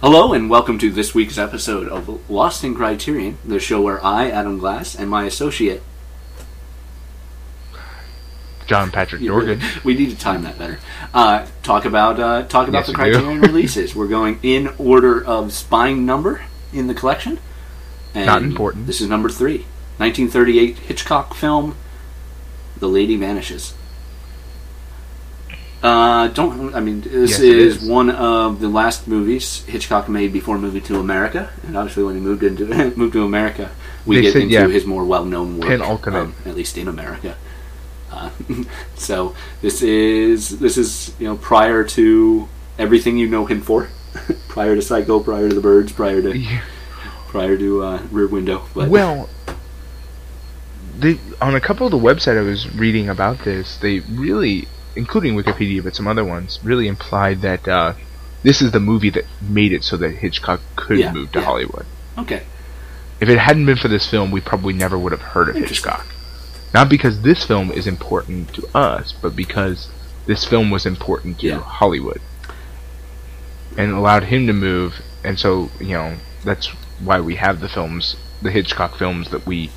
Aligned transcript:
Hello 0.00 0.32
and 0.32 0.48
welcome 0.48 0.78
to 0.78 0.90
this 0.90 1.14
week's 1.14 1.36
episode 1.36 1.86
of 1.86 2.30
Lost 2.30 2.64
in 2.64 2.74
Criterion, 2.74 3.36
the 3.44 3.60
show 3.60 3.82
where 3.82 4.02
I, 4.02 4.30
Adam 4.30 4.56
Glass, 4.56 4.94
and 4.94 5.10
my 5.10 5.24
associate 5.24 5.82
John 8.66 8.90
Patrick 8.90 9.20
Dorgan. 9.20 9.60
we 9.84 9.94
need 9.94 10.08
to 10.08 10.16
time 10.16 10.42
that 10.44 10.58
better. 10.58 10.78
Uh, 11.12 11.46
talk 11.62 11.84
about 11.84 12.18
uh, 12.18 12.44
talk 12.44 12.66
about 12.66 12.78
Yes, 12.78 12.86
the 12.86 12.94
Criterion 12.94 13.40
releases. 13.42 13.94
We're 13.94 14.08
going 14.08 14.38
in 14.42 14.68
order 14.78 15.22
of 15.22 15.52
spine 15.52 16.06
number 16.06 16.46
in 16.72 16.86
the 16.86 16.94
collection. 16.94 17.38
And 18.14 18.24
Not 18.24 18.42
important. 18.42 18.86
This 18.86 19.02
is 19.02 19.08
number 19.08 19.28
three, 19.28 19.66
1938 19.98 20.78
Hitchcock 20.78 21.34
film, 21.34 21.76
The 22.78 22.88
Lady 22.88 23.16
Vanishes. 23.16 23.74
Uh, 25.82 26.28
don't 26.28 26.74
I 26.74 26.80
mean 26.80 27.00
this 27.00 27.30
Yes, 27.30 27.40
is, 27.40 27.82
is. 27.82 27.88
one 27.88 28.10
of 28.10 28.60
the 28.60 28.68
last 28.68 29.08
movies 29.08 29.64
Hitchcock 29.64 30.10
made 30.10 30.30
before 30.30 30.58
moving 30.58 30.82
to 30.82 30.98
America, 31.00 31.48
and 31.66 31.74
obviously 31.76 32.04
when 32.04 32.14
he 32.16 32.20
moved 32.20 32.42
into 32.42 32.66
moved 32.96 33.14
to 33.14 33.24
America, 33.24 33.70
we 34.04 34.16
They 34.16 34.22
get 34.22 34.32
said, 34.34 34.42
into 34.42 34.54
yeah, 34.54 34.68
his 34.68 34.84
more 34.84 35.04
well-known 35.06 35.58
work, 35.58 35.80
um, 36.08 36.34
at 36.44 36.54
least 36.54 36.76
in 36.76 36.86
America. 36.86 37.34
Uh, 38.12 38.28
so 38.94 39.34
this 39.62 39.80
is 39.80 40.58
this 40.58 40.76
is 40.76 41.14
you 41.18 41.26
know 41.28 41.36
prior 41.38 41.82
to 41.84 42.46
everything 42.78 43.16
you 43.16 43.26
know 43.28 43.46
him 43.46 43.62
for, 43.62 43.88
prior 44.48 44.74
to 44.74 44.82
Psycho, 44.82 45.20
prior 45.20 45.48
to 45.48 45.54
the 45.54 45.62
Birds, 45.62 45.92
prior 45.92 46.20
to 46.20 46.36
Yeah. 46.36 46.60
prior 47.28 47.56
to 47.56 47.82
uh, 47.84 48.02
Rear 48.10 48.26
Window. 48.26 48.64
But 48.74 48.90
Well, 48.90 49.30
they 50.98 51.18
on 51.40 51.54
a 51.54 51.60
couple 51.60 51.86
of 51.86 51.90
the 51.92 51.98
websites 51.98 52.36
I 52.36 52.42
was 52.42 52.68
reading 52.74 53.08
about 53.08 53.44
this, 53.44 53.78
they 53.78 54.00
really, 54.00 54.68
including 54.96 55.34
Wikipedia, 55.34 55.82
but 55.82 55.94
some 55.94 56.06
other 56.06 56.24
ones, 56.24 56.58
really 56.62 56.88
implied 56.88 57.40
that 57.42 57.66
uh, 57.68 57.94
this 58.42 58.60
is 58.62 58.72
the 58.72 58.80
movie 58.80 59.10
that 59.10 59.24
made 59.40 59.72
it 59.72 59.84
so 59.84 59.96
that 59.98 60.10
Hitchcock 60.16 60.60
could 60.76 60.98
Yeah, 60.98 61.12
move 61.12 61.32
to 61.32 61.38
yeah. 61.40 61.44
Hollywood. 61.44 61.86
okay, 62.18 62.42
If 63.20 63.28
it 63.28 63.38
hadn't 63.38 63.66
been 63.66 63.76
for 63.76 63.88
this 63.88 64.06
film, 64.08 64.30
we 64.30 64.40
probably 64.40 64.72
never 64.72 64.98
would 64.98 65.12
have 65.12 65.20
heard 65.20 65.48
of 65.48 65.56
Hitchcock. 65.56 66.06
Not 66.72 66.88
because 66.88 67.22
this 67.22 67.44
film 67.44 67.70
is 67.72 67.86
important 67.86 68.54
to 68.54 68.66
us, 68.76 69.12
but 69.12 69.34
because 69.36 69.88
this 70.26 70.44
film 70.44 70.70
was 70.70 70.86
important 70.86 71.40
to 71.40 71.46
Yeah. 71.48 71.60
Hollywood. 71.60 72.20
And 73.76 73.92
allowed 73.92 74.24
him 74.24 74.46
to 74.46 74.52
move, 74.52 74.94
and 75.24 75.38
so, 75.38 75.70
you 75.80 75.92
know, 75.94 76.16
that's 76.44 76.66
why 77.02 77.20
we 77.20 77.36
have 77.36 77.60
the 77.60 77.68
films, 77.68 78.16
the 78.42 78.50
Hitchcock 78.50 78.96
films 78.96 79.30
that 79.30 79.46
we 79.46 79.70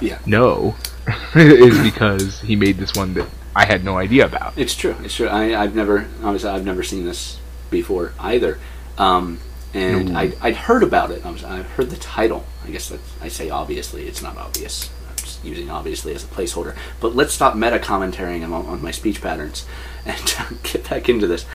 yeah, 0.00 0.18
know, 0.26 0.74
is 1.34 1.78
because 1.82 2.40
he 2.40 2.56
made 2.56 2.78
this 2.78 2.94
one 2.94 3.14
that 3.14 3.28
I 3.56 3.64
had 3.64 3.84
no 3.84 3.96
idea 3.96 4.26
about. 4.26 4.52
it's 4.56 4.74
true. 4.74 4.94
It's 5.02 5.14
true. 5.16 5.28
I, 5.28 5.60
I've 5.60 5.74
never 5.74 6.06
honestly 6.22 6.50
I've 6.50 6.64
never 6.64 6.82
seen 6.82 7.06
this 7.06 7.38
before 7.70 8.12
either. 8.20 8.58
Um, 8.98 9.40
and 9.74 10.12
No. 10.12 10.18
I, 10.18 10.32
I'd 10.42 10.56
heard 10.56 10.82
about 10.82 11.10
it. 11.10 11.24
I 11.24 11.30
was, 11.30 11.42
I've 11.42 11.66
heard 11.72 11.90
the 11.90 11.96
title. 11.96 12.44
I 12.66 12.70
guess 12.70 12.88
that's, 12.90 13.02
I 13.20 13.28
say 13.28 13.48
obviously. 13.50 14.06
It's 14.06 14.22
not 14.22 14.36
obvious. 14.36 14.90
I'm 15.08 15.16
just 15.16 15.44
using 15.44 15.70
obviously 15.70 16.14
as 16.14 16.22
a 16.22 16.26
placeholder. 16.26 16.76
But 17.00 17.16
let's 17.16 17.32
stop 17.32 17.56
meta 17.56 17.78
commentarying 17.78 18.44
on, 18.44 18.52
on 18.52 18.82
my 18.82 18.90
speech 18.90 19.20
patterns 19.22 19.66
and 20.04 20.18
get 20.62 20.88
back 20.88 21.08
into 21.08 21.26
this. 21.26 21.46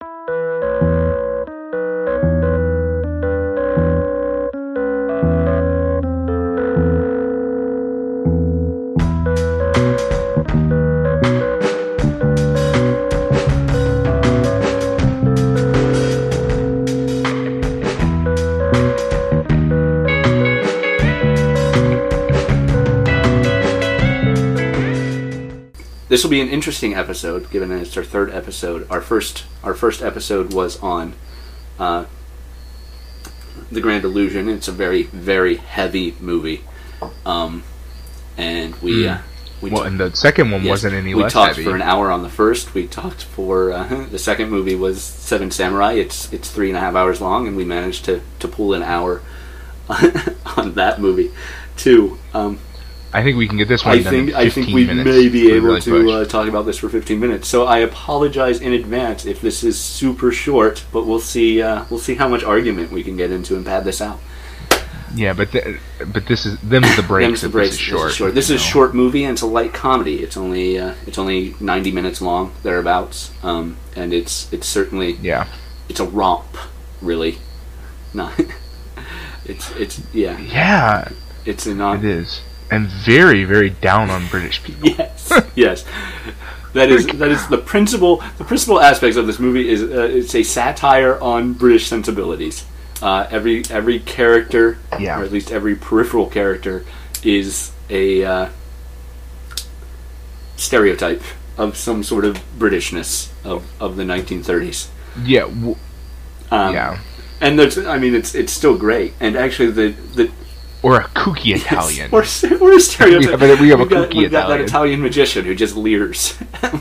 This 26.12 26.26
will 26.26 26.32
be 26.32 26.42
an 26.42 26.50
interesting 26.50 26.94
episode, 26.94 27.50
given 27.52 27.70
that 27.70 27.80
it's 27.80 27.96
our 27.96 28.04
third 28.04 28.32
episode. 28.32 28.86
Our 28.92 29.00
first, 29.00 29.46
our 29.64 29.74
first 29.74 30.02
episode 30.02 30.52
was 30.52 30.78
on 30.84 31.14
uh, 31.80 32.04
the 33.72 33.80
Grand 33.80 34.04
Illusion. 34.04 34.50
It's 34.50 34.68
a 34.68 34.74
very, 34.74 35.04
very 35.04 35.56
heavy 35.56 36.18
movie, 36.20 36.66
um, 37.26 37.64
and 38.38 38.76
we 38.82 39.08
uh, 39.08 39.20
we. 39.62 39.70
Well, 39.70 39.84
ta- 39.84 39.88
and 39.88 40.00
the 40.02 40.14
second 40.14 40.52
one 40.52 40.64
yes, 40.64 40.70
wasn't 40.70 40.96
any 40.96 41.16
we 41.16 41.24
less 41.24 41.32
talked 41.32 41.56
heavy. 41.56 41.64
for 41.64 41.76
an 41.76 41.82
hour 41.82 42.12
on 42.12 42.24
the 42.24 42.30
first. 42.30 42.74
We 42.74 42.88
talked 42.88 43.24
for 43.24 43.72
uh, 43.72 44.06
the 44.12 44.20
second 44.20 44.50
movie 44.50 44.76
was 44.76 45.02
Seven 45.02 45.50
Samurai. 45.50 45.94
It's 45.94 46.34
it's 46.34 46.52
three 46.52 46.68
and 46.68 46.76
a 46.76 46.82
half 46.82 46.94
hours 46.94 47.22
long, 47.22 47.48
and 47.48 47.56
we 47.56 47.64
managed 47.64 48.04
to 48.04 48.22
to 48.40 48.50
pull 48.50 48.74
an 48.74 48.84
hour 48.84 49.22
on 50.58 50.74
that 50.74 51.00
movie 51.00 51.32
too. 51.78 52.20
Um, 52.34 52.60
I 53.14 53.24
think 53.24 53.38
we 53.38 53.48
can 53.48 53.58
get 53.58 53.68
this 53.68 53.84
one 53.84 53.98
I 54.00 54.04
think 54.04 54.34
I 54.34 54.50
think 54.50 54.68
we 54.68 54.86
minutes 54.86 55.06
may 55.06 55.28
be 55.28 55.52
able 55.52 55.68
really 55.68 55.82
to 55.82 56.12
uh, 56.12 56.26
talk 56.26 56.48
about 56.48 56.66
this 56.66 56.78
for 56.78 56.88
15 56.90 57.20
minutes. 57.20 57.48
So 57.48 57.66
I 57.66 57.80
apologize 57.80 58.62
in 58.62 58.74
advance 58.74 59.26
if 59.26 59.42
this 59.42 59.64
is 59.64 59.80
super 59.80 60.32
short, 60.32 60.86
but 60.94 61.06
we'll 61.06 61.20
see. 61.20 61.62
Uh, 61.62 61.84
we'll 61.90 62.00
see 62.00 62.16
how 62.16 62.28
much 62.30 62.44
argument 62.44 62.92
we 62.92 63.04
can 63.04 63.18
get 63.18 63.32
into 63.32 63.56
and 63.56 63.66
pad 63.66 63.84
this 63.84 64.02
out. 64.02 64.20
yeah, 65.14 65.34
but 65.34 65.52
th- 65.52 65.78
but 66.14 66.26
this 66.28 66.46
is 66.46 66.58
them's 66.60 66.96
the 66.96 67.04
breaks. 67.04 67.28
Them's 67.28 67.42
the 67.42 67.50
breaks. 67.50 67.72
This 67.72 67.80
is 67.80 67.86
short. 67.86 68.12
short. 68.14 68.34
This 68.36 68.50
is 68.50 68.62
short 68.62 68.96
movie 68.96 69.26
and 69.26 69.34
it's 69.34 69.42
a 69.42 69.46
light 69.48 69.74
comedy. 69.74 70.24
It's 70.24 70.38
only 70.38 70.80
uh, 70.80 70.94
it's 71.06 71.18
only 71.18 71.54
90 71.60 71.92
minutes 71.92 72.22
long 72.22 72.54
thereabouts, 72.64 73.32
um, 73.44 73.76
and 73.96 74.14
it's 74.14 74.52
it's 74.54 74.68
certainly 74.68 75.14
Yeah, 75.22 75.48
it's 75.90 76.00
a 76.00 76.06
romp, 76.06 76.56
really. 77.02 77.40
Not. 78.14 78.40
it's 79.46 79.70
it's 79.72 80.02
yeah. 80.14 80.38
yeah, 80.40 81.10
It's 81.46 81.66
a 81.66 81.76
non. 81.76 81.98
it 81.98 82.06
is, 82.06 82.42
and 82.72 82.88
very 82.88 83.44
very 83.44 83.70
down 83.70 84.10
on 84.10 84.28
British 84.28 84.64
people. 84.64 84.90
Yes, 84.98 85.32
yes. 85.56 85.86
That 86.74 86.90
is 86.90 87.06
that 87.06 87.30
is 87.30 87.46
the 87.50 87.58
principal 87.58 88.24
the 88.38 88.46
principal 88.46 88.80
aspects 88.80 89.18
of 89.18 89.28
this 89.28 89.40
movie 89.40 89.70
is 89.70 89.84
uh, 89.84 90.10
it's 90.10 90.34
a 90.36 90.44
satire 90.44 91.20
on 91.22 91.54
British 91.54 91.86
sensibilities. 91.88 92.66
Uh, 93.02 93.28
every 93.30 93.64
every 93.70 94.00
character, 94.00 94.78
Yeah. 95.00 95.20
or 95.20 95.24
at 95.24 95.32
least 95.32 95.52
every 95.52 95.76
peripheral 95.76 96.28
character, 96.28 96.86
is 97.24 97.72
a 97.90 98.24
uh, 98.24 98.50
stereotype 100.56 101.24
of 101.58 101.76
some 101.78 102.04
sort 102.04 102.26
of 102.26 102.38
Britishness 102.58 103.30
of, 103.44 103.64
of 103.82 103.96
the 103.98 104.04
1930s. 104.04 104.88
Yeah, 105.24 105.42
w- 105.42 105.76
Um, 106.52 106.74
yeah, 106.74 107.00
and 107.42 107.58
there's, 107.60 107.78
I 107.78 107.98
mean, 107.98 108.14
it's 108.16 108.34
it's 108.36 108.54
still 108.54 108.78
great. 108.78 109.14
And 109.20 109.36
actually, 109.36 109.72
the 109.72 109.90
the 110.16 110.32
or 110.84 111.00
a 111.02 111.04
kooky 111.10 111.56
Italian. 111.56 112.10
or, 112.12 112.20
or 112.62 112.74
a 112.74 112.80
stereotype. 112.80 113.40
Yeah, 113.40 113.62
we 113.62 113.70
have 113.70 113.80
a 113.80 113.84
We've 113.84 113.90
got, 113.90 114.10
kooky 114.10 114.18
we've 114.18 114.32
got 114.32 114.48
that 114.48 114.62
Italian. 114.62 114.68
Italian 114.68 115.02
magician 115.02 115.46
who 115.46 115.56
just 115.56 115.76
leers. 115.76 116.38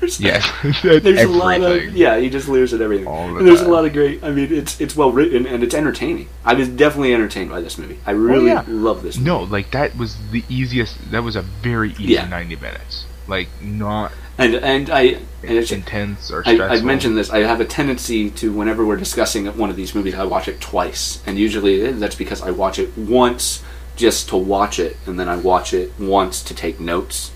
There's- 0.00 0.20
yes, 0.20 0.50
There's 0.82 0.84
everything. 1.06 1.26
a 1.26 1.28
lot 1.30 1.60
of 1.62 1.96
yeah, 1.96 2.18
he 2.18 2.28
just 2.28 2.46
leers 2.48 2.74
at 2.74 2.80
everything. 2.82 3.06
All 3.06 3.26
the 3.32 3.38
and 3.38 3.48
there's 3.48 3.62
a 3.62 3.68
lot 3.68 3.86
of 3.86 3.92
great. 3.94 4.22
I 4.22 4.30
mean, 4.32 4.52
it's 4.52 4.78
it's 4.80 4.94
well 4.94 5.10
written 5.10 5.46
and 5.46 5.62
it's 5.62 5.74
entertaining. 5.74 6.28
I 6.44 6.52
was 6.54 6.68
definitely 6.68 7.14
entertained 7.14 7.48
by 7.50 7.62
this 7.62 7.78
movie. 7.78 7.98
I 8.04 8.12
oh, 8.12 8.16
really 8.16 8.50
Oh, 8.50 8.54
yeah. 8.54 8.64
love 8.66 9.02
this. 9.02 9.16
Movie. 9.16 9.26
No, 9.30 9.42
like 9.44 9.70
that 9.70 9.96
was 9.96 10.16
the 10.30 10.44
easiest. 10.50 11.10
That 11.10 11.22
was 11.22 11.36
a 11.36 11.42
very 11.42 11.92
easy 11.92 12.04
Yeah. 12.14 12.28
ninety 12.28 12.56
minutes. 12.56 13.06
Like 13.26 13.48
not 13.62 14.12
and 14.38 14.54
and 14.54 14.90
I 14.90 15.02
and 15.42 15.58
it's, 15.58 15.70
intense 15.70 16.30
or 16.30 16.42
I, 16.46 16.54
stressful. 16.54 16.76
I've 16.76 16.84
mentioned 16.84 17.16
this. 17.16 17.30
I 17.30 17.40
have 17.40 17.60
a 17.60 17.64
tendency 17.64 18.30
to, 18.30 18.52
whenever 18.52 18.84
we're 18.84 18.96
discussing 18.96 19.46
one 19.58 19.70
of 19.70 19.76
these 19.76 19.94
movies, 19.94 20.14
I 20.14 20.24
watch 20.24 20.48
it 20.48 20.60
twice, 20.60 21.22
and 21.26 21.38
usually 21.38 21.92
that's 21.92 22.14
because 22.14 22.42
I 22.42 22.50
watch 22.50 22.78
it 22.78 22.96
once 22.96 23.62
just 23.96 24.28
to 24.30 24.36
watch 24.36 24.78
it, 24.78 24.96
and 25.06 25.20
then 25.20 25.28
I 25.28 25.36
watch 25.36 25.72
it 25.72 25.92
once 25.98 26.42
to 26.44 26.54
take 26.54 26.80
notes. 26.80 27.30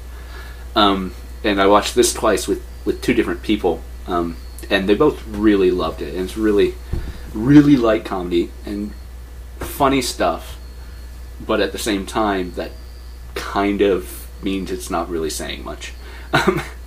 Um, 0.75 1.15
and 1.45 1.61
I 1.61 1.67
watched 1.67 1.95
this 1.95 2.13
twice 2.13 2.49
with 2.49 2.65
with 2.85 3.01
two 3.01 3.15
different 3.15 3.43
people, 3.43 3.83
um, 4.07 4.37
and 4.71 4.89
they 4.89 4.95
both 4.95 5.25
really 5.27 5.71
loved 5.71 6.03
it. 6.03 6.15
And 6.15 6.25
it's 6.25 6.37
really, 6.37 6.75
really 7.33 7.77
light 7.77 8.05
comedy 8.05 8.51
and 8.65 8.93
funny 9.59 10.03
stuff, 10.03 10.59
but 11.45 11.61
at 11.61 11.73
the 11.73 11.79
same 11.79 12.07
time, 12.07 12.53
that 12.53 12.73
kind 13.35 13.83
of 13.83 14.29
means 14.43 14.71
it's 14.71 14.91
not 14.91 15.09
really 15.09 15.31
saying 15.31 15.65
much. 15.65 15.93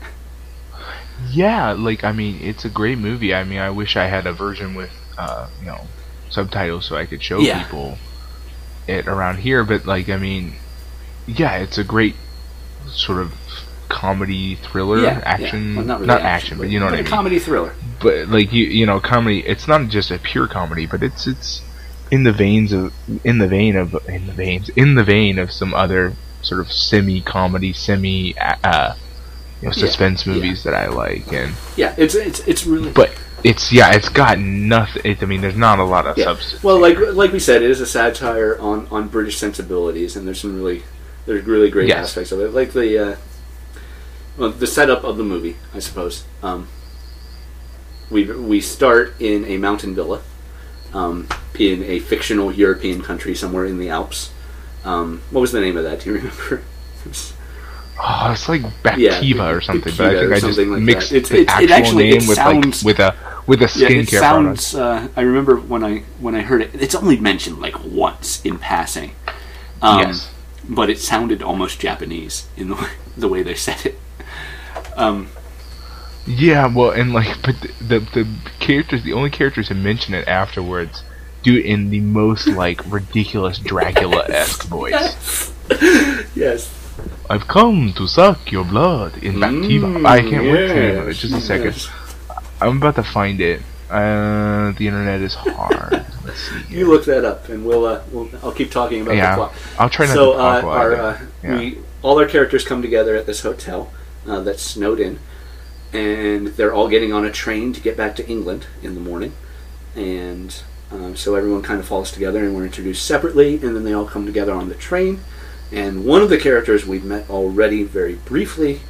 Yeah, 1.31 1.71
like 1.73 2.03
I 2.03 2.11
mean, 2.11 2.39
it's 2.41 2.65
a 2.65 2.69
great 2.69 2.97
movie. 2.97 3.33
I 3.33 3.43
mean, 3.43 3.59
I 3.59 3.69
wish 3.69 3.95
I 3.95 4.07
had 4.07 4.25
a 4.27 4.33
version 4.33 4.75
with 4.75 4.91
uh, 5.17 5.49
you 5.59 5.67
know 5.67 5.87
subtitles 6.29 6.85
so 6.85 6.95
I 6.95 7.05
could 7.05 7.21
show 7.21 7.39
Yeah. 7.39 7.63
people 7.63 7.97
it 8.87 9.07
around 9.07 9.37
here. 9.39 9.63
But 9.63 9.85
like, 9.85 10.09
I 10.09 10.17
mean, 10.17 10.55
yeah, 11.27 11.57
it's 11.57 11.77
a 11.77 11.83
great 11.83 12.15
sort 12.87 13.19
of 13.19 13.33
comedy 13.89 14.55
thriller 14.55 15.01
yeah, 15.03 15.21
action, 15.25 15.71
yeah. 15.71 15.77
Well, 15.77 15.85
not, 15.85 15.99
really 15.99 16.13
action, 16.21 16.57
but 16.57 16.69
you 16.69 16.79
know 16.79 16.85
what 16.85 16.93
I 16.93 16.97
mean. 16.97 17.05
comedy 17.05 17.39
thriller. 17.39 17.73
but 18.01 18.27
like 18.29 18.53
you 18.53 18.65
you 18.65 18.85
know 18.85 18.99
comedy 19.01 19.39
it's 19.45 19.67
not 19.67 19.89
just 19.89 20.09
a 20.11 20.17
pure 20.17 20.47
comedy 20.47 20.85
but 20.85 21.03
it's 21.03 21.27
it's 21.27 21.61
in 22.09 22.23
the 22.23 22.31
veins 22.31 22.71
of 22.71 22.93
in 23.25 23.37
the 23.37 23.47
vein 23.47 23.75
of 23.75 23.93
in 24.07 24.27
the 24.27 24.33
veins 24.33 24.69
in 24.69 24.95
the 24.95 25.03
vein 25.03 25.37
of 25.37 25.51
some 25.51 25.73
other 25.73 26.13
sort 26.41 26.61
of 26.61 26.71
semi 26.71 27.19
comedy 27.21 27.73
semi 27.73 28.33
uh 28.63 28.95
you 29.61 29.67
know 29.67 29.71
suspense 29.71 30.25
yeah. 30.25 30.33
movies 30.33 30.63
that 30.63 30.73
I 30.73 30.87
like 30.87 31.31
and 31.33 31.53
Yeah, 31.75 31.93
it's 31.97 32.15
it's 32.15 32.39
it's 32.41 32.65
really. 32.65 32.91
but 32.91 33.11
it's 33.43 33.71
yeah, 33.71 33.93
it's 33.93 34.09
got 34.09 34.37
nothing. 34.39 35.01
It, 35.03 35.23
I 35.23 35.25
mean, 35.25 35.41
there's 35.41 35.55
not 35.57 35.79
a 35.79 35.83
lot 35.83 36.05
of 36.05 36.17
Yeah. 36.17 36.25
substance. 36.25 36.63
Well, 36.63 36.79
like 36.79 36.97
like 37.13 37.31
we 37.31 37.39
said, 37.39 37.63
it 37.63 37.71
is 37.71 37.81
a 37.81 37.87
satire 37.87 38.57
on, 38.59 38.87
on 38.91 39.07
British 39.07 39.37
sensibilities, 39.37 40.15
and 40.15 40.27
there's 40.27 40.39
some 40.41 40.55
really 40.55 40.83
there's 41.25 41.45
really 41.45 41.69
great 41.69 41.87
Yes. 41.87 42.09
aspects 42.09 42.31
of 42.31 42.39
it, 42.39 42.53
like 42.53 42.73
the 42.73 42.97
uh, 42.97 43.15
well, 44.37 44.51
the 44.51 44.67
setup 44.67 45.03
of 45.03 45.17
the 45.17 45.23
movie, 45.23 45.57
I 45.73 45.79
suppose. 45.79 46.23
Um, 46.43 46.67
we 48.09 48.25
we 48.25 48.61
start 48.61 49.13
in 49.19 49.45
a 49.45 49.57
mountain 49.57 49.95
villa, 49.95 50.21
um, 50.93 51.27
in 51.57 51.83
a 51.83 51.99
fictional 51.99 52.51
European 52.51 53.01
country 53.01 53.33
somewhere 53.35 53.65
in 53.65 53.79
the 53.79 53.89
Alps. 53.89 54.31
Um, 54.83 55.21
what 55.31 55.41
was 55.41 55.51
the 55.51 55.61
name 55.61 55.77
of 55.77 55.83
that? 55.83 56.01
Do 56.01 56.11
you 56.11 56.15
remember? 56.17 56.63
It 57.93 57.99
Oh, 58.03 58.31
it's 58.31 58.49
like 58.49 58.61
Yeah, 58.97 59.49
or 59.49 59.61
something, 59.61 59.93
but 59.97 60.15
I 60.15 60.19
think 60.19 60.33
I 60.33 60.39
just 60.39 60.57
like 60.57 60.67
mixed 60.67 61.11
that. 61.11 61.25
The 61.25 61.41
it's- 61.41 61.61
it 61.61 61.71
actual 61.71 61.73
actually- 61.73 62.09
name 62.11 62.27
with 62.27 62.35
sounds- 62.37 62.83
like 62.83 62.85
with 62.85 62.99
a 62.99 63.15
with 63.47 63.61
a 63.61 63.79
yeah, 63.79 63.87
it 63.89 64.07
skincare 64.07 64.19
product. 64.19 64.59
sounds. 64.61 64.75
Uh, 64.75 65.07
I 65.15 65.21
remember 65.21 65.55
when 65.55 65.83
I 65.83 66.03
when 66.19 66.35
I 66.35 66.41
heard 66.41 66.61
it. 66.61 66.71
It's 66.73 66.95
only 66.95 67.17
mentioned 67.17 67.59
like 67.59 67.75
once 67.83 68.41
in 68.43 68.57
passing. 68.59 69.11
Um, 69.81 69.99
Yes. 69.99 70.29
but 70.69 70.89
it 70.89 70.99
sounded 70.99 71.41
almost 71.41 71.79
Japanese 71.79 72.45
in 72.57 72.69
the 72.69 72.75
way, 72.81 72.89
the 73.17 73.27
way 73.27 73.43
they 73.43 73.55
said 73.55 73.85
it. 73.85 73.99
Um, 74.95 75.27
Yeah, 76.27 76.67
well, 76.67 76.91
and 76.91 77.13
like, 77.13 77.41
but 77.43 77.55
the, 77.61 77.69
the 77.81 77.99
the 78.13 78.27
characters, 78.59 79.03
the 79.03 79.13
only 79.13 79.29
characters 79.31 79.69
who 79.69 79.75
mention 79.75 80.13
it 80.13 80.27
afterwards, 80.27 81.03
do 81.43 81.55
it 81.57 81.65
in 81.65 81.89
the 81.89 81.99
most 81.99 82.47
like 82.47 82.79
ridiculous 82.91 83.57
Dracula 83.57 84.25
esque 84.29 84.63
voice. 84.67 85.51
yes. 86.35 86.69
I've 87.31 87.47
come 87.47 87.93
to 87.93 88.07
suck 88.07 88.51
your 88.51 88.65
blood 88.65 89.23
in 89.23 89.35
Bactiva. 89.35 90.05
I 90.05 90.19
can't 90.19 90.43
wait 90.51 90.67
to 90.67 90.75
name 90.75 90.97
of 90.97 91.07
yes, 91.07 91.17
Just 91.17 91.33
a 91.33 91.39
second. 91.39 91.65
yes. 91.67 91.89
I'm 92.59 92.75
about 92.75 92.95
to 92.95 93.03
find 93.03 93.39
it. 93.39 93.61
Uh, 93.89 94.71
the 94.73 94.87
internet 94.87 95.21
is 95.21 95.35
hard. 95.35 96.05
You 96.69 96.87
look 96.89 97.05
that 97.05 97.25
up, 97.25 97.49
and 97.49 97.65
we'll, 97.65 97.85
uh, 97.85 98.01
we'll 98.11 98.29
I'll 98.43 98.51
keep 98.51 98.69
talking 98.69 99.01
about 99.01 99.15
Yeah, 99.15 99.31
the 99.31 99.35
plot. 99.37 99.53
I'll 99.79 99.89
try 99.89 100.05
not 100.07 100.13
so 100.13 100.33
to 100.33 100.39
uh, 100.39 100.61
talk 100.61 100.63
I 100.63 100.77
our 100.77 100.93
uh, 100.95 101.19
Yeah. 101.43 101.57
we 101.57 101.77
all 102.01 102.19
our 102.19 102.25
characters 102.27 102.63
come 102.65 102.81
together 102.81 103.15
at 103.15 103.25
this 103.25 103.41
hotel 103.41 103.91
uh, 104.27 104.39
that's 104.41 104.61
snowed 104.61 104.99
in, 104.99 105.19
and 105.93 106.47
they're 106.57 106.73
all 106.73 106.87
getting 106.89 107.11
on 107.11 107.25
a 107.25 107.31
train 107.31 107.73
to 107.73 107.81
get 107.81 107.95
back 107.97 108.15
to 108.17 108.27
England 108.29 108.67
in 108.83 108.93
the 108.95 109.01
morning, 109.01 109.33
and 109.95 110.61
um, 110.91 111.15
so 111.15 111.35
everyone 111.35 111.61
kind 111.63 111.79
of 111.79 111.87
falls 111.87 112.11
together, 112.11 112.43
and 112.45 112.55
we're 112.55 112.65
introduced 112.65 113.03
separately, 113.05 113.55
and 113.55 113.75
then 113.75 113.83
they 113.83 113.93
all 113.93 114.05
come 114.05 114.25
together 114.25 114.53
on 114.53 114.69
the 114.69 114.75
train, 114.75 115.21
and 115.71 116.05
one 116.05 116.21
of 116.21 116.29
the 116.29 116.37
characters 116.37 116.85
we've 116.85 117.03
met 117.03 117.29
already 117.29 117.83
very 117.83 118.15
briefly, 118.15 118.81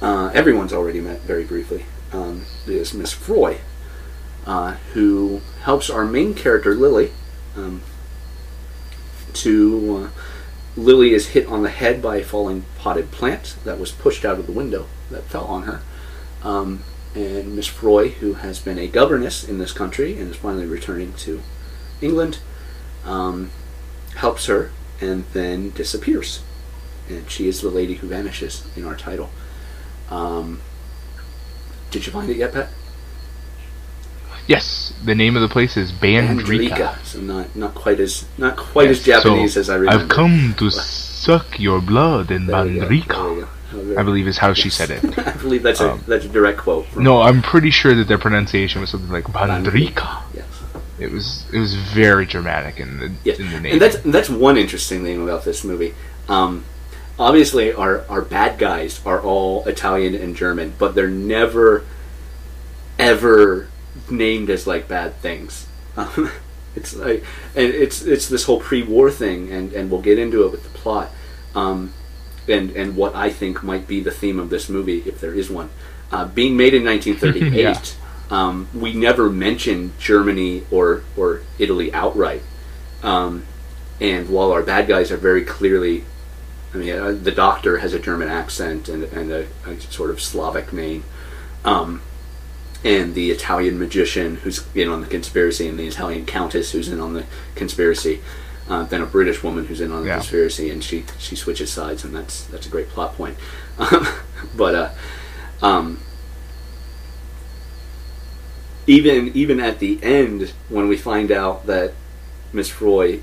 uh, 0.00 0.30
everyone's 0.34 0.72
already 0.72 1.00
met 1.00 1.20
very 1.20 1.44
briefly, 1.44 1.84
um, 2.12 2.44
is 2.66 2.94
Miss 2.94 3.12
Froy, 3.12 3.58
uh, 4.46 4.72
who 4.92 5.40
helps 5.62 5.90
our 5.90 6.04
main 6.04 6.34
character 6.34 6.74
Lily. 6.74 7.12
Um, 7.56 7.82
to 9.34 9.96
uh, 9.96 10.20
Lily 10.76 11.12
is 11.12 11.28
hit 11.28 11.46
on 11.46 11.62
the 11.62 11.70
head 11.70 12.00
by 12.00 12.16
a 12.16 12.24
falling 12.24 12.64
potted 12.78 13.10
plant 13.10 13.56
that 13.64 13.78
was 13.78 13.92
pushed 13.92 14.24
out 14.24 14.38
of 14.38 14.46
the 14.46 14.52
window 14.52 14.86
that 15.10 15.24
fell 15.24 15.44
on 15.44 15.64
her. 15.64 15.82
Um, 16.42 16.84
and 17.14 17.54
Miss 17.54 17.66
Froy, 17.66 18.10
who 18.10 18.34
has 18.34 18.58
been 18.58 18.78
a 18.78 18.86
governess 18.86 19.44
in 19.44 19.58
this 19.58 19.72
country 19.72 20.18
and 20.18 20.30
is 20.30 20.36
finally 20.36 20.66
returning 20.66 21.12
to 21.14 21.42
England, 22.00 22.38
um, 23.04 23.50
helps 24.16 24.46
her 24.46 24.70
and 25.02 25.24
then 25.32 25.70
disappears. 25.70 26.40
And 27.08 27.28
she 27.28 27.48
is 27.48 27.60
the 27.60 27.70
lady 27.70 27.94
who 27.94 28.06
vanishes 28.06 28.64
in 28.76 28.86
our 28.86 28.96
title. 28.96 29.30
Um, 30.08 30.60
did 31.90 32.06
you 32.06 32.12
find 32.12 32.30
it 32.30 32.36
yet, 32.36 32.52
Pat? 32.52 32.68
Yes, 34.46 34.92
the 35.04 35.14
name 35.14 35.36
of 35.36 35.42
the 35.42 35.48
place 35.48 35.76
is 35.76 35.92
Bandrika. 35.92 37.02
So 37.04 37.20
not 37.20 37.54
not 37.54 37.74
quite 37.74 38.00
as 38.00 38.26
not 38.38 38.56
quite 38.56 38.88
as 38.88 39.04
Japanese 39.04 39.54
so 39.54 39.60
as 39.60 39.70
I 39.70 39.76
remember. 39.76 40.02
I've 40.02 40.08
come 40.08 40.54
to 40.58 40.70
suck 40.70 41.60
your 41.60 41.80
blood 41.80 42.30
in 42.30 42.46
There 42.46 42.64
we 42.64 42.74
go, 42.74 42.80
there 42.80 42.88
Bandrika. 42.88 43.48
Oh, 43.74 43.94
I 43.96 44.02
believe 44.02 44.26
is 44.26 44.38
how 44.38 44.52
she 44.52 44.68
said 44.68 44.90
it. 44.90 45.18
I 45.26 45.32
believe 45.36 45.62
that's 45.62 45.80
a 45.80 45.92
Um, 45.92 46.04
that's 46.08 46.24
a 46.24 46.28
direct 46.28 46.58
quote. 46.58 46.86
From 46.86 47.04
No, 47.04 47.22
I'm 47.22 47.40
pretty 47.40 47.70
sure 47.70 47.94
that 47.94 48.08
their 48.08 48.18
pronunciation 48.18 48.80
was 48.80 48.90
something 48.90 49.10
like 49.10 49.24
Bandrika. 49.24 50.22
Yes. 50.34 50.51
It 51.02 51.10
was 51.12 51.44
it 51.52 51.58
was 51.58 51.74
very 51.74 52.24
dramatic 52.26 52.80
in 52.80 52.98
the 52.98 53.12
Yes. 53.24 53.38
in 53.38 53.50
the 53.50 53.60
name. 53.60 53.72
And 53.74 53.82
that's 53.82 53.96
that's 54.04 54.30
one 54.30 54.56
interesting 54.56 55.02
thing 55.02 55.22
about 55.22 55.44
this 55.44 55.64
movie. 55.64 55.94
Um, 56.28 56.64
obviously, 57.18 57.72
our 57.72 58.04
our 58.08 58.22
bad 58.22 58.58
guys 58.58 59.00
are 59.04 59.20
all 59.20 59.64
Italian 59.66 60.14
and 60.14 60.34
German, 60.36 60.74
but 60.78 60.94
they're 60.94 61.08
never 61.08 61.84
ever 62.98 63.68
named 64.10 64.50
as 64.50 64.66
like 64.66 64.88
bad 64.88 65.14
things. 65.20 65.66
Um, 65.96 66.30
it's 66.76 66.94
like 66.94 67.24
and 67.54 67.66
it's 67.66 68.02
it's 68.02 68.28
this 68.28 68.44
whole 68.44 68.60
pre-war 68.60 69.10
thing, 69.10 69.50
and 69.52 69.72
and 69.72 69.90
we'll 69.90 70.00
get 70.02 70.18
into 70.18 70.44
it 70.46 70.52
with 70.52 70.62
the 70.62 70.78
plot. 70.78 71.10
Um, 71.54 71.92
and 72.48 72.70
and 72.70 72.96
what 72.96 73.14
I 73.14 73.30
think 73.30 73.62
might 73.62 73.86
be 73.86 74.00
the 74.00 74.10
theme 74.10 74.38
of 74.38 74.50
this 74.50 74.68
movie, 74.68 75.02
if 75.06 75.20
there 75.20 75.34
is 75.34 75.50
one, 75.50 75.70
uh, 76.10 76.24
being 76.26 76.56
made 76.56 76.74
in 76.74 76.84
1938. 76.84 77.52
Yeah. 77.62 77.80
Um, 78.32 78.66
we 78.74 78.94
never 78.94 79.28
mention 79.30 79.92
Germany 80.00 80.64
or 80.70 81.04
or 81.16 81.42
Italy 81.58 81.92
outright. 81.92 82.42
Um, 83.02 83.44
and 84.00 84.28
while 84.30 84.50
our 84.50 84.62
bad 84.62 84.88
guys 84.88 85.12
are 85.12 85.16
very 85.18 85.44
clearly, 85.44 86.04
I 86.74 86.76
mean, 86.78 86.92
uh, 86.98 87.12
the 87.12 87.30
doctor 87.30 87.78
has 87.78 87.92
a 87.92 87.98
German 87.98 88.28
accent 88.28 88.88
and, 88.88 89.04
and 89.04 89.30
a, 89.30 89.46
a 89.66 89.78
sort 89.80 90.10
of 90.10 90.20
Slavic 90.20 90.72
name, 90.72 91.04
um, 91.64 92.00
and 92.82 93.14
the 93.14 93.30
Italian 93.30 93.78
magician 93.78 94.36
who's 94.36 94.64
in 94.74 94.88
on 94.88 95.02
the 95.02 95.06
conspiracy, 95.06 95.68
and 95.68 95.78
the 95.78 95.86
Italian 95.86 96.24
countess 96.24 96.72
who's 96.72 96.88
in 96.88 97.00
on 97.00 97.12
the 97.12 97.26
conspiracy, 97.54 98.22
uh, 98.68 98.84
then 98.84 99.02
a 99.02 99.06
British 99.06 99.42
woman 99.42 99.66
who's 99.66 99.80
in 99.82 99.92
on 99.92 100.02
the 100.02 100.08
Yeah. 100.08 100.16
conspiracy, 100.16 100.70
and 100.70 100.82
she 100.82 101.04
she 101.18 101.36
switches 101.36 101.70
sides, 101.70 102.02
and 102.02 102.16
that's 102.16 102.44
that's 102.44 102.66
a 102.66 102.70
great 102.70 102.88
plot 102.88 103.14
point. 103.14 103.36
but 104.56 104.74
uh, 104.74 104.90
um, 105.60 105.98
even 108.86 109.28
even 109.34 109.60
at 109.60 109.78
the 109.78 110.02
end, 110.02 110.52
when 110.68 110.88
we 110.88 110.96
find 110.96 111.30
out 111.30 111.66
that 111.66 111.92
Miss 112.52 112.68
Froy 112.68 113.20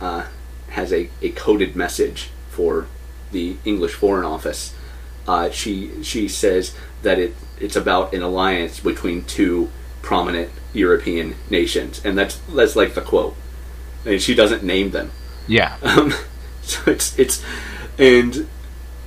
uh, 0.00 0.26
has 0.70 0.92
a, 0.92 1.08
a 1.22 1.30
coded 1.30 1.76
message 1.76 2.30
for 2.50 2.86
the 3.32 3.56
English 3.64 3.94
Foreign 3.94 4.24
Office, 4.24 4.74
uh, 5.26 5.50
she 5.50 6.02
she 6.02 6.28
says 6.28 6.74
that 7.02 7.18
it 7.18 7.34
it's 7.60 7.76
about 7.76 8.12
an 8.12 8.22
alliance 8.22 8.80
between 8.80 9.24
two 9.24 9.70
prominent 10.02 10.50
European 10.72 11.34
nations, 11.50 12.04
and 12.04 12.16
that's 12.16 12.36
that's 12.54 12.76
like 12.76 12.94
the 12.94 13.00
quote. 13.00 13.36
And 14.04 14.22
she 14.22 14.34
doesn't 14.34 14.62
name 14.62 14.90
them. 14.90 15.10
yeah, 15.48 15.76
Um, 15.82 16.12
so 16.62 16.90
it's 16.90 17.18
it's 17.18 17.42
and 17.98 18.48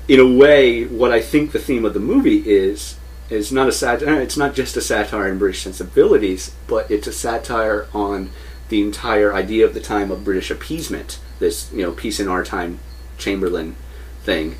in 0.07 0.19
a 0.19 0.27
way, 0.27 0.85
what 0.85 1.11
I 1.11 1.21
think 1.21 1.51
the 1.51 1.59
theme 1.59 1.85
of 1.85 1.93
the 1.93 1.99
movie 1.99 2.39
is 2.49 2.95
is 3.29 3.51
not 3.51 3.67
a 3.67 3.71
satire. 3.71 4.21
It's 4.21 4.37
not 4.37 4.55
just 4.55 4.77
a 4.77 4.81
satire 4.81 5.29
on 5.29 5.37
British 5.37 5.61
sensibilities, 5.61 6.55
but 6.67 6.89
it's 6.89 7.07
a 7.07 7.13
satire 7.13 7.87
on 7.93 8.31
the 8.69 8.81
entire 8.81 9.33
idea 9.33 9.65
of 9.65 9.73
the 9.73 9.79
time 9.79 10.11
of 10.11 10.23
British 10.23 10.49
appeasement. 10.49 11.19
This 11.39 11.71
you 11.71 11.81
know 11.81 11.91
peace 11.91 12.19
in 12.19 12.27
our 12.27 12.43
time, 12.43 12.79
Chamberlain 13.17 13.75
thing. 14.23 14.55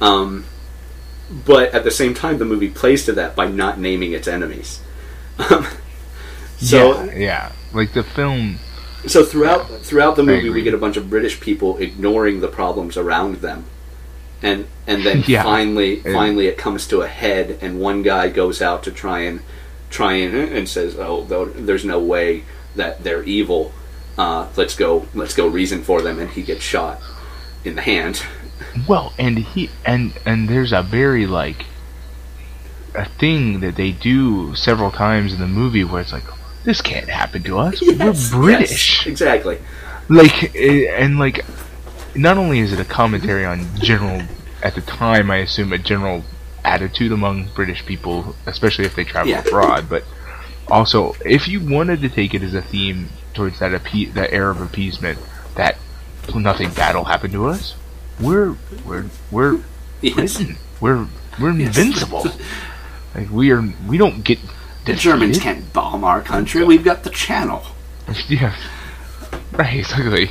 Um, 0.00 0.46
but 1.30 1.72
at 1.72 1.84
the 1.84 1.90
same 1.90 2.14
time, 2.14 2.38
the 2.38 2.44
movie 2.44 2.68
plays 2.68 3.04
to 3.06 3.12
that 3.12 3.34
by 3.34 3.46
not 3.46 3.78
naming 3.78 4.12
its 4.12 4.28
enemies. 4.28 4.80
Um, 5.38 5.66
so 6.58 7.04
yeah, 7.04 7.14
yeah. 7.14 7.52
Like 7.72 7.92
the 7.92 8.02
film. 8.02 8.58
so 9.06 9.24
throughout 9.24 9.68
throughout 9.80 10.16
the 10.16 10.22
movie, 10.22 10.50
we 10.50 10.62
get 10.62 10.74
a 10.74 10.78
bunch 10.78 10.96
of 10.96 11.08
British 11.08 11.40
people 11.40 11.78
ignoring 11.78 12.40
the 12.40 12.48
problems 12.48 12.96
around 12.96 13.36
them, 13.36 13.64
and 14.42 14.66
and 14.86 15.04
then 15.04 15.24
Yeah. 15.26 15.42
finally 15.42 16.02
And- 16.04 16.14
finally 16.14 16.46
it 16.48 16.58
comes 16.58 16.86
to 16.88 17.02
a 17.02 17.08
head, 17.08 17.58
and 17.60 17.80
one 17.80 18.02
guy 18.02 18.28
goes 18.28 18.60
out 18.62 18.82
to 18.84 18.90
try 18.90 19.20
and 19.20 19.40
try 19.90 20.14
and 20.14 20.34
and 20.34 20.68
says, 20.68 20.96
"Oh, 20.98 21.24
there's 21.54 21.84
no 21.84 22.00
way 22.00 22.44
that 22.76 23.04
they're 23.04 23.22
evil. 23.24 23.72
Uh, 24.18 24.48
let's 24.56 24.74
go 24.76 25.06
let's 25.14 25.34
go 25.34 25.46
reason 25.46 25.82
for 25.82 26.02
them," 26.02 26.18
and 26.18 26.30
he 26.30 26.42
gets 26.42 26.62
shot 26.62 27.00
in 27.64 27.74
the 27.76 27.82
hand. 27.82 28.22
Well, 28.88 29.12
and 29.18 29.38
he 29.38 29.70
and 29.84 30.12
and 30.24 30.48
there's 30.48 30.72
a 30.72 30.82
very 30.82 31.26
like 31.26 31.66
a 32.94 33.04
thing 33.06 33.60
that 33.60 33.76
they 33.76 33.90
do 33.90 34.54
several 34.54 34.90
times 34.90 35.32
in 35.32 35.40
the 35.40 35.46
movie 35.48 35.82
where 35.84 36.00
it's 36.00 36.12
like, 36.12 36.24
this 36.64 36.80
can't 36.80 37.08
happen 37.08 37.42
to 37.42 37.58
us. 37.58 37.82
Yes, 37.82 38.32
We're 38.32 38.40
British. 38.42 38.98
yes, 39.00 39.06
exactly. 39.06 39.58
like 40.08 40.54
eh, 40.54 40.86
and 40.96 41.18
like 41.18 41.44
not 42.14 42.36
only 42.38 42.58
is 42.58 42.72
it 42.72 42.80
a 42.80 42.84
commentary 42.84 43.44
on 43.44 43.66
general 43.78 44.22
at 44.62 44.74
the 44.74 44.80
time 44.82 45.30
i 45.30 45.38
assume 45.38 45.72
a 45.72 45.78
general 45.78 46.22
attitude 46.64 47.10
among 47.12 47.48
british 47.54 47.84
people 47.86 48.36
especially 48.46 48.84
if 48.84 48.94
they 48.94 49.04
travel 49.04 49.30
Yeah. 49.30 49.40
abroad 49.40 49.88
but 49.88 50.04
also 50.68 51.14
if 51.24 51.48
you 51.48 51.60
wanted 51.60 52.00
to 52.02 52.08
take 52.08 52.34
it 52.34 52.42
as 52.42 52.54
a 52.54 52.62
theme 52.62 53.08
towards 53.34 53.58
that 53.60 53.72
appe- 53.72 54.12
that 54.14 54.32
air 54.32 54.50
of 54.50 54.60
appeasement 54.60 55.18
that 55.56 55.76
nothing 56.34 56.70
bad 56.70 56.94
will 56.94 57.04
happen 57.04 57.30
to 57.32 57.46
us 57.46 57.74
we're 58.20 58.56
we're 58.86 59.06
we're 59.30 59.60
Yes. 60.00 60.42
We're 60.80 61.06
we're 61.40 61.50
invincible 61.50 62.26
like 63.14 63.30
we 63.30 63.50
are 63.52 63.62
we 63.86 63.96
don't 63.98 64.22
get 64.24 64.38
The 64.84 64.94
Germans 64.94 65.38
can't 65.38 65.72
bomb 65.72 66.02
our 66.02 66.20
country. 66.20 66.64
We've 66.64 66.82
got 66.84 67.04
the 67.04 67.10
channel. 67.10 67.62
Yeah. 68.28 68.56
Right, 69.52 69.78
exactly. 69.78 70.30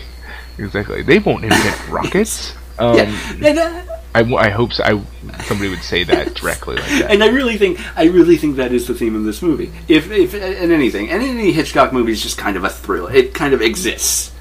Exactly. 0.64 1.02
They 1.02 1.20
won't 1.20 1.44
invent 1.44 1.88
rockets. 1.90 2.54
Um, 2.80 2.96
yeah, 2.98 3.16
and, 3.46 3.60
uh, 3.60 3.82
I, 4.16 4.22
I 4.36 4.50
hope 4.50 4.74
so. 4.74 4.84
I, 4.84 5.42
somebody 5.44 5.70
would 5.70 5.84
say 5.84 6.04
that 6.06 6.34
directly 6.34 6.76
like 6.76 6.86
that. 6.90 7.12
and 7.12 7.24
I 7.24 7.28
really 7.28 7.58
think 7.58 7.80
I 7.98 8.06
really 8.06 8.38
think 8.38 8.56
that 8.58 8.72
is 8.74 8.88
the 8.88 8.94
theme 8.94 9.16
of 9.16 9.24
this 9.24 9.42
movie. 9.42 9.72
If 9.88 10.10
if 10.12 10.34
in 10.34 10.72
anything, 10.72 11.10
and 11.10 11.22
any 11.22 11.52
Hitchcock 11.52 11.94
movie 11.94 12.12
is 12.12 12.22
just 12.22 12.38
kind 12.38 12.58
of 12.58 12.64
a 12.64 12.70
thrill. 12.70 13.08
It 13.08 13.34
kind 13.34 13.54
of 13.54 13.62
exists. 13.62 14.32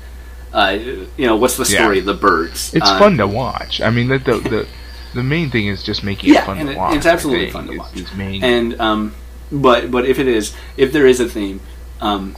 Uh, 0.53 0.79
you 1.17 1.27
know, 1.27 1.37
what's 1.37 1.57
the 1.57 1.65
story 1.65 1.99
Yeah. 1.99 2.05
the 2.07 2.15
birds? 2.15 2.75
It's 2.75 2.89
Uh, 2.89 2.99
fun 2.99 3.17
to 3.19 3.27
watch. 3.27 3.81
I 3.81 3.91
mean, 3.91 4.09
the 4.09 4.19
the, 4.19 4.33
the, 4.39 4.67
the 5.15 5.23
main 5.23 5.51
thing 5.51 5.67
is 5.69 5.83
just 5.85 6.03
making 6.03 6.33
Yeah, 6.35 6.43
it 6.43 6.47
fun 6.47 6.59
and 6.59 6.69
to 6.69 6.75
it- 6.75 6.79
watch. 6.79 6.97
it's 6.97 7.07
absolutely 7.07 7.51
fun 7.51 7.67
to 7.69 7.77
watch. 7.79 7.91
it's 7.95 8.13
main. 8.15 8.43
And 8.43 8.81
um, 8.81 9.15
but 9.53 9.91
but 9.93 10.07
if 10.07 10.19
it 10.19 10.27
is, 10.27 10.55
if 10.77 10.93
there 10.93 11.07
is 11.07 11.21
a 11.21 11.29
theme, 11.29 11.61
um, 12.01 12.35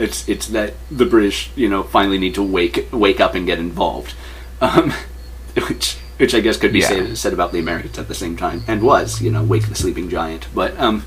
it's 0.00 0.28
it's 0.28 0.48
that 0.48 0.74
the 0.90 1.06
British, 1.06 1.50
you 1.54 1.68
know, 1.68 1.82
finally 1.82 2.18
need 2.18 2.34
to 2.34 2.42
wake 2.42 2.88
wake 2.92 3.20
up 3.20 3.34
and 3.34 3.46
get 3.46 3.58
involved, 3.58 4.14
um, 4.60 4.92
which 5.68 5.96
which 6.16 6.34
I 6.34 6.40
guess 6.40 6.56
could 6.56 6.72
be 6.72 6.80
Yeah. 6.80 6.88
said, 6.88 7.18
said 7.18 7.32
about 7.32 7.52
the 7.52 7.58
Americans 7.58 7.98
at 7.98 8.08
the 8.08 8.14
same 8.14 8.36
time, 8.36 8.62
and 8.66 8.82
was 8.82 9.20
you 9.20 9.30
know 9.30 9.42
wake 9.44 9.68
the 9.68 9.74
sleeping 9.74 10.08
giant, 10.08 10.48
but 10.54 10.78
um, 10.78 11.04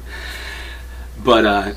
but 1.23 1.45
uh, 1.45 1.73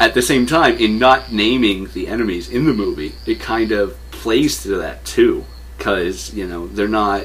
at 0.00 0.14
the 0.14 0.22
same 0.22 0.46
time, 0.46 0.76
in 0.76 0.98
not 0.98 1.32
naming 1.32 1.88
the 1.92 2.06
enemies 2.08 2.48
in 2.48 2.66
the 2.66 2.74
movie, 2.74 3.14
it 3.26 3.40
kind 3.40 3.72
of 3.72 3.96
plays 4.10 4.62
to 4.62 4.76
that 4.76 5.04
too, 5.04 5.44
because 5.76 6.34
you 6.34 6.46
know 6.46 6.66
they're 6.66 6.88
not. 6.88 7.24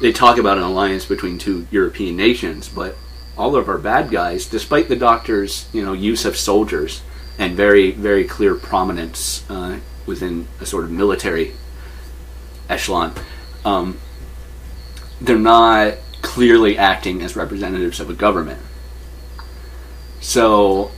They 0.00 0.12
talk 0.12 0.38
about 0.38 0.56
an 0.56 0.64
alliance 0.64 1.04
between 1.04 1.38
two 1.38 1.66
European 1.70 2.16
nations, 2.16 2.68
but 2.68 2.96
all 3.36 3.54
of 3.56 3.68
our 3.68 3.78
bad 3.78 4.10
guys, 4.10 4.46
despite 4.46 4.88
the 4.88 4.96
Doctor's 4.96 5.68
you 5.72 5.84
know 5.84 5.92
use 5.92 6.24
of 6.24 6.36
soldiers 6.36 7.02
and 7.38 7.56
very 7.56 7.90
very 7.90 8.24
clear 8.24 8.54
prominence 8.54 9.44
uh, 9.50 9.78
within 10.06 10.46
a 10.60 10.66
sort 10.66 10.84
of 10.84 10.90
military 10.90 11.52
echelon, 12.68 13.12
um, 13.64 13.98
they're 15.20 15.38
not 15.38 15.94
clearly 16.22 16.76
acting 16.78 17.22
as 17.22 17.36
representatives 17.36 18.00
of 18.00 18.08
a 18.10 18.14
government. 18.14 18.60
So, 20.20 20.90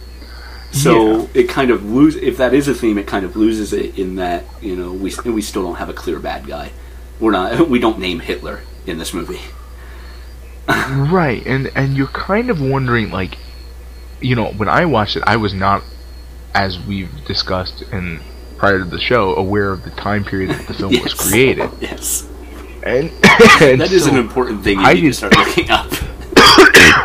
so 0.72 1.20
Yeah. 1.22 1.26
it 1.34 1.48
kind 1.48 1.70
of 1.70 1.84
loses. 1.84 2.22
if 2.22 2.36
that 2.36 2.54
is 2.54 2.68
a 2.68 2.74
theme. 2.74 2.98
It 2.98 3.06
kind 3.06 3.24
of 3.24 3.34
loses 3.36 3.72
it 3.72 3.98
in 3.98 4.16
that 4.16 4.44
you 4.60 4.76
know 4.76 4.92
we 4.92 5.12
we 5.24 5.42
still 5.42 5.62
don't 5.64 5.76
have 5.76 5.88
a 5.88 5.92
clear 5.94 6.18
bad 6.18 6.46
guy. 6.46 6.70
We're 7.18 7.32
not 7.32 7.68
we 7.74 7.78
don't 7.78 7.98
name 7.98 8.20
Hitler 8.20 8.60
in 8.86 8.98
this 8.98 9.12
movie. 9.14 9.40
Right, 10.68 11.44
and 11.46 11.70
and 11.76 11.96
you're 11.96 12.08
kind 12.08 12.50
of 12.50 12.60
wondering, 12.60 13.10
like, 13.10 13.38
you 14.20 14.34
know, 14.34 14.46
when 14.52 14.68
I 14.68 14.84
watched 14.84 15.16
it, 15.16 15.22
I 15.26 15.36
was 15.36 15.54
not, 15.54 15.82
as 16.56 16.78
we've 16.80 17.10
discussed 17.26 17.82
in 17.92 18.20
prior 18.56 18.78
to 18.78 18.84
the 18.86 18.98
show, 18.98 19.34
aware 19.36 19.70
of 19.72 19.84
the 19.84 19.90
time 19.90 20.25
period 20.25 20.50
that 20.50 20.66
the 20.66 20.75
film 20.75 20.92
was 21.02 21.12
created, 21.28 21.70
Yes, 21.80 22.26
and, 22.82 23.10
and 23.60 23.80
that 23.80 23.92
is 23.92 24.04
so- 24.04 24.10
an 24.10 24.16
important 24.16 24.64
thing 24.64 24.78
you 24.80 24.84
I 24.86 24.94
need 24.94 25.02
to 25.02 25.12
start 25.12 25.36
looking 25.36 25.70
up. 25.70 25.86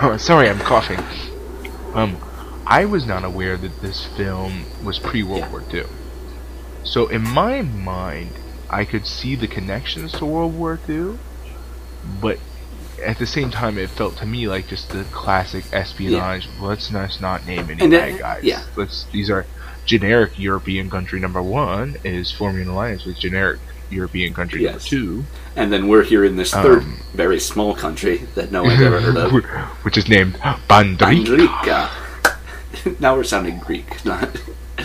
Oh, 0.04 0.16
sorry, 0.20 0.50
I'm 0.50 0.60
coughing. 0.60 1.00
Um, 1.94 2.16
I 2.66 2.86
was 2.86 3.06
not 3.06 3.26
aware 3.26 3.58
that 3.58 3.82
this 3.82 4.06
film 4.16 4.64
was 4.84 4.98
pre 5.00 5.24
World 5.24 5.42
Yeah. 5.42 5.52
War 5.52 5.64
II. 5.74 5.84
So 6.86 7.08
in 7.10 7.22
my 7.22 7.62
mind, 7.62 8.32
I 8.70 8.86
could 8.86 9.06
see 9.06 9.36
the 9.36 9.48
connections 9.48 10.14
to 10.14 10.26
World 10.26 10.58
War 10.58 10.80
II, 10.88 11.18
but 12.22 12.40
at 13.02 13.18
the 13.18 13.26
same 13.26 13.50
time, 13.52 13.78
it 13.78 13.90
felt 13.90 14.18
to 14.18 14.26
me 14.26 14.48
like 14.48 14.68
just 14.68 14.90
the 14.90 15.04
classic 15.06 15.66
espionage. 15.74 16.48
Let's 16.60 16.92
not, 16.92 17.20
not 17.22 17.46
name 17.48 17.70
any 17.70 17.82
And 17.82 17.92
bad 17.92 18.14
that- 18.14 18.20
guys. 18.20 18.44
yeah. 18.44 18.64
Let's. 18.76 19.06
These 19.12 19.30
are 19.30 19.46
generic 19.86 20.38
European 20.38 20.90
country 20.90 21.20
number 21.20 21.42
one 21.42 21.98
is 22.04 22.32
forming 22.32 22.62
an 22.64 22.68
alliance 22.70 23.04
with 23.06 23.18
generic 23.18 23.60
European 23.90 24.34
country 24.34 24.62
Yes. 24.64 24.74
number 24.74 24.86
two, 24.86 25.26
And 25.56 25.74
then 25.74 25.88
we're 25.90 26.04
here 26.04 26.24
in 26.24 26.38
this 26.38 26.52
third, 26.52 26.84
Um, 26.84 27.00
very 27.14 27.40
small 27.40 27.74
country 27.76 28.22
that 28.36 28.52
no 28.52 28.64
one's 28.64 28.80
ever 28.82 29.02
heard 29.02 29.18
of. 29.18 29.32
which 29.84 29.98
is 29.98 30.08
named 30.08 30.36
Bandrika. 30.70 31.26
Andrika. 31.26 33.00
now 33.02 33.16
we're 33.16 33.24
sounding 33.26 33.60
Greek, 33.60 34.06
not. 34.06 34.30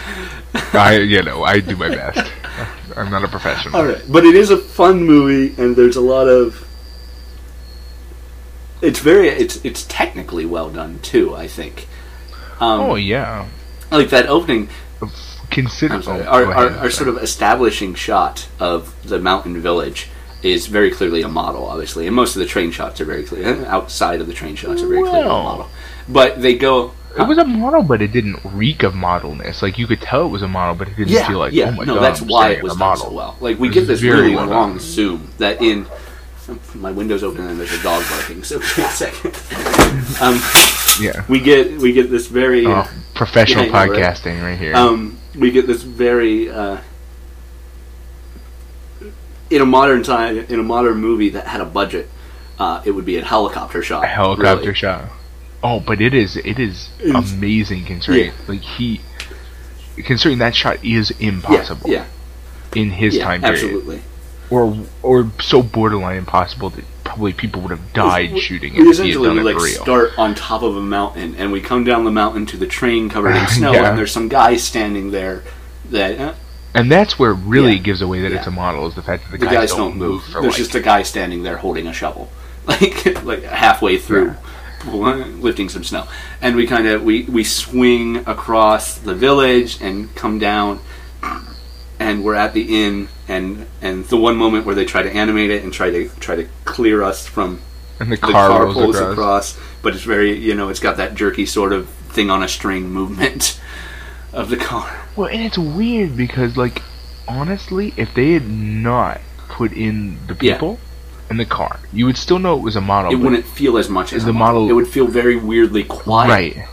I, 0.73 0.97
you 0.99 1.23
know, 1.23 1.45
I 1.45 1.61
do 1.61 1.77
my 1.77 1.89
best. 1.91 2.31
I'm 2.97 3.11
not 3.11 3.23
a 3.23 3.29
professional. 3.29 3.77
All 3.77 3.85
right, 3.87 4.03
but 4.09 4.25
it 4.25 4.35
is 4.35 4.51
a 4.51 4.57
fun 4.57 5.05
movie, 5.05 5.55
and 5.63 5.77
there's 5.77 5.97
a 5.97 6.01
lot 6.01 6.27
of. 6.29 6.66
It's 8.83 8.99
very 9.01 9.29
it's 9.29 9.65
it's 9.65 9.85
technically 9.89 10.45
well 10.47 10.71
done 10.71 10.99
too. 11.01 11.35
I 11.35 11.47
think. 11.49 11.87
Um, 12.61 12.81
Oh 12.81 12.95
yeah. 12.95 13.47
like 13.91 14.11
that 14.11 14.27
opening. 14.29 14.69
Consider 15.51 16.03
sorry, 16.03 16.23
oh, 16.23 16.27
our, 16.31 16.53
our, 16.53 16.71
our 16.71 16.91
sort 16.91 17.09
of 17.09 17.19
establishing 17.19 17.95
shot 17.95 18.49
of 18.59 18.95
the 19.09 19.19
mountain 19.21 19.61
village 19.61 20.09
is 20.43 20.67
very 20.67 20.91
clearly 20.91 21.23
a 21.23 21.29
model, 21.29 21.67
obviously, 21.67 22.07
and 22.07 22.15
most 22.17 22.35
of 22.37 22.41
the 22.41 22.47
train 22.47 22.71
shots 22.73 23.01
are 23.01 23.05
very 23.05 23.23
clear. 23.23 23.65
Outside 23.67 24.21
of 24.21 24.27
the 24.27 24.33
train 24.35 24.57
shots 24.57 24.83
are 24.83 24.89
very 24.89 25.03
clearly 25.03 25.21
a 25.21 25.29
Well. 25.29 25.43
model, 25.45 25.69
but 26.09 26.43
they 26.43 26.55
go. 26.57 26.93
It 27.19 27.27
was 27.27 27.39
a 27.39 27.45
model, 27.45 27.83
but 27.83 28.03
it 28.03 28.13
didn't 28.13 28.41
reek 28.45 28.83
of 28.83 28.93
modelness. 28.93 29.63
Like 29.63 29.79
you 29.79 29.87
could 29.87 30.03
tell 30.03 30.27
it 30.27 30.31
was 30.31 30.43
a 30.43 30.49
model, 30.49 30.75
but 30.75 30.89
it 30.89 30.97
didn't 30.97 31.13
yeah, 31.13 31.27
feel 31.29 31.39
like 31.39 31.53
yeah. 31.55 31.69
oh 31.69 31.73
my 31.73 31.85
no, 31.85 31.95
god. 31.95 32.03
that's 32.03 32.21
I'm 32.21 32.29
why 32.29 32.51
it 32.51 32.63
was 32.63 32.75
a 32.75 32.79
model. 32.79 33.07
so 33.07 33.13
well. 33.13 33.37
Like 33.41 33.59
we 33.59 33.69
get 33.71 33.87
this 33.87 34.01
very 34.01 34.21
really 34.23 34.37
well 34.37 34.47
long 34.47 34.71
done. 34.73 34.81
zoom 34.81 35.31
that 35.39 35.63
in. 35.63 35.87
My 36.75 36.93
window's 36.93 37.25
open 37.25 37.47
and 37.47 37.59
there's 37.59 37.73
a 37.73 37.83
dog 37.83 38.05
barking. 38.09 38.45
So 38.45 38.59
wait 38.59 38.79
a 38.79 38.91
second. 38.91 39.35
Um, 40.23 40.41
Yeah. 41.01 41.25
we 41.29 41.41
get 41.41 41.79
we 41.79 41.93
get 41.93 42.11
this 42.11 42.27
very 42.29 42.65
Oh, 42.67 42.89
professional 43.15 43.65
Yeah, 43.67 43.73
know, 43.73 43.79
right? 43.79 43.91
podcasting 43.91 44.43
right 44.43 44.59
here. 44.59 44.75
um, 44.77 45.19
we 45.37 45.51
get 45.51 45.67
this 45.67 45.83
very 45.83 46.49
uh, 46.51 46.79
in 49.51 49.61
a 49.63 49.67
modern 49.67 50.03
time 50.03 50.39
in 50.49 50.59
a 50.59 50.63
modern 50.63 50.99
movie 50.99 51.31
that 51.31 51.47
had 51.47 51.61
a 51.61 51.65
budget. 51.67 52.09
Uh, 52.59 52.81
it 52.85 52.93
would 52.93 53.05
be 53.05 53.17
a 53.19 53.25
helicopter 53.25 53.83
shot. 53.83 54.05
a 54.05 54.07
helicopter 54.07 54.61
really. 54.67 54.75
shot. 54.75 55.05
Oh, 55.63 55.81
but 55.81 56.01
it 56.01 56.15
is 56.15 56.37
it 56.37 56.59
is 56.59 56.89
It's- 57.01 57.33
amazing 57.33 57.85
considering 57.85 58.27
Yeah. 58.27 58.33
like 58.49 58.61
he 58.61 59.01
considering 59.97 60.39
that 60.39 60.55
shot 60.55 60.83
is 60.85 61.11
impossible 61.19 61.91
Yeah, 61.91 62.05
in 62.75 62.91
his 62.91 63.17
yeah, 63.17 63.25
time 63.25 63.41
period. 63.43 63.55
absolutely. 63.65 64.01
Or 64.51 64.77
or 65.03 65.31
so 65.41 65.63
borderline 65.63 66.17
impossible 66.19 66.71
that 66.71 66.85
probably 67.05 67.33
people 67.33 67.61
would 67.63 67.71
have 67.71 67.93
died 67.93 68.33
We- 68.33 68.41
shooting 68.41 68.75
We 68.75 68.81
it 68.81 68.83
if 68.83 68.83
he 68.83 68.87
had 68.87 68.93
essentially 69.11 69.29
done 69.29 69.39
it 69.39 69.45
like 69.57 69.61
start 69.61 70.13
on 70.19 70.35
top 70.35 70.63
of 70.63 70.77
a 70.77 70.81
mountain, 70.83 71.35
and 71.37 71.51
we 71.53 71.61
come 71.61 71.83
down 71.85 72.05
the 72.05 72.11
mountain 72.13 72.47
to 72.47 72.57
the 72.57 72.67
train 72.67 73.09
covered 73.09 73.35
in 73.37 73.47
snow, 73.59 73.73
Yeah. 73.73 73.89
and 73.91 73.99
there's 73.99 74.13
some 74.13 74.29
guy 74.29 74.57
standing 74.57 75.11
there 75.11 75.43
that 75.91 76.21
uh, 76.21 76.35
And 76.75 76.93
that's 76.93 77.19
where 77.19 77.31
it 77.33 77.39
really 77.45 77.73
Yeah. 77.75 77.83
gives 77.83 78.03
away 78.03 78.21
that 78.23 78.31
Yeah. 78.33 78.39
it's 78.39 78.47
a 78.47 78.51
model 78.53 78.87
is 78.87 78.95
the 78.95 79.03
fact 79.03 79.25
that 79.31 79.41
the, 79.41 79.47
the 79.47 79.53
guys, 79.53 79.73
don't 79.73 79.97
move. 79.97 80.23
for 80.25 80.41
There's 80.43 80.45
like 80.55 80.57
just 80.57 80.75
a 80.75 80.81
guy 80.81 81.03
standing 81.03 81.43
there 81.43 81.57
holding 81.57 81.87
a 81.87 81.93
shovel, 81.93 82.31
like 82.67 83.23
like 83.25 83.43
halfway 83.45 83.99
through, 83.99 84.35
lifting 84.87 85.69
some 85.69 85.83
snow. 85.85 86.07
And 86.41 86.55
we 86.55 86.67
kind 86.67 86.87
of 86.87 87.03
we 87.03 87.23
we 87.25 87.45
swing 87.45 88.19
across 88.27 88.99
the 88.99 89.15
village 89.15 89.79
and 89.81 90.15
come 90.15 90.39
down, 90.39 90.81
and 91.99 92.23
we're 92.25 92.35
at 92.35 92.53
the 92.55 92.85
inn. 92.85 93.09
And 93.29 93.67
and 93.83 94.05
the 94.07 94.17
one 94.17 94.37
moment 94.37 94.67
where 94.67 94.75
they 94.75 94.85
try 94.85 95.03
to 95.03 95.11
animate 95.13 95.51
it 95.51 95.65
and 95.65 95.73
try 95.73 95.91
to 95.91 96.09
try 96.21 96.37
to 96.37 96.49
clear 96.65 97.03
us 97.03 97.27
from 97.27 97.61
and 97.99 98.11
the 98.13 98.17
the 98.17 98.21
car, 98.23 98.49
car, 98.65 98.73
pulls 98.73 98.97
across. 98.97 99.13
across. 99.13 99.59
but 99.83 99.95
it's 99.95 100.05
very 100.05 100.37
you 100.39 100.55
know 100.55 100.69
it's 100.69 100.81
got 100.81 100.97
that 100.99 101.15
jerky 101.15 101.45
sort 101.47 101.73
of 101.73 101.89
thing 101.89 102.31
on 102.31 102.43
a 102.43 102.49
string 102.49 102.89
movement 102.91 103.61
of 104.33 104.49
the 104.51 104.57
car. 104.57 105.05
Well, 105.17 105.29
and 105.29 105.43
it's 105.43 105.57
weird 105.59 106.17
because, 106.17 106.57
like, 106.59 106.83
honestly, 107.27 107.95
if 107.97 108.13
they 108.15 108.33
had 108.33 108.49
not 108.49 109.21
put 109.49 109.73
in 109.73 110.19
the 110.27 110.37
Yeah. 110.41 110.55
people 110.55 110.79
in 111.31 111.39
the 111.39 111.45
car, 111.47 111.81
you 111.93 112.05
would 112.07 112.17
still 112.19 112.39
know 112.39 112.57
it 112.57 112.63
was 112.63 112.77
a 112.77 112.81
model. 112.81 113.11
It 113.13 113.17
wouldn't 113.17 113.47
feel 113.47 113.79
as 113.79 113.89
much 113.89 114.13
as 114.13 114.25
The 114.25 114.33
model. 114.33 114.61
model- 114.63 114.71
It 114.71 114.75
would 114.75 114.89
feel 114.89 115.07
very 115.07 115.37
weirdly 115.37 115.85
quiet. 115.85 116.29
right, 116.29 116.69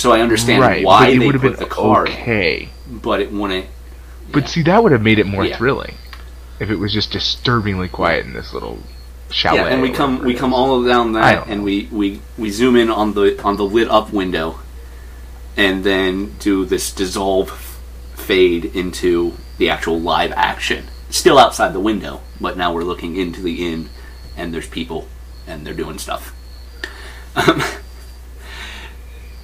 So 0.00 0.12
I 0.12 0.20
understand 0.22 0.62
right. 0.62 0.82
why 0.82 1.08
it 1.08 1.18
they 1.18 1.26
would 1.26 1.34
have 1.34 1.42
put 1.42 1.58
been 1.58 1.68
the 1.68 1.74
car, 1.74 2.06
in, 2.06 2.12
okay. 2.12 2.70
but 2.88 3.20
it 3.20 3.30
wouldn't. 3.30 3.66
But 4.32 4.48
see, 4.48 4.62
that 4.62 4.82
would 4.82 4.92
have 4.92 5.02
made 5.02 5.18
it 5.18 5.26
more 5.26 5.44
Yeah. 5.44 5.58
thrilling 5.58 5.96
if 6.58 6.70
it 6.70 6.76
was 6.76 6.94
just 6.94 7.12
disturbingly 7.12 7.88
quiet 7.88 8.24
in 8.24 8.32
this 8.32 8.54
little 8.54 8.78
chalet. 9.30 9.58
Yeah, 9.60 9.66
and 9.66 9.82
we 9.82 9.90
come 9.90 10.24
we 10.24 10.32
come 10.32 10.54
all 10.54 10.82
down 10.82 11.12
that, 11.12 11.48
and 11.48 11.62
we, 11.62 11.86
we 11.92 12.22
we 12.38 12.48
zoom 12.50 12.76
in 12.76 12.90
on 12.90 13.12
the 13.12 13.38
on 13.42 13.56
the 13.58 13.64
lit 13.64 13.90
up 13.90 14.10
window, 14.10 14.60
and 15.58 15.84
then 15.84 16.34
do 16.38 16.64
this 16.64 16.92
dissolve 16.92 17.50
fade 18.14 18.64
into 18.64 19.34
the 19.58 19.68
actual 19.68 20.00
live 20.00 20.32
action. 20.32 20.86
Still 21.10 21.38
outside 21.38 21.74
the 21.74 21.80
window, 21.80 22.22
but 22.40 22.56
now 22.56 22.72
we're 22.72 22.84
looking 22.84 23.16
into 23.16 23.42
the 23.42 23.70
inn, 23.70 23.90
and 24.34 24.54
there's 24.54 24.68
people, 24.68 25.08
and 25.46 25.66
they're 25.66 25.74
doing 25.74 25.98
stuff. 25.98 26.34
Um, 27.36 27.62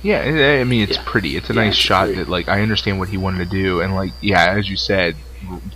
Yeah, 0.06 0.58
I 0.60 0.64
mean, 0.64 0.82
it's 0.82 0.96
Yeah. 0.96 1.02
pretty. 1.06 1.36
It's 1.36 1.50
a 1.50 1.54
Yeah, 1.54 1.62
nice 1.64 1.72
it's 1.74 1.78
shot 1.82 2.06
pretty. 2.06 2.20
that, 2.22 2.28
like, 2.28 2.48
I 2.48 2.62
understand 2.62 2.98
what 3.00 3.08
he 3.08 3.16
wanted 3.16 3.38
to 3.50 3.56
do, 3.62 3.80
and 3.80 3.94
like, 3.94 4.12
yeah, 4.20 4.54
as 4.56 4.68
you 4.68 4.76
said, 4.76 5.16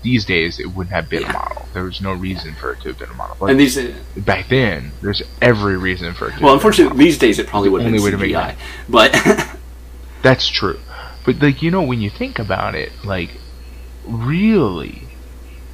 these 0.02 0.24
days 0.24 0.58
it 0.58 0.66
wouldn't 0.74 0.94
have 0.94 1.08
been 1.08 1.22
Yeah. 1.22 1.30
a 1.30 1.32
model. 1.32 1.68
There 1.74 1.84
was 1.84 2.00
no 2.00 2.12
reason 2.12 2.54
for 2.54 2.72
it 2.72 2.80
to 2.82 2.88
have 2.88 2.98
been 2.98 3.10
a 3.10 3.14
model. 3.14 3.36
Like, 3.40 3.50
And 3.50 3.60
these, 3.60 3.76
uh, 3.76 3.92
back 4.18 4.48
then, 4.48 4.92
there's 5.02 5.22
every 5.42 5.76
reason 5.76 6.14
for 6.14 6.28
it. 6.28 6.36
To 6.36 6.42
well, 6.42 6.42
have 6.42 6.42
been 6.42 6.48
a 6.50 6.52
unfortunately, 6.54 7.04
these 7.04 7.18
days 7.18 7.38
it 7.38 7.46
probably 7.48 7.68
would 7.70 7.82
have 7.82 7.92
been 7.92 8.02
way 8.02 8.10
to 8.10 8.16
make 8.18 8.30
CGI. 8.32 8.54
But 8.88 9.12
That's 10.22 10.48
true. 10.48 10.78
But 11.24 11.40
like 11.42 11.62
you 11.62 11.70
know, 11.70 11.82
when 11.82 12.00
you 12.00 12.10
think 12.10 12.38
about 12.38 12.74
it, 12.74 12.92
like 13.04 13.30
really, 14.04 15.02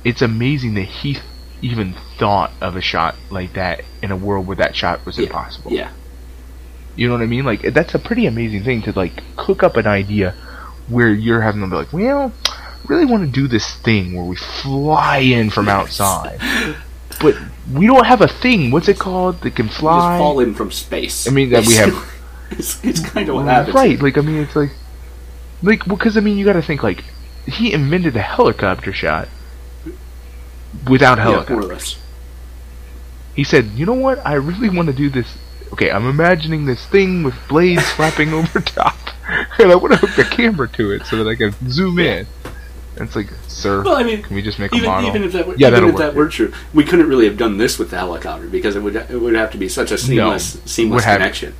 it's 0.05 0.23
amazing 0.23 0.75
that 0.75 0.83
he 0.85 1.19
even 1.63 1.95
thought 2.19 2.53
of 2.61 2.77
a 2.77 2.81
shot 2.81 3.17
like 3.31 3.55
that 3.55 3.83
in 4.03 4.11
a 4.11 4.17
world 4.17 4.47
where 4.47 4.57
that 4.57 4.77
shot 4.77 5.05
was 5.07 5.19
Yeah, 5.19 5.25
impossible. 5.27 5.73
yeah, 5.73 5.91
You 6.97 7.07
know 7.09 7.15
what 7.15 7.23
I 7.23 7.27
mean? 7.27 7.45
Like 7.45 7.63
that's 7.75 7.95
a 7.95 7.99
pretty 7.99 8.27
amazing 8.27 8.65
thing 8.65 8.83
to 8.83 8.93
like 8.93 9.23
cook 9.37 9.63
up 9.63 9.77
an 9.77 9.87
idea 9.87 10.33
where 10.89 11.09
you're 11.13 11.43
having 11.43 11.61
to 11.61 11.67
be 11.67 11.77
like, 11.77 11.93
well, 11.93 12.33
really 12.89 13.05
want 13.05 13.25
to 13.25 13.31
do 13.31 13.47
this 13.49 13.75
thing 13.79 14.15
where 14.15 14.25
we 14.25 14.37
fly 14.37 15.19
in 15.19 15.51
from 15.51 15.69
outside, 15.69 16.41
but 17.21 17.37
we 17.73 17.87
don't 17.87 18.07
have 18.07 18.21
a 18.23 18.29
thing. 18.29 18.71
What's 18.71 18.89
it 18.89 18.99
called 18.99 19.41
that 19.43 19.55
can 19.57 19.69
fly? 19.69 20.17
just 20.17 20.19
fall 20.21 20.41
in 20.41 20.55
from 20.55 20.71
space. 20.71 21.27
I 21.29 21.31
mean, 21.33 21.51
that 21.51 21.67
we 21.67 21.75
have- 21.75 22.13
it's, 22.53 22.83
it's 22.85 23.01
kind 23.01 23.29
of 23.29 23.35
what 23.37 23.47
happens. 23.47 23.75
Right, 23.75 24.01
like 24.01 24.17
I 24.17 24.21
mean, 24.23 24.37
it's 24.43 24.57
like, 24.57 24.71
like 25.63 25.85
because 25.87 26.17
I 26.17 26.21
mean, 26.21 26.39
you 26.39 26.45
got 26.45 26.55
to 26.55 26.63
think 26.63 26.83
like 26.83 27.05
he 27.47 27.73
invented 27.73 28.17
a 28.17 28.23
helicopter 28.23 28.93
shot 28.93 29.29
without 30.89 31.19
Yeah, 31.19 31.45
helicopter. 31.45 31.79
he 33.35 33.45
said, 33.45 33.67
"You 33.75 33.87
know 33.87 33.95
what? 33.95 34.25
I 34.25 34.35
really 34.35 34.69
want 34.71 34.87
to 34.89 34.95
do 34.95 35.11
this. 35.11 35.37
Okay, 35.73 35.91
I'm 35.91 36.07
imagining 36.09 36.65
this 36.67 36.85
thing 36.87 37.23
with 37.23 37.35
blades 37.49 37.89
flapping 37.97 38.33
over 38.33 38.61
top, 38.61 38.97
and 39.59 39.71
I 39.71 39.75
want 39.75 39.93
to 39.95 39.99
hook 39.99 40.15
the 40.17 40.25
camera 40.25 40.69
to 40.71 40.93
it 40.93 41.05
so 41.07 41.23
that 41.23 41.29
I 41.31 41.35
can 41.35 41.53
zoom 41.71 41.99
in." 41.99 42.27
And 42.99 43.07
it's 43.09 43.15
like, 43.17 43.29
sir, 43.47 43.83
Well, 43.83 43.97
I 43.97 44.05
mean, 44.05 44.23
can 44.23 44.35
we 44.35 44.41
just 44.41 44.59
make 44.59 44.73
a 44.73 44.77
even, 44.77 44.89
model? 44.89 45.11
even 45.11 45.23
if 45.23 45.33
that 45.33 45.47
were, 45.47 45.55
Yeah, 45.57 45.69
even 45.69 45.91
if 45.91 45.97
that 45.97 46.15
were 46.15 46.29
true, 46.29 46.51
we 46.73 46.83
couldn't 46.83 47.09
really 47.11 47.27
have 47.27 47.37
done 47.37 47.59
this 47.59 47.79
with 47.79 47.91
the 47.91 47.99
helicopter 47.99 48.47
because 48.49 48.75
it 48.75 48.81
would 48.81 48.97
it 48.97 49.21
would 49.21 49.35
have 49.35 49.51
to 49.53 49.59
be 49.59 49.69
such 49.69 49.91
a 49.91 49.99
seamless 49.99 50.59
seamless 50.65 51.03
Would 51.03 51.05
have- 51.05 51.19
connection, 51.19 51.55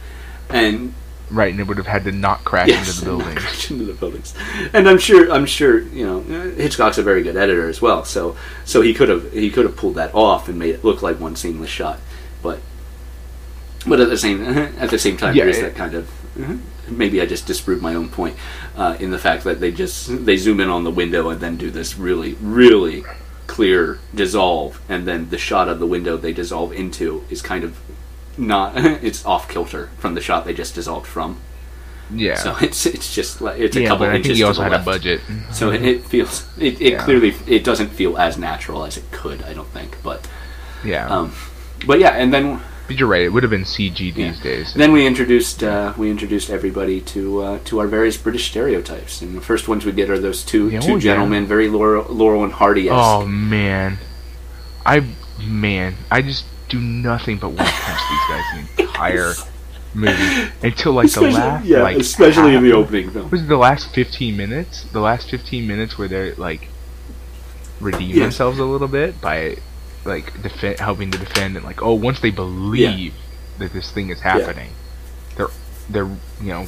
and 0.49 0.95
right, 1.31 1.51
and 1.51 1.61
it 1.61 1.67
would 1.67 1.77
have 1.77 1.87
had 1.89 2.05
to 2.05 2.13
not 2.13 2.43
crash 2.45 2.69
yes, 2.69 3.01
into 3.03 3.05
the 3.05 3.11
and 3.11 3.19
not 3.19 3.25
building. 3.27 3.43
crash 3.43 3.71
into 3.71 3.85
the 3.85 3.93
buildings. 3.93 4.35
And 4.73 4.89
I'm 4.89 4.99
sure 4.99 5.31
I'm 5.31 5.45
sure 5.45 5.81
you 5.81 6.07
know 6.07 6.21
Hitchcock's 6.53 6.97
a 6.97 7.03
very 7.03 7.23
good 7.23 7.37
editor 7.37 7.69
as 7.69 7.83
well, 7.83 8.05
so 8.07 8.35
so 8.65 8.81
he 8.81 8.95
could 8.95 9.11
have 9.11 9.31
he 9.33 9.51
could 9.51 9.67
have 9.67 9.77
pulled 9.77 9.97
that 9.97 10.15
off 10.15 10.49
and 10.49 10.59
made 10.59 10.75
it 10.77 10.85
look 10.85 11.03
like 11.03 11.21
one 11.21 11.37
seamless 11.37 11.69
shot, 11.69 11.99
but 12.43 12.61
but 13.87 14.01
at 14.01 14.09
the 14.09 14.19
same 14.19 14.43
at 14.79 14.91
the 14.91 14.99
same 14.99 15.17
time 15.17 15.35
Yeah, 15.35 15.45
there's 15.45 15.59
it- 15.59 15.63
that 15.63 15.77
kind 15.77 15.95
of 15.95 16.09
maybe 16.89 17.21
I 17.21 17.27
just 17.27 17.47
disproved 17.47 17.83
my 17.83 17.95
own 17.95 18.09
point 18.09 18.37
uh, 18.77 18.97
in 19.01 19.11
the 19.11 19.19
fact 19.19 19.43
that 19.45 19.59
they 19.61 19.73
just 19.73 20.25
they 20.27 20.37
zoom 20.37 20.61
in 20.61 20.69
on 20.69 20.85
the 20.85 20.91
window 20.91 21.31
and 21.31 21.41
then 21.41 21.57
do 21.57 21.71
this 21.71 21.97
really 21.99 22.35
really 22.41 23.05
clear 23.47 23.99
dissolve 24.15 24.81
and 24.89 25.07
then 25.07 25.31
the 25.31 25.39
shot 25.39 25.69
of 25.69 25.79
the 25.79 25.87
window 25.87 26.17
they 26.17 26.33
dissolve 26.33 26.73
into 26.73 27.25
is 27.31 27.41
kind 27.43 27.65
of 27.65 27.77
not 28.37 28.73
it's 29.03 29.25
off 29.25 29.49
kilter 29.49 29.89
from 29.99 30.15
the 30.15 30.21
shot 30.21 30.45
they 30.45 30.53
just 30.55 30.75
dissolved 30.75 31.07
from 31.07 31.41
Yeah, 32.11 32.35
so 32.37 32.55
it's 32.61 32.87
it's 32.87 33.15
just 33.15 33.41
like 33.41 33.59
it's 33.59 33.75
a 33.77 33.81
yeah, 33.81 33.89
couple 33.89 34.07
but 34.07 34.13
I 34.13 34.17
inches 34.17 34.27
think 34.29 34.37
he 34.37 34.43
to 34.43 34.49
also 34.49 34.63
had 34.63 34.73
left. 34.73 34.83
a 34.83 34.91
budget. 34.91 35.21
so 35.53 35.71
it, 35.71 35.83
it 35.83 36.05
feels 36.05 36.47
it, 36.59 36.81
it 36.81 36.93
Yeah. 36.93 37.05
clearly 37.05 37.35
it 37.49 37.65
doesn't 37.65 37.89
feel 37.89 38.17
as 38.19 38.37
natural 38.39 38.85
as 38.85 38.97
it 38.97 39.05
could 39.11 39.43
I 39.43 39.55
don't 39.55 39.69
think 39.69 39.97
but 40.03 40.29
Yeah, 40.85 41.09
um 41.09 41.33
but 41.87 41.99
yeah 41.99 42.11
and 42.11 42.33
then 42.33 42.61
but 42.87 42.97
you're 42.99 43.09
right. 43.09 43.23
It 43.23 43.31
would 43.33 43.43
have 43.43 43.51
been 43.51 43.65
CG 43.65 44.15
these 44.15 44.37
Yeah. 44.39 44.43
days. 44.43 44.75
then 44.75 44.93
we 44.93 45.07
introduced 45.07 45.63
uh, 45.63 45.93
we 45.97 46.11
introduced 46.11 46.51
everybody 46.51 47.01
to 47.03 47.41
uh, 47.43 47.59
to 47.65 47.79
our 47.81 47.87
various 47.87 48.17
British 48.17 48.49
stereotypes, 48.51 49.21
and 49.23 49.37
the 49.37 49.41
first 49.41 49.69
ones 49.69 49.85
we 49.85 49.93
get 49.93 50.09
are 50.11 50.19
those 50.19 50.43
two 50.45 50.69
Yeah, 50.71 50.81
two 50.81 50.93
oh, 50.93 50.95
yeah. 50.97 51.01
gentlemen, 51.01 51.47
very 51.47 51.69
Laurel, 51.69 52.07
Laurel 52.09 52.45
and 52.45 52.53
Hardy. 52.53 52.89
Oh 52.91 53.27
man, 53.27 53.99
I 54.85 55.03
man, 55.41 55.95
I 56.11 56.23
just 56.23 56.45
do 56.69 56.81
nothing 56.81 57.39
but 57.39 57.49
want 57.51 57.69
to 57.69 57.75
punch 57.75 58.01
these 58.11 58.27
guys 58.29 58.45
the 58.77 58.83
entire 58.83 59.33
movie 59.95 60.51
until 60.63 60.93
like 60.93 61.11
the 61.13 61.21
last 61.23 61.65
yeah, 61.65 61.83
like 61.83 61.97
especially 61.97 62.55
in 62.55 62.63
the 62.63 62.73
opening 62.73 63.11
film. 63.11 63.31
Was 63.31 63.43
it 63.43 63.49
the 63.49 63.57
last 63.57 63.95
fifteen 63.95 64.37
minutes? 64.37 64.85
The 64.93 65.01
last 65.01 65.31
fifteen 65.31 65.67
minutes 65.67 65.97
where 65.99 66.09
they're 66.09 66.35
like 66.37 66.69
redeem 67.81 68.19
themselves 68.19 68.59
a 68.59 68.65
little 68.65 68.89
bit 68.89 69.21
by 69.21 69.57
like 70.07 70.43
defend, 70.43 70.79
helping 70.81 71.11
to 71.11 71.19
defend 71.19 71.57
and 71.57 71.65
like 71.65 71.83
oh 71.83 71.95
once 71.95 72.21
they 72.21 72.31
believe 72.31 73.15
that 73.59 73.73
this 73.73 73.91
thing 73.93 74.11
is 74.11 74.21
happening, 74.21 74.71
they're 75.37 75.49
they're 75.91 76.07
you 76.41 76.49
know 76.53 76.67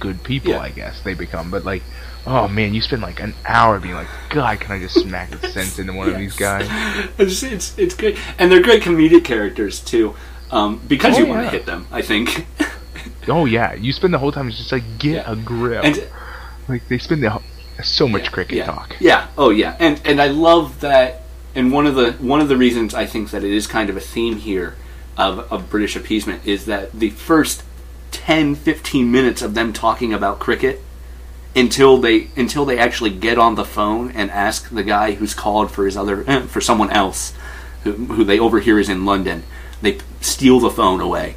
good 0.00 0.22
people 0.24 0.50
Yeah. 0.52 0.60
I 0.60 0.70
guess 0.70 1.00
they 1.02 1.14
become. 1.14 1.50
But 1.50 1.64
like 1.64 1.82
oh 2.26 2.48
man, 2.48 2.74
you 2.74 2.80
spend 2.80 3.02
like 3.02 3.20
an 3.20 3.34
hour 3.46 3.78
being 3.80 3.94
like 3.94 4.08
God, 4.30 4.60
can 4.60 4.72
I 4.72 4.78
just 4.80 4.94
smack 5.00 5.30
the 5.30 5.48
sense 5.52 5.78
into 5.78 5.92
one 5.92 6.08
of 6.08 6.16
these 6.16 6.34
guys? 6.36 6.68
It's, 7.18 7.42
it's 7.42 7.78
it's 7.78 7.94
great, 7.94 8.18
and 8.38 8.50
they're 8.50 8.62
great 8.62 8.82
comedic 8.82 9.24
characters 9.24 9.80
too, 9.80 10.14
um, 10.50 10.80
because 10.88 11.16
Oh, 11.16 11.18
you 11.20 11.26
want 11.26 11.44
to 11.44 11.50
hit 11.50 11.66
them. 11.66 11.86
I 11.92 12.02
think, 12.02 12.46
Oh 13.28 13.44
yeah, 13.44 13.74
you 13.74 13.92
spend 13.92 14.12
the 14.14 14.18
whole 14.18 14.32
time 14.32 14.50
just 14.50 14.72
like 14.72 14.84
get 14.98 15.26
Yeah. 15.26 15.32
a 15.32 15.36
grip. 15.36 15.84
and 15.84 16.08
like 16.68 16.88
they 16.88 16.98
spend 16.98 17.22
the, 17.22 17.40
so 17.82 18.08
much 18.08 18.24
yeah, 18.24 18.30
cricket 18.30 18.56
yeah. 18.58 18.66
talk. 18.66 18.96
Yeah. 19.00 19.28
Oh 19.38 19.50
yeah. 19.50 19.76
And 19.78 20.00
and 20.04 20.20
I 20.20 20.28
love 20.28 20.80
that. 20.80 21.22
And 21.54 21.72
one 21.72 21.86
of 21.86 21.94
the 21.94 22.12
one 22.12 22.40
of 22.40 22.48
the 22.48 22.56
reasons 22.56 22.94
I 22.94 23.06
think 23.06 23.30
that 23.30 23.44
it 23.44 23.52
is 23.52 23.66
kind 23.66 23.88
of 23.90 23.96
a 23.96 24.00
theme 24.00 24.36
here 24.36 24.76
of 25.16 25.40
of 25.52 25.70
British 25.70 25.96
appeasement 25.96 26.46
is 26.46 26.66
that 26.66 26.92
the 26.92 27.10
first 27.10 27.62
10, 28.10 28.54
15 28.54 29.10
minutes 29.10 29.42
of 29.42 29.54
them 29.54 29.72
talking 29.72 30.12
about 30.12 30.38
cricket 30.38 30.82
until 31.56 31.98
they 31.98 32.28
until 32.36 32.64
they 32.64 32.78
actually 32.78 33.10
get 33.10 33.38
on 33.38 33.54
the 33.54 33.64
phone 33.64 34.10
and 34.12 34.30
ask 34.30 34.68
the 34.70 34.82
guy 34.82 35.12
who's 35.12 35.34
called 35.34 35.70
for 35.70 35.84
his 35.84 35.96
other 35.96 36.22
for 36.46 36.60
someone 36.60 36.90
else 36.90 37.32
who, 37.84 37.92
who 37.92 38.24
they 38.24 38.38
overhear 38.38 38.78
is 38.78 38.88
in 38.88 39.04
London. 39.04 39.44
They 39.82 39.98
steal 40.20 40.58
the 40.58 40.70
phone 40.70 41.00
away 41.00 41.36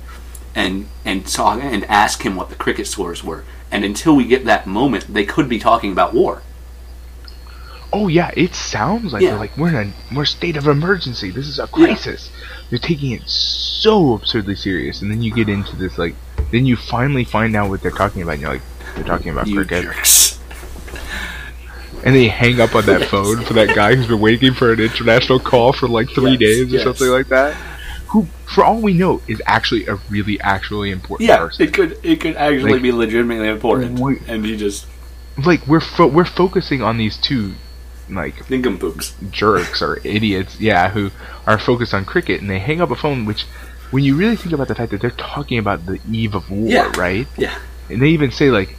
and 0.56 0.88
and 1.06 1.28
talk 1.28 1.62
and 1.62 1.86
ask 1.86 2.24
him 2.24 2.36
what 2.36 2.50
the 2.50 2.56
cricket 2.56 2.88
scores 2.88 3.24
were. 3.24 3.44
And 3.72 3.84
until 3.84 4.16
we 4.16 4.26
get 4.26 4.46
that 4.46 4.66
moment, 4.66 5.14
they 5.14 5.26
could 5.26 5.48
be 5.48 5.60
talking 5.60 5.92
about 5.92 6.14
war. 6.14 6.42
Oh 7.94 8.08
yeah, 8.10 8.32
it 8.36 8.54
sounds 8.54 9.14
like 9.14 9.22
Yeah. 9.22 9.32
they're 9.32 9.40
like 9.40 9.58
we're 9.58 9.70
in 9.70 9.76
a 10.12 10.16
we're 10.16 10.26
state 10.26 10.58
of 10.58 10.68
emergency. 10.68 11.30
This 11.32 11.48
is 11.48 11.58
a 11.60 11.68
crisis. 11.68 12.30
They're 12.70 12.80
taking 12.80 13.12
it 13.12 13.22
so 13.28 14.14
absurdly 14.14 14.56
serious, 14.56 15.02
and 15.02 15.10
then 15.10 15.22
you 15.22 15.34
get 15.34 15.48
into 15.48 15.76
this 15.78 15.98
like, 15.98 16.16
then 16.52 16.66
you 16.66 16.76
finally 16.76 17.24
find 17.24 17.56
out 17.56 17.70
what 17.70 17.82
they're 17.82 17.92
talking 17.92 18.22
about. 18.24 18.34
and 18.34 18.42
You're 18.42 18.54
like, 18.54 18.62
they're 18.96 19.06
talking 19.06 19.32
about 19.32 19.48
You 19.48 19.56
cricket, 19.56 19.84
jerks. 19.86 20.38
and 22.04 22.14
they 22.16 22.28
hang 22.28 22.60
up 22.60 22.76
on 22.76 22.86
that 22.88 23.02
Yes. 23.02 23.10
phone 23.16 23.44
for 23.44 23.54
that 23.54 23.74
guy 23.74 23.96
who's 23.96 24.08
been 24.08 24.20
waiting 24.20 24.54
for 24.54 24.74
an 24.74 24.80
international 24.82 25.40
call 25.40 25.72
for 25.74 25.88
like 25.88 26.10
three 26.10 26.32
Yes, 26.32 26.40
days 26.40 26.74
or 26.74 26.76
yes. 26.76 26.84
something 26.84 27.08
like 27.08 27.28
that. 27.30 27.54
Who, 28.12 28.26
for 28.46 28.64
all 28.64 28.82
we 28.82 28.94
know, 28.94 29.22
is 29.28 29.42
actually 29.46 29.86
a 29.88 29.96
really 30.10 30.40
actually 30.42 30.92
important 30.92 31.28
Yeah, 31.30 31.38
person. 31.38 31.66
it 31.68 31.74
could 31.74 31.98
it 32.04 32.20
could 32.22 32.36
actually 32.36 32.74
Like- 32.74 32.82
be 32.82 32.92
legitimately 32.92 33.48
important, 33.50 34.00
Wait. 34.00 34.20
and 34.28 34.46
he 34.46 34.56
just 34.58 34.86
like 35.46 35.66
we're 35.68 35.80
fo- 35.82 36.08
we're 36.08 36.26
focusing 36.26 36.82
on 36.82 36.98
these 36.98 37.16
two 37.18 37.54
like 38.10 38.50
nincompoops. 38.50 39.14
jerks 39.32 39.82
or 39.82 40.00
idiots, 40.04 40.60
yeah, 40.60 40.90
who 40.90 41.12
are 41.46 41.58
focused 41.60 41.94
on 41.94 42.06
cricket 42.06 42.42
and 42.42 42.50
they 42.50 42.60
hang 42.60 42.82
up 42.82 42.92
a 42.92 42.96
phone. 42.96 43.26
Which, 43.26 43.44
when 43.92 44.04
you 44.04 44.16
really 44.16 44.36
think 44.36 44.54
about 44.54 44.68
the 44.68 44.76
fact 44.76 44.92
that 44.92 45.02
they're 45.02 45.12
talking 45.12 45.58
about 45.60 45.86
the 45.86 46.00
eve 46.12 46.36
of 46.36 46.50
war, 46.50 46.70
Yeah. 46.70 46.92
right? 46.98 47.28
Yeah, 47.38 47.58
And 47.90 48.02
they 48.02 48.10
even 48.10 48.32
say 48.32 48.50
like, 48.52 48.76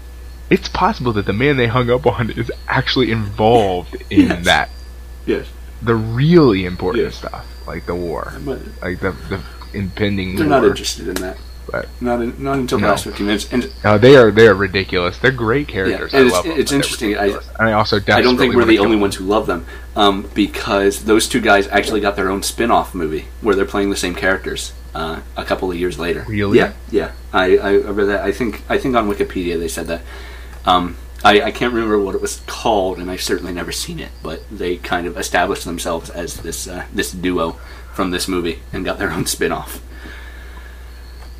it's 0.51 0.69
possible 0.69 1.13
that 1.15 1.27
the 1.27 1.33
man 1.33 1.57
they 1.59 1.67
hung 1.67 1.91
up 1.91 2.07
on 2.07 2.31
is 2.31 2.51
actually 2.69 3.11
involved 3.11 3.97
in 4.11 4.29
Yes. 4.29 4.45
that 4.47 4.71
yes, 5.27 5.47
the 5.83 5.95
really 5.95 6.65
important 6.65 7.05
Yes. 7.05 7.17
stuff, 7.17 7.45
like 7.67 7.85
the 7.87 7.95
war, 7.95 8.33
like 8.83 9.01
the 9.01 9.13
the 9.29 9.41
impending 9.75 10.37
they're 10.37 10.47
war. 10.49 10.61
not 10.61 10.65
interested 10.69 11.09
in 11.09 11.15
that. 11.17 11.37
But- 11.71 11.89
not 12.01 12.23
in, 12.23 12.35
not 12.43 12.59
until 12.59 12.79
the 12.79 12.83
No. 12.83 12.91
last 12.91 13.05
fifteen 13.05 13.27
minutes. 13.27 13.47
And 13.53 13.71
No, 13.85 13.99
they 13.99 14.17
are 14.17 14.31
they 14.31 14.47
are 14.49 14.55
ridiculous. 14.55 15.19
They're 15.19 15.31
great 15.31 15.69
characters. 15.69 16.13
and 16.15 16.23
I 16.23 16.27
it's- 16.27 16.33
love 16.33 16.45
them. 16.45 16.61
it's 16.61 16.73
interesting. 16.73 17.17
I- 17.19 17.39
I 17.59 17.73
also 17.73 17.97
I 18.09 18.23
don't 18.23 18.39
think 18.39 18.55
we're 18.55 18.65
the 18.65 18.79
only 18.79 18.93
them. 18.97 19.01
ones 19.01 19.17
who 19.17 19.25
love 19.25 19.47
them, 19.47 19.67
um, 19.97 20.27
because 20.35 21.05
those 21.05 21.29
two 21.29 21.41
guys 21.41 21.69
actually 21.69 22.01
got 22.01 22.17
their 22.17 22.31
own 22.31 22.43
spin-off 22.43 22.95
movie 22.95 23.27
where 23.43 23.55
they're 23.55 23.65
playing 23.65 23.91
the 23.91 23.97
same 23.97 24.15
characters 24.15 24.73
uh, 24.95 25.19
a 25.37 25.45
couple 25.45 25.71
of 25.71 25.77
years 25.77 25.99
later. 25.99 26.25
Really? 26.27 26.59
Yeah, 26.59 26.73
yeah. 26.91 27.11
I, 27.33 27.59
I 27.59 27.77
read 27.77 28.07
that. 28.09 28.23
I 28.25 28.33
think 28.33 28.63
I 28.69 28.79
think 28.79 28.97
on 28.97 29.09
Wikipedia 29.09 29.59
they 29.59 29.69
said 29.69 29.87
that. 29.89 30.01
Um, 30.65 30.97
I, 31.25 31.43
I 31.43 31.51
can't 31.51 31.75
remember 31.75 31.99
what 31.99 32.15
it 32.15 32.21
was 32.23 32.41
called, 32.47 32.99
and 32.99 33.11
I've 33.11 33.23
certainly 33.23 33.53
never 33.53 33.73
seen 33.73 33.99
it. 33.99 34.11
But 34.23 34.43
they 34.51 34.77
kind 34.77 35.07
of 35.07 35.19
established 35.19 35.65
themselves 35.65 36.09
as 36.11 36.37
this 36.39 36.67
uh, 36.69 36.85
this 36.95 37.11
duo 37.13 37.57
from 37.93 38.11
this 38.13 38.29
movie 38.29 38.61
and 38.73 38.85
got 38.85 38.99
their 38.99 39.11
own 39.11 39.27
spin-off. 39.27 39.81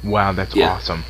Wow, 0.05 0.33
that's 0.33 0.55
Yeah. 0.55 0.75
awesome. 0.75 1.05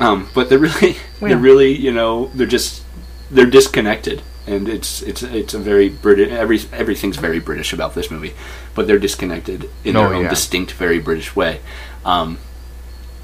Um, 0.00 0.28
but 0.34 0.48
they're 0.48 0.58
really, 0.58 0.96
Well. 1.20 1.28
they're 1.30 1.36
really, 1.38 1.72
you 1.72 1.92
know, 1.92 2.30
they're 2.34 2.46
just, 2.46 2.82
they're 3.30 3.46
disconnected, 3.46 4.22
and 4.46 4.68
it's 4.68 5.02
it's 5.02 5.22
it's 5.22 5.54
a 5.54 5.58
very 5.58 5.88
British. 5.88 6.30
Every 6.32 6.60
everything's 6.72 7.16
very 7.16 7.38
British 7.38 7.72
about 7.72 7.94
this 7.94 8.10
movie, 8.10 8.34
but 8.74 8.86
they're 8.86 8.98
disconnected 8.98 9.70
in 9.84 9.96
Oh, 9.96 10.00
their 10.08 10.14
own 10.14 10.24
yeah. 10.24 10.30
distinct, 10.30 10.72
very 10.72 10.98
British 10.98 11.34
way. 11.36 11.60
Um, 12.04 12.38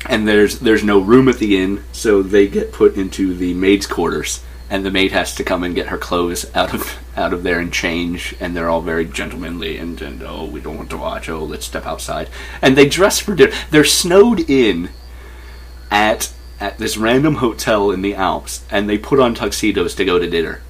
and 0.06 0.26
there's 0.26 0.60
there's 0.60 0.82
no 0.84 0.98
room 1.00 1.28
at 1.28 1.38
the 1.38 1.56
inn, 1.60 1.82
so 1.92 2.22
they 2.22 2.46
get 2.48 2.72
put 2.72 2.94
into 2.96 3.34
the 3.34 3.52
maids' 3.54 3.86
quarters, 3.86 4.42
and 4.70 4.86
the 4.86 4.90
maid 4.90 5.10
has 5.12 5.34
to 5.34 5.44
come 5.44 5.64
and 5.64 5.74
get 5.74 5.88
her 5.88 5.98
clothes 5.98 6.46
out 6.54 6.72
of 6.72 6.98
out 7.16 7.32
of 7.32 7.42
there 7.42 7.58
and 7.58 7.72
change, 7.72 8.34
and 8.40 8.56
they're 8.56 8.70
all 8.70 8.80
very 8.82 9.04
gentlemanly 9.04 9.76
and 9.76 10.00
and 10.00 10.22
oh 10.22 10.44
we 10.46 10.60
don't 10.60 10.76
want 10.76 10.90
to 10.90 10.96
watch. 10.96 11.28
Oh 11.28 11.42
let's 11.44 11.66
step 11.66 11.84
outside, 11.86 12.30
and 12.62 12.76
they 12.76 12.88
dress 12.88 13.18
for 13.18 13.34
dinner. 13.34 13.52
They're 13.70 13.84
snowed 13.84 14.48
in 14.48 14.90
at 15.90 16.32
at 16.60 16.78
this 16.78 16.96
random 16.96 17.36
hotel 17.36 17.90
in 17.90 18.02
the 18.02 18.14
Alps, 18.14 18.64
and 18.70 18.88
they 18.88 18.96
put 18.98 19.18
on 19.18 19.34
tuxedos 19.34 19.94
to 19.96 20.04
go 20.04 20.18
to 20.18 20.28
dinner. 20.30 20.60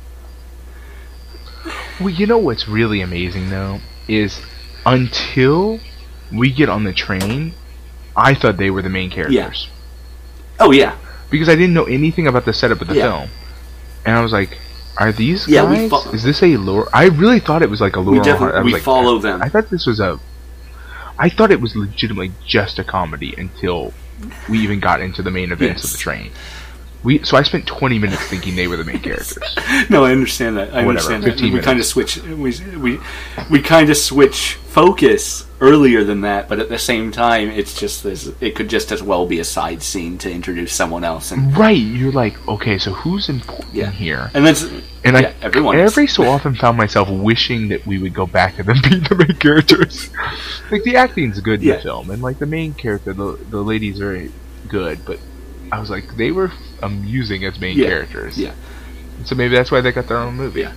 Well, 2.00 2.08
you 2.10 2.26
know 2.26 2.38
what's 2.38 2.66
really 2.66 3.00
amazing 3.02 3.50
though 3.50 3.80
is 4.08 4.40
until 4.86 5.78
we 6.32 6.50
get 6.50 6.68
on 6.68 6.84
the 6.84 6.92
train, 6.92 7.52
I 8.16 8.34
thought 8.34 8.56
they 8.56 8.70
were 8.70 8.82
the 8.82 8.88
main 8.88 9.10
characters. 9.10 9.68
Oh 10.58 10.70
yeah, 10.72 10.96
because 11.30 11.48
I 11.48 11.54
didn't 11.54 11.74
know 11.74 11.84
anything 11.84 12.26
about 12.26 12.44
the 12.46 12.52
setup 12.52 12.80
of 12.80 12.88
the 12.88 12.94
Yeah. 12.94 13.10
film, 13.10 13.30
and 14.04 14.16
I 14.16 14.20
was 14.20 14.32
like, 14.32 14.58
"Are 14.98 15.12
these 15.12 15.46
Yeah, 15.48 15.68
we 15.68 15.88
guys? 15.88 15.90
fo- 16.04 16.10
is 16.12 16.22
this 16.22 16.42
a 16.42 16.56
Laura?" 16.56 16.88
I 16.92 17.06
really 17.06 17.40
thought 17.40 17.62
it 17.62 17.70
was 17.70 17.80
like 17.80 17.96
a 17.96 18.00
Laura. 18.00 18.22
definitely- 18.22 18.58
I 18.58 18.62
we 18.62 18.72
like, 18.72 18.82
follow 18.82 19.18
I- 19.18 19.22
them. 19.22 19.42
I 19.42 19.48
thought 19.48 19.70
this 19.70 19.86
was 19.86 20.00
a. 20.00 20.18
I 21.18 21.28
thought 21.28 21.50
it 21.50 21.60
was 21.60 21.76
legitimately 21.76 22.32
just 22.46 22.78
a 22.78 22.84
comedy 22.84 23.34
until 23.36 23.92
we 24.48 24.58
even 24.60 24.80
got 24.80 25.00
into 25.00 25.22
the 25.22 25.30
main 25.30 25.52
events 25.52 25.84
of 25.84 25.92
the 25.92 25.98
train. 25.98 26.30
We 27.02 27.22
so 27.24 27.36
I 27.36 27.42
spent 27.42 27.66
20 27.66 27.98
minutes 27.98 28.22
thinking 28.28 28.56
they 28.56 28.66
were 28.68 28.76
the 28.76 28.84
main 28.84 28.98
characters. 29.08 29.38
no, 29.88 30.04
I 30.04 30.12
understand 30.12 30.56
that. 30.58 30.68
I 30.74 30.84
Whatever, 30.84 31.14
understand 31.14 31.24
that. 31.24 31.40
We 31.40 31.60
kind 31.60 31.78
of 31.80 31.86
switch. 31.86 32.18
We 32.18 32.52
we 32.76 33.00
we 33.50 33.60
kind 33.62 33.88
of 33.88 33.96
switch 33.96 34.54
focus 34.68 35.46
earlier 35.62 36.04
than 36.04 36.20
that, 36.22 36.48
but 36.48 36.58
at 36.58 36.68
the 36.68 36.78
same 36.78 37.10
time, 37.10 37.48
it's 37.50 37.78
just 37.78 38.02
this. 38.02 38.30
It 38.40 38.54
could 38.54 38.68
just 38.68 38.92
as 38.92 39.02
well 39.02 39.26
be 39.26 39.40
a 39.40 39.44
side 39.44 39.82
scene 39.82 40.18
to 40.18 40.30
introduce 40.30 40.72
someone 40.74 41.02
else, 41.04 41.32
and 41.32 41.56
right? 41.56 41.76
You're 41.76 42.12
like, 42.12 42.36
okay, 42.48 42.76
so 42.78 42.92
who's 42.92 43.28
important 43.28 43.72
Yeah. 43.74 43.90
here? 43.90 44.30
and 44.34 44.46
that's 44.46 44.62
And 44.62 45.16
yeah, 45.16 45.32
I 45.40 45.44
everyone 45.44 45.76
every 45.78 46.06
so 46.06 46.24
often 46.34 46.54
found 46.54 46.76
myself 46.76 47.08
wishing 47.08 47.68
that 47.68 47.86
we 47.86 47.98
would 47.98 48.12
go 48.14 48.26
back 48.26 48.56
to 48.56 48.62
them 48.62 48.76
being 48.88 49.02
the 49.04 49.14
main 49.16 49.36
characters. 49.38 50.10
like 50.70 50.82
the 50.84 50.96
acting's 50.96 51.40
good 51.40 51.60
in 51.62 51.68
Yeah. 51.68 51.76
the 51.76 51.82
film, 51.82 52.10
and 52.10 52.20
like 52.22 52.38
the 52.38 52.46
main 52.46 52.74
character, 52.74 53.12
the 53.14 53.38
the 53.50 53.62
lady's 53.62 53.98
very 53.98 54.30
good, 54.68 55.04
but 55.06 55.18
I 55.72 55.80
was 55.80 55.90
like, 55.90 56.16
they 56.16 56.30
were 56.32 56.50
amusing 56.82 57.44
as 57.44 57.60
main 57.60 57.76
Yeah. 57.76 57.86
characters. 57.86 58.36
Yeah. 58.38 58.52
So 59.24 59.34
maybe 59.34 59.54
that's 59.54 59.70
why 59.70 59.80
they 59.80 59.92
got 59.92 60.08
their 60.08 60.16
own 60.18 60.34
movie. 60.36 60.60
Yeah. 60.62 60.72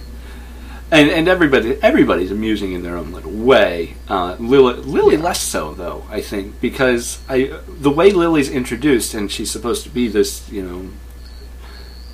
and 0.92 1.10
and 1.10 1.28
everybody 1.28 1.82
everybody's 1.82 2.30
amusing 2.30 2.74
in 2.74 2.84
their 2.84 2.96
own 2.98 3.12
little 3.12 3.32
way. 3.32 3.96
Uh, 4.08 4.36
Lily, 4.40 4.76
Lily 4.76 5.18
less 5.18 5.42
so 5.42 5.74
though, 5.74 6.06
I 6.10 6.22
think, 6.22 6.60
because 6.62 7.20
I 7.28 7.54
the 7.68 7.90
way 7.90 8.12
Lily's 8.12 8.50
introduced, 8.50 9.14
and 9.16 9.32
she's 9.32 9.50
supposed 9.50 9.84
to 9.84 9.90
be 9.90 10.08
this, 10.08 10.48
you 10.52 10.62
know, 10.62 10.90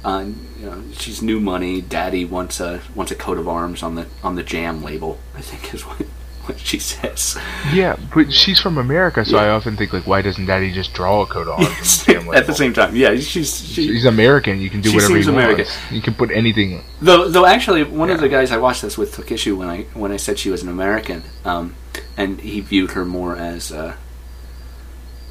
uh, 0.06 0.26
you 0.60 0.66
know, 0.66 0.82
she's 0.94 1.22
new 1.22 1.40
money. 1.42 1.82
Daddy 1.82 2.24
wants 2.24 2.60
a 2.62 2.80
wants 2.96 3.12
a 3.12 3.16
coat 3.16 3.38
of 3.38 3.48
arms 3.50 3.84
on 3.84 3.96
the 3.96 4.06
on 4.24 4.36
the 4.36 4.44
jam 4.44 4.82
label. 4.82 5.20
I 5.36 5.42
think 5.42 5.74
is 5.74 5.82
what 5.86 6.06
what 6.50 6.60
she 6.60 6.80
says. 6.80 7.38
Yeah, 7.72 7.96
but 8.14 8.34
she's 8.34 8.60
from 8.60 8.78
America, 8.78 9.24
so 9.24 9.38
Yeah. 9.38 9.44
I 9.44 9.50
often 9.50 9.78
think 9.78 9.94
like, 9.94 10.06
why 10.06 10.22
doesn't 10.22 10.46
Daddy 10.46 10.72
just 10.74 10.94
draw 10.94 11.22
a 11.22 11.26
coat 11.26 11.48
on? 11.48 11.62
At 12.36 12.46
the 12.48 12.54
same 12.54 12.74
time, 12.74 12.96
yeah, 12.96 13.16
she's 13.16 13.66
she, 13.66 13.88
He's 13.88 14.06
American. 14.06 14.60
You 14.60 14.70
can 14.70 14.82
do 14.82 14.90
She 14.90 14.96
whatever 14.98 15.14
seems 15.14 15.26
you 15.28 15.34
American. 15.34 15.66
want. 15.66 15.92
You 15.92 16.02
can 16.02 16.14
put 16.16 16.32
anything. 16.32 16.84
Though, 17.02 17.30
though 17.30 17.46
actually, 17.46 17.84
one 17.84 18.10
of 18.10 18.20
the 18.20 18.30
guys 18.30 18.52
I 18.52 18.58
watched 18.58 18.82
this 18.82 18.98
with 18.98 19.16
took 19.16 19.32
issue 19.32 19.56
when 19.58 19.70
I 19.70 19.84
when 19.94 20.12
I 20.12 20.18
said 20.18 20.38
she 20.38 20.50
was 20.50 20.62
an 20.64 20.70
American, 20.70 21.24
um, 21.46 21.76
and 22.18 22.42
he 22.42 22.60
viewed 22.60 22.92
her 22.92 23.06
more 23.06 23.36
as 23.38 23.72
uh, 23.72 23.96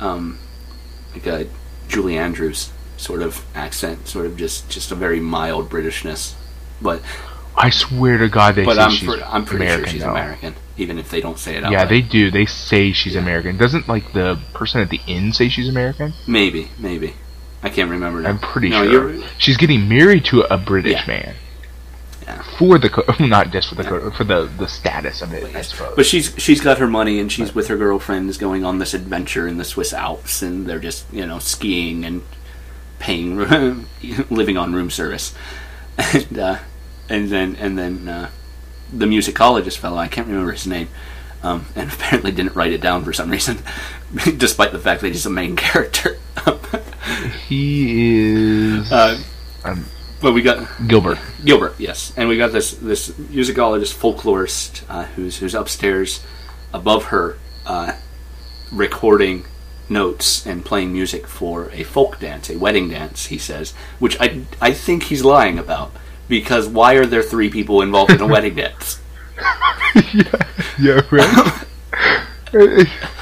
um, 0.01 0.39
like 1.15 1.27
a 1.27 1.47
Julie 1.89 2.17
Andrews 2.19 2.71
sort 2.97 3.23
of 3.23 3.45
accent, 3.55 4.09
sort 4.09 4.27
of 4.27 4.37
just 4.37 4.69
just 4.69 4.91
a 4.91 4.95
very 4.95 5.21
mild 5.21 5.69
Britishness. 5.71 6.35
But 6.81 7.03
I 7.57 7.71
swear 7.71 8.19
to 8.19 8.29
God, 8.29 8.55
they 8.55 8.65
but 8.65 8.77
say 8.77 8.83
I'm 8.83 8.91
she's 8.91 9.23
I'm 9.23 9.45
pretty 9.45 9.65
American. 9.65 9.85
sure 9.87 9.93
she's 9.93 10.03
though. 10.03 10.11
American, 10.11 10.55
even 10.79 10.99
if 10.99 11.11
they 11.11 11.21
don't 11.21 11.39
say 11.39 11.57
it 11.57 11.65
out. 11.65 11.73
Yeah, 11.73 11.81
loud. 11.81 11.89
they 11.91 12.01
do. 12.01 12.31
They 12.31 12.47
say 12.47 12.93
she's 12.93 13.15
Yeah. 13.15 13.21
American. 13.23 13.57
Doesn't 13.57 13.89
like 13.89 14.13
the 14.13 14.39
person 14.55 14.81
at 14.81 14.89
the 14.91 15.01
inn 15.07 15.33
say 15.33 15.49
she's 15.49 15.69
American? 15.69 16.15
maybe 16.27 16.69
maybe 16.79 17.15
I 17.63 17.69
can't 17.71 17.91
remember. 17.91 18.21
Now. 18.21 18.31
I'm 18.31 18.39
pretty 18.39 18.69
no, 18.71 18.85
sure. 18.89 19.11
You're, 19.13 19.25
She's 19.39 19.57
getting 19.57 19.89
married 19.89 20.25
to 20.27 20.43
a 20.43 20.57
British 20.57 20.93
Yeah. 20.93 21.05
man. 21.07 21.35
Yeah. 22.23 22.43
For 22.59 22.79
the 22.79 22.89
co- 22.91 23.05
not 23.25 23.51
just 23.53 23.69
for 23.71 23.75
the 23.75 23.85
co- 23.85 24.11
for 24.13 24.25
the 24.25 24.45
the 24.59 24.69
status 24.69 25.23
of 25.23 25.33
it, 25.33 25.55
I 25.57 25.63
suppose. 25.63 25.95
But 25.97 26.07
she's 26.07 26.33
she's 26.39 26.61
got 26.61 26.79
her 26.79 26.87
money 26.87 27.19
and 27.19 27.31
she's 27.33 27.55
with 27.55 27.69
her 27.69 27.77
girlfriends 27.77 28.37
going 28.39 28.65
on 28.65 28.79
this 28.79 28.95
adventure 28.95 29.49
in 29.49 29.57
the 29.59 29.65
Swiss 29.65 29.93
Alps 29.93 30.43
and 30.43 30.67
they're 30.67 30.79
just 30.79 31.05
you 31.13 31.27
know 31.27 31.39
skiing 31.39 32.05
and 32.05 32.23
paying 32.99 33.39
living 34.31 34.57
on 34.57 34.75
room 34.75 34.91
service 34.91 35.35
and 35.99 36.39
uh, 36.39 36.59
and 37.09 37.29
then 37.31 37.57
and 37.57 37.79
then 37.79 38.09
uh, 38.09 38.31
the 38.93 39.07
musicologist 39.07 39.79
fellow 39.79 39.99
I 39.99 40.09
can't 40.09 40.27
remember 40.29 40.53
his 40.53 40.67
name 40.67 40.89
um, 41.43 41.67
and 41.77 41.93
apparently 41.93 42.33
didn't 42.33 42.55
write 42.55 42.73
it 42.73 42.81
down 42.81 43.05
for 43.05 43.13
some 43.13 43.31
reason 43.31 43.59
despite 44.37 44.73
the 44.73 44.79
fact 44.79 45.03
that 45.03 45.09
he's 45.09 45.27
a 45.27 45.31
main 45.31 45.57
character 45.57 46.19
he 47.49 48.19
is 48.21 48.91
uh, 48.93 49.21
um, 49.65 49.85
but 50.21 50.33
we 50.33 50.43
got 50.43 50.69
Gilbert. 50.87 51.19
Gilbert, 51.45 51.75
yes, 51.79 52.13
and 52.17 52.29
we 52.29 52.37
got 52.37 52.53
this 52.53 52.73
this 52.73 53.11
musicologist, 53.11 53.95
folklorist, 53.95 54.83
uh, 54.89 55.05
who's 55.05 55.39
who's 55.39 55.55
upstairs, 55.55 56.25
above 56.73 57.05
her, 57.07 57.39
uh, 57.67 57.93
recording 58.73 59.45
notes 59.89 60.45
and 60.47 60.65
playing 60.65 60.93
music 60.93 61.27
for 61.27 61.71
a 61.71 61.85
folk 61.85 62.19
dance, 62.19 62.51
a 62.51 62.59
wedding 62.59 62.89
dance. 62.89 63.27
He 63.27 63.39
says, 63.39 63.73
which 64.01 64.21
I 64.21 64.43
I 64.61 64.73
think 64.73 65.05
he's 65.05 65.25
lying 65.25 65.59
about 65.59 65.93
because 66.29 66.69
why 66.69 66.95
are 66.95 67.07
there 67.07 67.23
three 67.23 67.51
people 67.51 67.83
involved 67.83 68.13
in 68.13 68.21
a 68.21 68.27
wedding 68.27 68.55
dance? 68.57 69.01
yeah, 70.15 70.47
yeah, 70.79 71.01
right. 71.11 71.65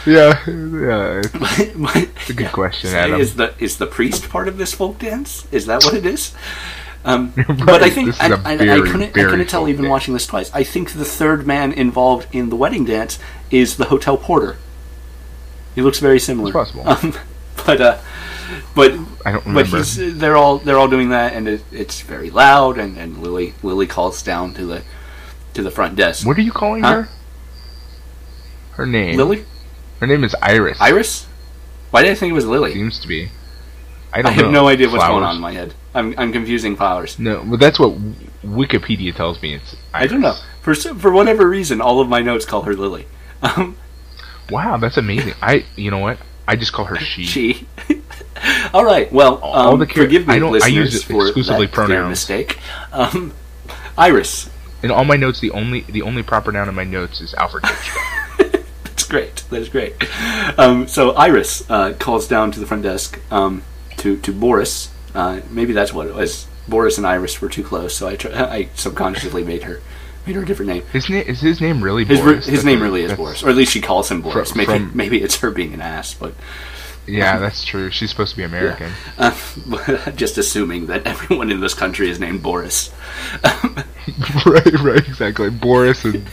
yeah, 0.07 0.39
yeah. 0.47 1.21
It's 1.27 2.31
a 2.31 2.35
good 2.35 2.53
question, 2.53 2.91
Adam. 2.91 3.21
Is 3.21 3.35
the 3.35 3.55
is 3.59 3.79
the 3.79 3.87
priest 3.87 4.29
part 4.29 4.47
of 4.47 4.57
this 4.57 4.73
folk 4.73 5.01
dance? 5.01 5.49
Is 5.51 5.67
that 5.67 5.85
what 5.85 5.95
it 5.95 6.07
is? 6.07 6.33
Um, 7.05 7.33
but 7.65 7.83
I 7.83 7.91
think 7.91 8.21
I, 8.21 8.35
I, 8.45 8.53
I 8.53 8.81
couldn't 8.81 9.17
I 9.17 9.25
couldn't 9.25 9.49
tell 9.49 9.69
even 9.69 9.83
dance. 9.83 9.91
watching 9.91 10.15
this 10.15 10.27
twice. 10.27 10.53
I 10.55 10.63
think 10.63 10.93
the 10.93 11.05
third 11.05 11.47
man 11.47 11.73
involved 11.73 12.29
in 12.33 12.51
the 12.51 12.57
wedding 12.57 12.85
dance 12.85 13.19
is 13.51 13.77
the 13.77 13.87
hotel 13.87 14.17
porter. 14.17 14.59
He 15.75 15.83
looks 15.83 15.99
very 15.99 16.21
similar. 16.21 16.49
It's 16.49 16.73
possible. 16.73 16.89
Um, 16.89 17.15
but 17.67 17.81
uh, 17.81 17.99
but 18.77 18.93
I 19.25 19.33
don't 19.33 19.43
but 19.45 19.47
remember. 19.47 19.79
he's 19.79 20.19
they're 20.19 20.37
all 20.37 20.59
they're 20.59 20.79
all 20.79 20.87
doing 20.89 21.09
that, 21.09 21.33
and 21.33 21.49
it, 21.49 21.65
it's 21.73 22.01
very 22.03 22.31
loud. 22.31 22.79
And, 22.79 22.97
and 22.97 23.19
Lily 23.19 23.55
Lily 23.65 23.89
calls 23.89 24.23
down 24.23 24.55
to 24.55 24.65
the 24.67 24.83
to 25.55 25.63
the 25.65 25.71
front 25.73 25.97
desk. 25.97 26.25
What 26.25 26.39
are 26.39 26.43
you 26.43 26.53
calling 26.53 26.85
Huh? 26.85 26.93
her? 26.93 27.09
Her 28.73 28.87
name. 28.87 29.17
Lily 29.17 29.45
Her 30.01 30.07
name 30.07 30.23
is 30.23 30.35
Iris. 30.43 30.79
Iris? 30.81 31.27
Why 31.91 32.03
did 32.03 32.13
I 32.13 32.15
think 32.15 32.31
it 32.31 32.35
was 32.35 32.47
Lily? 32.47 32.73
seems 32.75 33.01
to 33.01 33.09
be. 33.09 33.31
I 34.13 34.21
I 34.23 34.31
have 34.31 34.47
know. 34.47 34.51
no 34.63 34.69
idea 34.69 34.89
what's 34.89 35.05
going 35.05 35.25
on 35.25 35.37
in 35.37 35.41
my 35.43 35.53
head. 35.53 35.75
I'm 35.95 36.15
I'm 36.19 36.33
confusing 36.33 36.77
flowers. 36.77 37.19
No, 37.19 37.43
but 37.45 37.59
that's 37.59 37.79
what 37.79 37.93
Wikipedia 38.45 39.15
tells 39.15 39.41
me. 39.43 39.55
It's. 39.55 39.75
I 39.95 40.07
don't 40.07 40.21
know. 40.21 40.37
For 40.63 40.75
for 40.75 41.11
whatever 41.11 41.49
reason, 41.49 41.81
all 41.81 42.01
of 42.01 42.09
my 42.09 42.21
notes 42.23 42.45
call 42.45 42.63
her 42.63 42.75
Lily. 42.75 43.07
Um, 43.43 43.77
Wow, 44.49 44.77
that's 44.79 44.97
amazing. 44.97 45.35
I. 45.43 45.65
You 45.77 45.91
know 45.91 45.99
what? 45.99 46.19
I 46.49 46.55
just 46.57 46.73
call 46.73 46.85
her 46.87 46.97
she. 47.13 47.25
she. 47.25 47.67
all 48.75 48.85
right. 48.85 49.11
Well, 49.13 49.37
All 49.37 49.73
um, 49.75 49.79
the 49.79 49.87
char- 49.87 50.05
forgive 50.05 50.27
me, 50.27 50.35
I 50.35 50.39
don't- 50.39 50.63
I 50.63 50.67
use 50.67 51.03
for 51.03 51.27
exclusively 51.27 51.67
pronouns. 51.67 52.11
mistake. 52.11 52.59
Um, 52.93 53.33
Iris. 53.99 54.51
In 54.83 54.91
all 54.91 55.05
my 55.05 55.17
notes, 55.17 55.41
the 55.41 55.51
only 55.53 55.81
the 55.89 56.03
only 56.03 56.23
proper 56.23 56.53
noun 56.53 56.69
in 56.69 56.75
my 56.75 56.85
notes 56.85 57.21
is 57.21 57.35
Alfred 57.35 57.65
Hitchcock. 57.67 58.03
That's 58.85 59.05
great. 59.05 59.37
That 59.51 59.61
is 59.61 59.69
great. 59.69 59.95
Um, 60.59 60.87
so 60.87 61.13
Iris 61.13 61.69
uh, 61.71 61.95
calls 61.99 62.29
down 62.29 62.51
to 62.53 62.61
the 62.61 62.67
front 62.67 62.83
desk 62.83 63.19
um, 63.33 63.63
to 63.99 64.17
to 64.19 64.33
Boris. 64.33 64.91
Uh, 65.15 65.41
maybe 65.51 65.73
that's 65.73 65.95
what 65.95 66.07
it 66.07 66.15
was. 66.15 66.47
Boris 66.69 66.99
and 66.99 67.07
Iris 67.07 67.41
were 67.41 67.49
too 67.49 67.63
close, 67.65 67.97
so 67.97 68.07
I 68.09 68.17
tr- 68.17 68.29
I 68.35 68.69
subconsciously 68.75 69.45
made 69.45 69.63
her 69.63 69.81
made 70.27 70.37
her 70.37 70.43
a 70.43 70.47
different 70.47 70.71
name. 70.71 70.83
His 70.93 71.09
name 71.09 71.25
is 71.27 71.41
his 71.41 71.61
name 71.61 71.83
really 71.83 72.05
His, 72.05 72.21
Boris. 72.21 72.37
his 72.45 72.47
That's- 72.47 72.65
name 72.65 72.83
really 72.83 73.03
is 73.03 73.15
Boris, 73.15 73.43
or 73.43 73.49
at 73.51 73.57
least 73.57 73.73
she 73.73 73.81
calls 73.81 74.11
him 74.11 74.21
Boris. 74.21 74.51
Fro- 74.53 74.57
maybe 74.59 74.73
from- 74.73 74.97
maybe 74.97 75.23
it's 75.23 75.37
her 75.37 75.51
being 75.51 75.73
an 75.73 75.81
ass, 75.81 76.13
but 76.15 76.35
Yeah, 77.07 77.39
that's 77.39 77.65
true. 77.65 77.91
She's 77.91 78.11
supposed 78.11 78.33
to 78.33 78.37
be 78.37 78.43
American. 78.43 78.93
uh, 79.19 79.33
just 80.17 80.39
assuming 80.39 80.87
that 80.87 81.07
everyone 81.07 81.51
in 81.51 81.61
this 81.61 81.75
country 81.75 82.11
is 82.11 82.19
named 82.19 82.43
Boris. 82.43 82.93
right, 84.47 84.81
right, 84.81 85.09
exactly. 85.09 85.51
Boris 85.51 86.05
and 86.05 86.27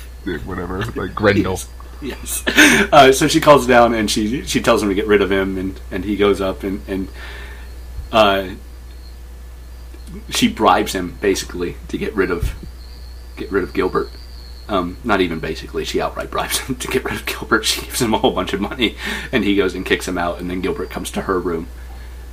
whatever, 0.45 0.83
like 0.95 1.13
Grendel. 1.13 1.59
Yes. 2.01 2.43
yes. 2.47 2.89
Uh, 2.91 3.11
so 3.11 3.27
she 3.27 3.39
calls 3.39 3.67
down 3.67 3.93
and 3.93 4.09
she 4.09 4.43
she 4.45 4.61
tells 4.61 4.81
him 4.81 4.89
to 4.89 4.95
get 4.95 5.07
rid 5.07 5.21
of 5.21 5.31
him, 5.31 5.57
and, 5.57 5.79
and 5.91 6.05
he 6.05 6.17
goes 6.17 6.41
up 6.41 6.63
and 6.63 6.81
and 6.87 7.07
uh, 8.11 8.49
she 10.29 10.47
bribes 10.47 10.93
him 10.93 11.17
basically 11.21 11.75
to 11.87 11.97
get 11.97 12.13
rid 12.13 12.31
of 12.31 12.53
get 13.35 13.51
rid 13.51 13.63
of 13.63 13.73
Gilbert. 13.73 14.09
Um, 14.69 14.97
not 15.03 15.19
even 15.19 15.39
basically, 15.39 15.83
she 15.83 15.99
outright 15.99 16.31
bribes 16.31 16.59
him 16.59 16.75
to 16.77 16.87
get 16.87 17.03
rid 17.03 17.15
of 17.15 17.25
Gilbert. 17.25 17.65
She 17.65 17.81
gives 17.81 18.01
him 18.01 18.13
a 18.13 18.17
whole 18.17 18.31
bunch 18.31 18.53
of 18.53 18.61
money, 18.61 18.95
and 19.31 19.43
he 19.43 19.55
goes 19.55 19.75
and 19.75 19.85
kicks 19.85 20.07
him 20.07 20.17
out. 20.17 20.39
And 20.39 20.49
then 20.49 20.61
Gilbert 20.61 20.89
comes 20.89 21.11
to 21.11 21.23
her 21.23 21.39
room, 21.39 21.67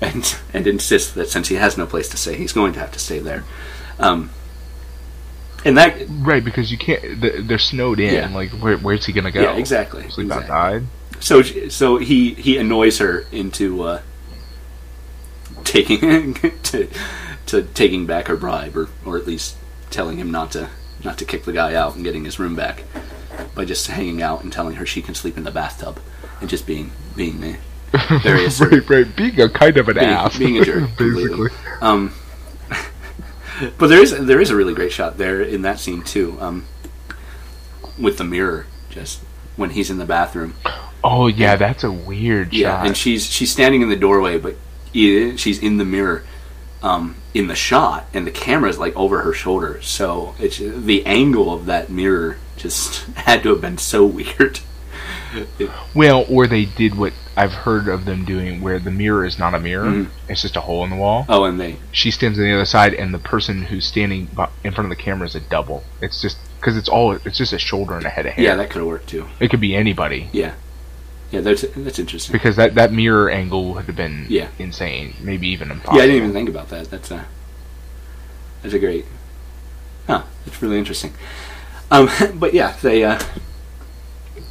and 0.01 0.39
and 0.55 0.67
insists 0.67 1.13
that 1.13 1.29
since 1.29 1.49
he 1.49 1.57
has 1.57 1.77
no 1.77 1.87
place 1.87 2.09
to 2.11 2.17
stay, 2.17 2.37
he's 2.37 2.53
going 2.53 2.73
to 2.75 2.81
have 2.81 2.93
to 2.93 2.99
stay 2.99 3.19
there. 3.19 3.45
Um, 3.99 4.31
and 5.65 5.77
that 5.77 5.97
Right, 6.09 6.45
because 6.45 6.71
you 6.71 6.79
can't. 6.79 7.03
They're 7.21 7.59
snowed 7.59 8.01
in. 8.01 8.15
Yeah. 8.15 8.35
Like, 8.35 8.51
where, 8.51 8.79
where's 8.79 9.05
he 9.07 9.13
gonna 9.13 9.31
go? 9.31 9.43
yeah, 9.43 9.57
exactly. 9.57 10.09
Sleep 10.09 10.27
exactly. 10.27 10.51
outside. 10.51 10.87
So 11.21 11.43
so 11.43 11.99
he 11.99 12.35
he 12.35 12.57
annoys 12.57 12.99
her 12.99 13.27
into 13.31 13.83
uh, 13.83 14.03
taking 15.65 16.35
to 16.63 16.89
to 17.47 17.63
taking 17.63 18.07
back 18.07 18.29
her 18.29 18.37
bribe, 18.37 18.77
or 18.77 18.89
or 19.05 19.19
at 19.19 19.27
least 19.27 19.57
telling 19.91 20.19
him 20.19 20.31
not 20.31 20.53
to 20.53 20.71
not 21.05 21.19
to 21.19 21.25
kick 21.25 21.45
the 21.45 21.53
guy 21.53 21.75
out 21.75 21.95
and 21.95 22.05
getting 22.05 22.25
his 22.25 22.39
room 22.39 22.55
back 22.55 22.85
by 23.55 23.65
just 23.65 23.87
hanging 23.87 24.21
out 24.23 24.43
and 24.43 24.53
telling 24.53 24.77
her 24.77 24.87
she 24.87 25.01
can 25.03 25.15
sleep 25.15 25.37
in 25.37 25.45
the 25.45 25.51
bathtub 25.51 25.99
and 26.41 26.49
just 26.51 26.67
being 26.67 26.91
being 27.17 27.43
uh, 27.93 28.19
very 28.23 28.45
assertive. 28.45 28.89
right, 28.91 29.07
right. 29.07 29.17
Being 29.17 29.41
a 29.41 29.49
kind 29.49 29.77
of 29.77 29.89
an 29.89 29.95
Being- 29.97 30.07
ass. 30.09 30.39
being 30.39 30.59
a 30.59 30.65
jerk, 30.65 30.91
basically. 30.99 31.49
Um, 31.81 32.13
but 33.79 33.89
there 33.89 34.01
is 34.03 34.17
there 34.27 34.41
is 34.41 34.51
a 34.51 34.57
really 34.57 34.75
great 34.75 34.93
shot 34.93 35.19
there 35.19 35.41
in 35.43 35.63
that 35.63 35.79
scene 35.81 36.03
too, 36.03 36.37
um, 36.41 36.67
with 37.99 38.19
the 38.19 38.25
mirror 38.25 38.67
just 38.91 39.21
when 39.57 39.71
he's 39.71 39.91
in 39.91 39.99
the 39.99 40.05
bathroom. 40.07 40.55
Oh 41.03 41.27
yeah, 41.29 41.57
that's 41.57 41.83
a 41.85 41.91
weird 41.93 42.53
Yeah, 42.53 42.77
shot. 42.79 42.87
and 42.87 42.97
she's 42.97 43.25
she's 43.27 43.51
standing 43.51 43.83
in 43.83 43.89
the 43.89 43.97
doorway, 43.97 44.39
but 44.39 44.57
she's 44.93 45.59
in 45.59 45.77
the 45.79 45.85
mirror, 45.85 46.25
um, 46.83 47.17
in 47.35 47.47
the 47.49 47.55
shot, 47.55 48.07
and 48.15 48.27
the 48.27 48.31
camera's 48.31 48.79
like 48.79 48.97
over 48.97 49.23
her 49.23 49.33
shoulder. 49.33 49.81
So 49.83 50.35
it's 50.39 50.59
the 50.59 51.05
angle 51.07 51.53
of 51.53 51.67
that 51.67 51.91
mirror 51.91 52.39
just 52.57 53.05
had 53.17 53.43
to 53.43 53.51
have 53.51 53.61
been 53.61 53.79
so 53.79 54.05
weird. 54.05 54.61
well, 55.95 56.25
or 56.29 56.47
they 56.47 56.65
did 56.65 56.97
what 56.97 57.13
I've 57.37 57.53
heard 57.53 57.89
of 57.89 58.05
them 58.05 58.25
doing, 58.25 58.61
where 58.61 58.79
the 58.79 58.91
mirror 58.91 59.25
is 59.25 59.39
not 59.39 59.55
a 59.55 59.61
mirror; 59.61 59.85
Mhm. 59.87 60.09
it's 60.29 60.43
just 60.43 60.57
a 60.57 60.61
hole 60.61 60.83
in 60.85 60.91
the 60.91 60.97
wall. 60.97 61.25
Oh, 61.29 61.45
and 61.45 61.61
they 61.61 61.77
She 61.93 62.11
stands 62.11 62.39
on 62.39 62.45
the 62.45 62.53
other 62.53 62.65
side, 62.65 62.95
and 62.95 63.15
the 63.15 63.19
person 63.19 63.63
who's 63.63 63.87
standing 63.87 64.29
in 64.65 64.73
front 64.73 64.91
of 64.91 64.97
the 64.97 65.03
camera 65.03 65.27
is 65.27 65.35
a 65.35 65.41
double. 65.41 65.85
It's 66.01 66.21
just 66.21 66.37
because 66.59 66.77
it's 66.77 66.89
all 66.89 67.13
it's 67.13 67.39
just 67.39 67.53
a 67.53 67.59
shoulder 67.59 67.95
and 67.95 68.05
a 68.05 68.09
head 68.11 68.27
of 68.27 68.33
hair. 68.33 68.45
yeah, 68.45 68.55
that 68.57 68.71
could 68.71 68.79
have 68.81 68.87
worked 68.89 69.09
too. 69.09 69.27
it 69.39 69.49
could 69.51 69.61
be 69.61 69.75
anybody 69.77 70.29
Yeah, 70.33 70.53
yeah, 71.31 71.41
that's 71.41 71.65
that's 71.77 71.99
interesting. 71.99 72.33
because 72.33 72.57
that 72.57 72.75
that 72.75 72.93
mirror 72.93 73.31
angle 73.31 73.75
would 73.75 73.85
have 73.87 73.97
been 73.97 74.27
Yeah. 74.29 74.49
insane, 74.59 75.15
maybe 75.21 75.49
even 75.49 75.71
impossible. 75.71 75.97
Yeah, 75.99 76.05
I 76.05 76.07
didn't 76.07 76.23
even 76.23 76.33
think 76.33 76.49
about 76.49 76.69
that. 76.71 76.91
That's 76.91 77.11
a 77.11 77.27
that's 78.63 78.75
a 78.75 78.79
great. 78.79 79.07
Huh, 80.07 80.25
that's 80.45 80.61
really 80.61 80.79
interesting. 80.79 81.13
Um, 81.91 82.09
but 82.35 82.53
yeah, 82.55 82.77
they 82.83 83.05
uh, 83.05 83.21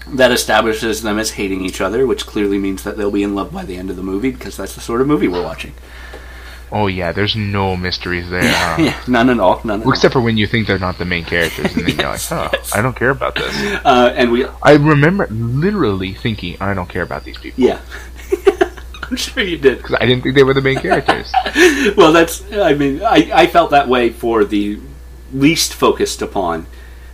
that 0.08 0.32
establishes 0.32 1.02
them 1.02 1.20
as 1.20 1.32
hating 1.32 1.64
each 1.64 1.82
other, 1.82 2.08
which 2.08 2.26
clearly 2.26 2.58
means 2.58 2.84
that 2.84 2.98
they'll 2.98 3.12
be 3.12 3.24
in 3.24 3.36
love 3.36 3.52
by 3.52 3.64
the 3.66 3.78
end 3.78 3.90
of 3.90 3.96
the 3.96 4.04
movie 4.04 4.32
because 4.32 4.58
that's 4.58 4.74
the 4.76 4.82
sort 4.82 5.02
of 5.02 5.08
movie 5.08 5.28
we're 5.28 5.44
watching. 5.44 5.74
Oh 6.72 6.88
yeah, 6.88 7.12
there's 7.12 7.36
no 7.36 7.76
mysteries 7.76 8.30
there. 8.30 8.44
huh? 8.44 8.82
Yeah, 8.82 9.02
none 9.08 9.30
at 9.30 9.40
all, 9.40 9.60
none 9.64 9.82
at 9.82 9.88
except 9.88 10.14
for 10.14 10.22
when 10.22 10.38
you 10.38 10.46
think 10.48 10.68
they're 10.68 10.78
not 10.80 10.98
the 10.98 11.06
main 11.06 11.26
characters, 11.26 11.76
and 11.76 11.88
then 11.88 11.98
Yes, 11.98 12.30
you're 12.30 12.40
like, 12.40 12.54
"Oh, 12.54 12.58
yes. 12.58 12.76
I 12.76 12.82
don't 12.82 12.96
care 12.96 13.10
about 13.10 13.36
this." 13.36 13.56
Uh, 13.84 14.14
and 14.16 14.32
we, 14.32 14.46
I 14.62 14.74
remember 14.74 15.28
literally 15.32 16.14
thinking, 16.14 16.58
"I 16.62 16.74
don't 16.74 16.88
care 16.90 17.02
about 17.04 17.24
these 17.24 17.38
people," 17.38 17.64
yeah, 17.64 17.80
I'm 19.10 19.16
sure 19.18 19.44
you 19.44 19.58
did. 19.58 19.78
because 19.78 19.96
I 20.00 20.06
didn't 20.06 20.22
think 20.22 20.36
they 20.36 20.44
were 20.44 20.54
the 20.54 20.62
main 20.62 20.78
characters. 20.80 21.32
well, 21.98 22.12
that's. 22.14 22.44
I 22.54 22.74
mean, 22.76 23.02
I, 23.02 23.32
I 23.34 23.48
felt 23.48 23.72
that 23.72 23.88
way 23.88 24.10
for 24.12 24.46
the 24.46 24.80
least 25.34 25.74
focused 25.74 26.22
upon 26.22 26.68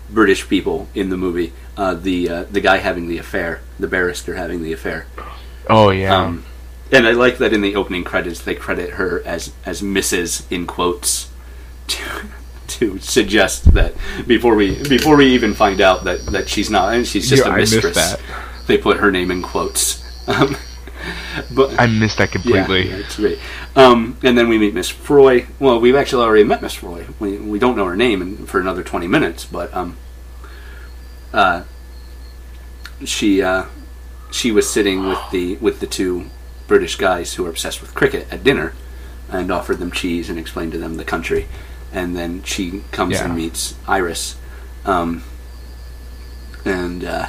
British 0.09 0.47
people 0.49 0.87
in 0.93 1.09
the 1.09 1.17
movie. 1.17 1.53
Uh, 1.77 1.93
the 1.93 2.29
uh, 2.29 2.43
the 2.51 2.59
guy 2.61 2.77
having 2.77 3.07
the 3.07 3.17
affair, 3.17 3.61
the 3.79 3.87
barrister 3.87 4.35
having 4.35 4.63
the 4.63 4.73
affair. 4.73 5.05
Oh 5.69 5.89
yeah, 5.91 6.15
Um, 6.15 6.45
and 6.91 7.07
I 7.07 7.11
like 7.11 7.37
that 7.37 7.53
in 7.53 7.61
the 7.61 7.75
opening 7.75 8.03
credits 8.03 8.41
they 8.41 8.55
credit 8.55 8.91
her 8.91 9.21
as 9.25 9.53
as 9.65 9.81
Mrs. 9.81 10.49
in 10.51 10.67
quotes 10.67 11.31
to 11.87 12.03
to 12.67 12.99
suggest 12.99 13.73
that 13.73 13.93
before 14.27 14.55
we 14.55 14.81
before 14.87 15.15
we 15.15 15.27
even 15.27 15.53
find 15.53 15.81
out 15.81 16.03
that 16.03 16.25
that 16.27 16.49
she's 16.49 16.69
not 16.69 16.93
and 16.93 17.05
she's 17.05 17.29
just 17.29 17.45
a 17.45 17.51
mistress. 17.51 18.17
They 18.67 18.77
put 18.77 18.97
her 18.97 19.11
name 19.11 19.31
in 19.31 19.41
quotes. 19.41 20.03
Um, 20.27 20.55
but 21.51 21.79
I 21.79 21.85
missed 21.85 22.17
that 22.17 22.31
completely. 22.31 22.89
yeah, 22.89 22.95
it's 22.95 23.17
great. 23.17 23.37
Um, 23.75 24.17
and 24.23 24.35
then 24.35 24.49
we 24.49 24.57
meet 24.57 24.73
Miss 24.73 24.89
Froy. 24.89 25.45
Well, 25.59 25.79
we've 25.79 25.95
actually 25.95 26.23
already 26.23 26.43
met 26.43 26.63
Miss 26.63 26.73
Froy. 26.73 27.05
We, 27.19 27.37
we 27.37 27.59
don't 27.59 27.75
know 27.75 27.85
her 27.85 27.95
name 27.95 28.23
in, 28.23 28.47
for 28.47 28.59
another 28.59 28.81
twenty 28.81 29.05
minutes, 29.05 29.45
but 29.45 29.71
um, 29.75 29.97
uh, 31.31 31.63
she 33.03 33.43
uh, 33.43 33.65
she 34.31 34.51
was 34.51 34.67
sitting 34.67 35.07
with 35.07 35.19
the 35.31 35.57
with 35.57 35.79
the 35.79 35.85
two 35.85 36.31
British 36.67 36.95
guys 36.95 37.33
who 37.35 37.45
are 37.45 37.49
obsessed 37.49 37.81
with 37.81 37.93
cricket 37.93 38.27
at 38.31 38.43
dinner, 38.43 38.73
and 39.29 39.51
offered 39.51 39.79
them 39.79 39.91
cheese 39.91 40.29
and 40.29 40.37
explained 40.39 40.71
to 40.73 40.77
them 40.77 40.95
the 40.97 41.03
country. 41.05 41.47
And 41.93 42.15
then 42.15 42.43
she 42.43 42.83
comes 42.91 43.13
Yeah. 43.13 43.25
and 43.25 43.35
meets 43.35 43.75
Iris, 43.87 44.35
um, 44.85 45.23
and 46.65 47.03
uh, 47.03 47.27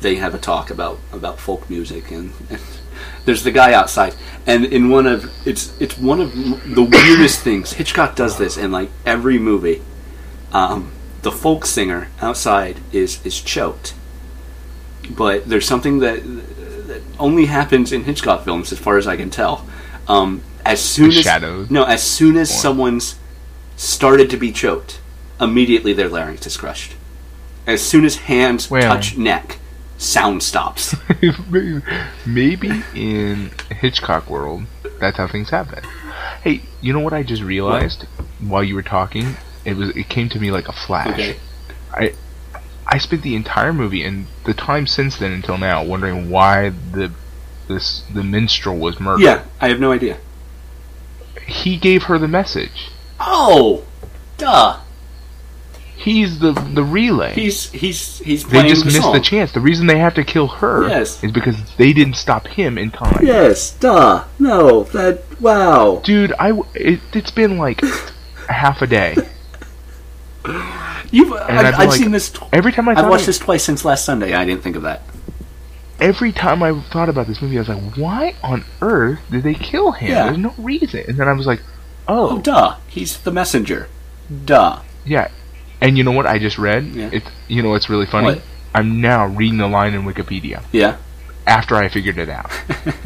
they 0.00 0.16
have 0.16 0.34
a 0.34 0.38
talk 0.38 0.70
about 0.70 0.98
about 1.12 1.38
folk 1.38 1.68
music 1.68 2.10
and, 2.10 2.32
and 2.50 2.60
there's 3.24 3.42
the 3.44 3.50
guy 3.50 3.72
outside. 3.72 4.14
And 4.46 4.64
in 4.64 4.88
one 4.90 5.06
of 5.06 5.30
it's 5.46 5.72
it's 5.80 5.96
one 5.98 6.20
of 6.20 6.32
the 6.34 6.82
weirdest 6.82 7.40
things. 7.40 7.72
Hitchcock 7.74 8.16
does 8.16 8.38
this 8.38 8.56
in 8.56 8.72
like 8.72 8.90
every 9.04 9.38
movie. 9.38 9.82
Um, 10.52 10.92
the 11.22 11.30
folk 11.32 11.66
singer 11.66 12.08
outside 12.20 12.78
is 12.92 13.24
is 13.24 13.40
choked. 13.40 13.94
But 15.10 15.48
there's 15.48 15.66
something 15.66 15.98
that 16.00 16.22
that 16.24 16.47
only 17.18 17.46
happens 17.46 17.92
in 17.92 18.04
hitchcock 18.04 18.44
films 18.44 18.72
as 18.72 18.78
far 18.78 18.96
as 18.98 19.06
i 19.06 19.16
can 19.16 19.30
tell 19.30 19.66
um, 20.08 20.42
as 20.64 20.80
soon 20.80 21.10
The 21.10 21.18
as 21.18 21.22
shadows. 21.24 21.70
no 21.70 21.84
as 21.84 22.02
soon 22.02 22.36
as 22.36 22.48
someone's 22.56 23.16
started 23.76 24.30
to 24.30 24.36
be 24.36 24.50
choked 24.52 25.00
immediately 25.40 25.92
their 25.92 26.08
larynx 26.08 26.46
is 26.46 26.56
crushed 26.56 26.94
as 27.66 27.82
soon 27.82 28.04
as 28.04 28.16
hands 28.16 28.70
Well- 28.70 28.82
touch 28.94 29.16
neck 29.16 29.58
sound 29.98 30.42
stops 30.42 30.94
Maybe 32.26 32.82
in 32.94 33.50
Hitchcock 33.70 34.28
world, 34.30 34.64
that's 35.00 35.16
how 35.16 35.26
things 35.26 35.50
happen. 35.50 35.82
Hey, 36.42 36.62
you 36.80 36.92
know 36.92 37.00
what 37.00 37.12
I 37.12 37.22
just 37.22 37.42
realized 37.42 38.04
while 38.38 38.62
you 38.62 38.74
were 38.74 38.82
talking? 38.82 39.36
It 39.64 39.76
was 39.76 39.90
it 39.96 40.08
came 40.08 40.28
to 40.30 40.38
me 40.38 40.50
like 40.50 40.68
a 40.68 40.72
flash. 40.72 41.08
okay 41.08 41.36
I 41.92 42.14
I 42.90 42.98
spent 42.98 43.22
the 43.22 43.36
entire 43.36 43.72
movie 43.72 44.02
and 44.02 44.26
the 44.44 44.54
time 44.54 44.86
since 44.86 45.16
then 45.18 45.32
until 45.32 45.58
now 45.58 45.84
wondering 45.84 46.30
why 46.30 46.70
the 46.70 47.12
this 47.68 48.02
the 48.14 48.22
minstrel 48.24 48.78
was 48.78 48.98
murdered. 48.98 49.22
yeah 49.22 49.44
i 49.60 49.68
have 49.68 49.78
no 49.78 49.92
idea 49.92 50.16
He 51.46 51.76
gave 51.76 52.04
her 52.04 52.18
the 52.18 52.28
message. 52.28 52.88
oh 53.20 53.84
duh 54.38 54.80
He's 55.96 56.38
the 56.38 56.52
the 56.52 56.84
relay. 56.84 57.34
he's 57.34 57.70
he's 57.72 58.20
he's 58.20 58.44
Playing 58.44 58.66
they 58.66 58.68
just 58.70 58.84
the 58.84 58.92
missed 58.92 59.02
song. 59.02 59.12
the 59.12 59.20
chance. 59.20 59.50
The 59.52 59.60
reason 59.60 59.86
they 59.88 59.98
have 59.98 60.14
to 60.14 60.22
kill 60.24 60.46
her 60.46 60.88
Yes. 60.88 61.22
is 61.24 61.32
because 61.32 61.56
they 61.76 61.92
didn't 61.92 62.14
stop 62.14 62.46
him 62.46 62.78
in 62.78 62.90
time. 62.92 63.18
yes 63.26 63.72
duh 63.72 64.24
no 64.38 64.84
that 64.84 65.24
wow 65.40 66.00
Dude, 66.04 66.32
I 66.38 66.52
it, 66.74 67.00
it's 67.12 67.32
been 67.32 67.58
like 67.58 67.80
half 68.48 68.80
a 68.80 68.86
day. 68.86 69.16
you've 71.10 71.32
I've, 71.32 71.74
I've 71.74 71.78
like, 71.78 71.92
seen 71.92 72.10
this 72.10 72.30
tw- 72.30 72.42
Every 72.52 72.72
time 72.72 72.88
I 72.88 72.92
i've 72.92 73.08
watched 73.08 73.22
of- 73.22 73.26
this 73.26 73.38
twice 73.38 73.64
since 73.64 73.84
last 73.84 74.04
sunday 74.04 74.34
i 74.34 74.44
didn't 74.44 74.62
think 74.62 74.76
of 74.76 74.82
that 74.82 75.02
every 76.00 76.32
time 76.32 76.62
I 76.62 76.80
thought 76.80 77.08
about 77.08 77.26
this 77.26 77.42
movie, 77.42 77.56
I 77.56 77.60
was 77.60 77.68
like, 77.68 77.96
why 77.96 78.34
on 78.42 78.64
earth 78.80 79.20
did 79.30 79.42
they 79.42 79.54
kill 79.54 79.92
him? 79.92 80.10
Yeah. 80.10 80.24
There's 80.26 80.38
no 80.38 80.54
reason. 80.58 81.04
And 81.08 81.16
then 81.18 81.28
I 81.28 81.32
was 81.32 81.46
like, 81.46 81.60
oh 82.06 82.36
oh, 82.36 82.40
duh 82.40 82.76
he's 82.86 83.18
the 83.20 83.30
messenger 83.30 83.88
duh 84.44 84.80
yeah. 85.04 85.30
And 85.80 85.96
you 85.96 86.04
know 86.04 86.12
what 86.12 86.26
I 86.26 86.38
just 86.38 86.58
read? 86.58 86.86
Yeah. 86.86 87.10
It's 87.12 87.26
you 87.48 87.62
know 87.62 87.70
what's 87.70 87.88
really 87.90 88.06
funny? 88.06 88.26
What? 88.26 88.42
I'm 88.74 89.00
now 89.00 89.26
reading 89.26 89.58
the 89.58 89.68
line 89.68 89.94
in 89.94 90.02
Wikipedia 90.02 90.62
yeah 90.72 90.96
after 91.46 91.76
I 91.76 91.88
figured 91.88 92.18
it 92.18 92.28
out. 92.28 92.50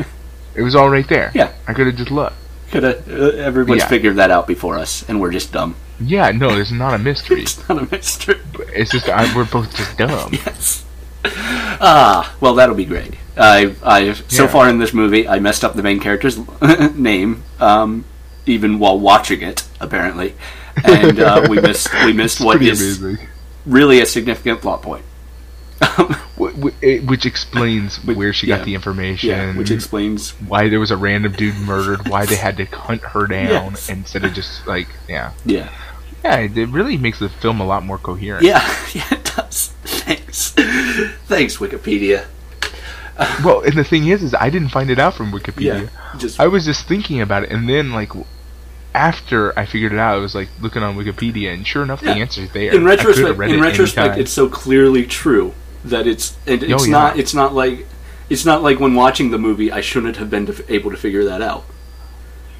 it 0.54 0.62
was 0.62 0.74
all 0.74 0.90
right 0.90 1.08
there. 1.08 1.30
Yeah. 1.34 1.52
I 1.66 1.74
could 1.74 1.86
have 1.86 1.96
just 1.96 2.10
looked. 2.10 2.36
could 2.70 2.82
have 2.82 3.08
uh, 3.08 3.36
everyone's 3.36 3.80
Yeah. 3.80 3.88
figured 3.88 4.16
that 4.16 4.30
out 4.30 4.46
before 4.46 4.78
us 4.78 5.08
and 5.08 5.20
we're 5.20 5.32
just 5.32 5.52
dumb 5.52 5.76
Yeah, 6.04 6.30
no, 6.32 6.48
it's 6.58 6.70
not 6.72 6.94
a 6.94 6.98
mystery. 6.98 7.42
it's 7.42 7.68
not 7.68 7.78
a 7.82 7.88
mystery 7.90 8.36
it's 8.74 8.90
just 8.90 9.08
I, 9.08 9.34
we're 9.36 9.44
both 9.44 9.74
just 9.76 9.96
dumb. 10.02 10.32
yes 10.32 10.84
ah 11.24 12.34
well 12.40 12.54
that'll 12.54 12.74
be 12.74 12.84
great 12.84 13.14
i 13.36 13.74
i 13.84 14.12
so 14.12 14.44
Yeah. 14.44 14.48
far 14.50 14.68
in 14.68 14.78
this 14.78 14.92
movie 14.92 15.28
i 15.28 15.38
messed 15.38 15.62
up 15.64 15.74
the 15.74 15.82
main 15.82 16.00
character's 16.00 16.38
name 16.96 17.42
um 17.60 18.04
even 18.46 18.78
while 18.78 18.98
watching 18.98 19.40
it 19.42 19.64
apparently 19.80 20.34
and 20.84 21.20
uh, 21.20 21.46
we 21.48 21.60
missed 21.60 21.92
we 22.04 22.12
missed 22.12 22.38
It's 22.38 22.44
what 22.44 22.56
pretty 22.56 22.70
is 22.72 23.00
amazing. 23.02 23.28
really 23.66 24.00
a 24.00 24.06
significant 24.06 24.60
plot 24.62 24.82
point 24.82 25.04
Wh- 25.80 26.52
wh- 26.62 26.82
it- 26.82 27.04
Which 27.06 27.26
explains 27.26 28.02
Which- 28.04 28.16
where 28.16 28.32
she 28.32 28.46
yeah. 28.46 28.56
got 28.58 28.64
the 28.66 28.74
information. 28.74 29.30
yeah 29.30 29.56
which 29.56 29.70
explains 29.70 30.30
why 30.48 30.68
there 30.68 30.80
was 30.80 30.90
a 30.90 30.96
random 30.96 31.32
dude 31.32 31.56
murdered, 31.56 32.08
why 32.08 32.24
they 32.26 32.36
had 32.36 32.56
to 32.58 32.64
hunt 32.66 33.02
her 33.02 33.26
down 33.26 33.72
Yes. 33.72 33.88
instead 33.88 34.24
of 34.24 34.32
just 34.32 34.66
like 34.66 34.88
yeah. 35.08 35.32
yeah 35.44 35.70
Yeah, 36.24 36.36
it 36.38 36.56
it 36.56 36.68
really 36.68 36.96
makes 36.96 37.18
the 37.18 37.28
film 37.28 37.60
a 37.60 37.66
lot 37.66 37.84
more 37.84 37.98
coherent. 37.98 38.44
yeah 38.44 38.60
yeah 38.94 39.04
it 39.12 39.24
does 39.36 39.72
thanks 39.84 40.50
thanks 41.26 41.56
wikipedia 41.58 42.26
well, 43.44 43.60
and 43.60 43.74
the 43.74 43.84
thing 43.84 44.08
is, 44.08 44.22
is 44.22 44.34
I 44.34 44.50
didn't 44.50 44.70
find 44.70 44.90
it 44.90 44.98
out 44.98 45.14
from 45.14 45.30
Wikipedia. 45.32 45.82
Yeah, 45.90 46.18
just 46.18 46.40
I 46.40 46.46
was 46.48 46.64
just 46.64 46.88
thinking 46.88 47.20
about 47.20 47.44
it, 47.44 47.50
and 47.52 47.68
then 47.68 47.92
like 47.92 48.10
after 48.94 49.56
I 49.58 49.64
figured 49.66 49.92
it 49.92 49.98
out, 49.98 50.14
I 50.16 50.18
was 50.18 50.34
like 50.34 50.48
looking 50.60 50.82
on 50.82 50.96
Wikipedia, 50.96 51.52
and 51.54 51.66
sure 51.66 51.82
enough, 51.82 52.02
Yeah. 52.02 52.14
the 52.14 52.20
answer's 52.20 52.50
there. 52.52 52.74
in 52.74 52.84
retrospect, 52.84 53.38
in 53.40 53.60
retrospect, 53.60 54.18
it's 54.18 54.32
so 54.32 54.48
clearly 54.48 55.06
true 55.06 55.54
that 55.84 56.06
it's 56.06 56.36
and 56.46 56.62
oh, 56.62 56.66
it's 56.66 56.82
Oh, 56.82 56.86
yeah. 56.86 56.90
not 56.90 57.18
it's 57.18 57.34
not 57.34 57.54
like 57.54 57.86
it's 58.28 58.44
not 58.44 58.62
like 58.62 58.80
when 58.80 58.94
watching 58.94 59.30
the 59.30 59.38
movie 59.38 59.70
I 59.70 59.80
shouldn't 59.82 60.16
have 60.16 60.30
been 60.30 60.52
able 60.68 60.90
to 60.90 60.96
figure 60.96 61.24
that 61.24 61.42
out. 61.42 61.64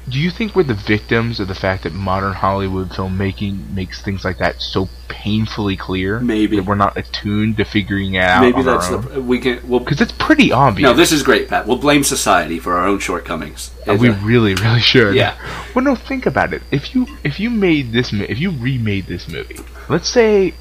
Do 0.07 0.19
you 0.19 0.31
think 0.31 0.53
we're 0.53 0.63
the 0.63 0.73
victims 0.73 1.39
of 1.39 1.47
the 1.47 1.55
fact 1.55 1.83
that 1.83 1.93
modern 1.93 2.33
Hollywood 2.33 2.89
filmmaking 2.89 3.71
makes 3.73 4.01
things 4.01 4.25
like 4.25 4.37
that 4.39 4.61
so 4.61 4.89
painfully 5.07 5.77
clear? 5.77 6.19
Maybe. 6.19 6.57
that 6.57 6.65
we're 6.65 6.75
not 6.75 6.97
attuned 6.97 7.55
to 7.57 7.63
figuring 7.65 8.15
it 8.15 8.23
out. 8.23 8.41
Maybe 8.41 8.63
that's 8.63 8.89
the 8.89 9.21
we 9.21 9.39
can 9.39 9.65
well. 9.67 9.79
because 9.79 10.01
it's 10.01 10.11
pretty 10.11 10.51
obvious. 10.51 10.87
No, 10.89 10.93
this 10.93 11.13
is 11.13 11.23
great, 11.23 11.47
Pat. 11.47 11.67
We'll 11.67 11.77
blame 11.77 12.03
society 12.03 12.59
for 12.59 12.73
our 12.73 12.85
own 12.85 12.99
shortcomings. 12.99 13.71
Uh, 13.87 13.95
we 13.95 14.09
really, 14.09 14.55
really 14.55 14.81
should. 14.81 15.15
Yeah. 15.15 15.37
Well, 15.73 15.85
no, 15.85 15.95
think 15.95 16.25
about 16.25 16.53
it. 16.53 16.63
If 16.69 16.93
you 16.93 17.07
if 17.23 17.39
you 17.39 17.49
made 17.49 17.93
this 17.93 18.11
if 18.11 18.39
you 18.39 18.51
remade 18.51 19.05
this 19.05 19.29
movie, 19.29 19.59
let's 19.87 20.09
say, 20.09 20.53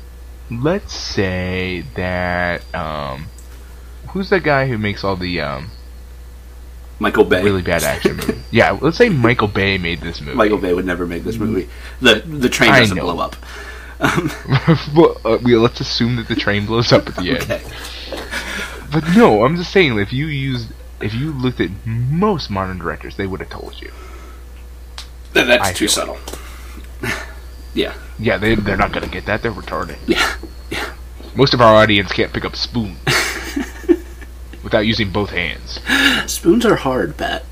let's 0.50 0.94
say 0.94 1.84
that 1.96 2.62
um, 2.74 3.26
who's 4.10 4.30
that 4.30 4.44
guy 4.44 4.68
who 4.68 4.78
makes 4.78 5.02
all 5.02 5.16
the 5.16 5.40
um 5.40 5.70
Michael 7.02 7.24
Bay. 7.24 7.42
really 7.42 7.62
bad 7.62 7.82
action 7.82 8.16
movies? 8.16 8.36
Yeah, 8.52 8.78
let's 8.80 8.96
say 8.96 9.08
Michael 9.08 9.48
Bay 9.48 9.76
made 9.76 10.00
this 10.00 10.20
movie. 10.20 10.36
Michael 10.36 10.58
Bay 10.58 10.72
would 10.72 10.86
never 10.86 11.04
make 11.04 11.24
this 11.24 11.36
movie. 11.36 11.68
The 12.00 12.20
the 12.20 12.48
train 12.48 12.70
I 12.70 12.78
doesn't 12.80 12.96
know. 12.96 13.02
blow 13.02 13.18
up. 13.18 13.34
well, 14.94 15.20
uh, 15.24 15.38
we, 15.42 15.56
let's 15.56 15.80
assume 15.80 16.16
that 16.16 16.28
the 16.28 16.36
train 16.36 16.64
blows 16.64 16.92
up 16.92 17.08
at 17.08 17.16
the 17.16 17.30
end. 17.30 17.42
Okay. 17.42 17.62
But 18.92 19.04
no, 19.16 19.44
I'm 19.44 19.56
just 19.56 19.72
saying, 19.72 19.98
if 19.98 20.12
you 20.12 20.26
used, 20.26 20.72
if 21.00 21.12
you 21.12 21.32
looked 21.32 21.60
at 21.60 21.70
most 21.84 22.50
modern 22.50 22.78
directors, 22.78 23.16
they 23.16 23.26
would 23.26 23.40
have 23.40 23.50
told 23.50 23.80
you. 23.80 23.90
Then 25.32 25.48
that's 25.48 25.68
I 25.70 25.72
too 25.72 25.88
subtle. 25.88 26.18
yeah. 27.74 27.94
Yeah, 28.18 28.38
they 28.38 28.54
they're 28.54 28.76
not 28.76 28.92
gonna 28.92 29.08
get 29.08 29.26
that. 29.26 29.42
They're 29.42 29.50
retarded. 29.50 29.98
Yeah. 30.06 30.36
Most 31.34 31.52
of 31.52 31.60
our 31.60 31.74
audience 31.74 32.12
can't 32.12 32.32
pick 32.32 32.44
up 32.44 32.54
spoon 32.54 32.96
without 34.72 34.86
using 34.86 35.10
both 35.10 35.30
hands. 35.30 35.78
Spoons 36.32 36.64
are 36.64 36.76
hard, 36.76 37.18
Pat. 37.18 37.44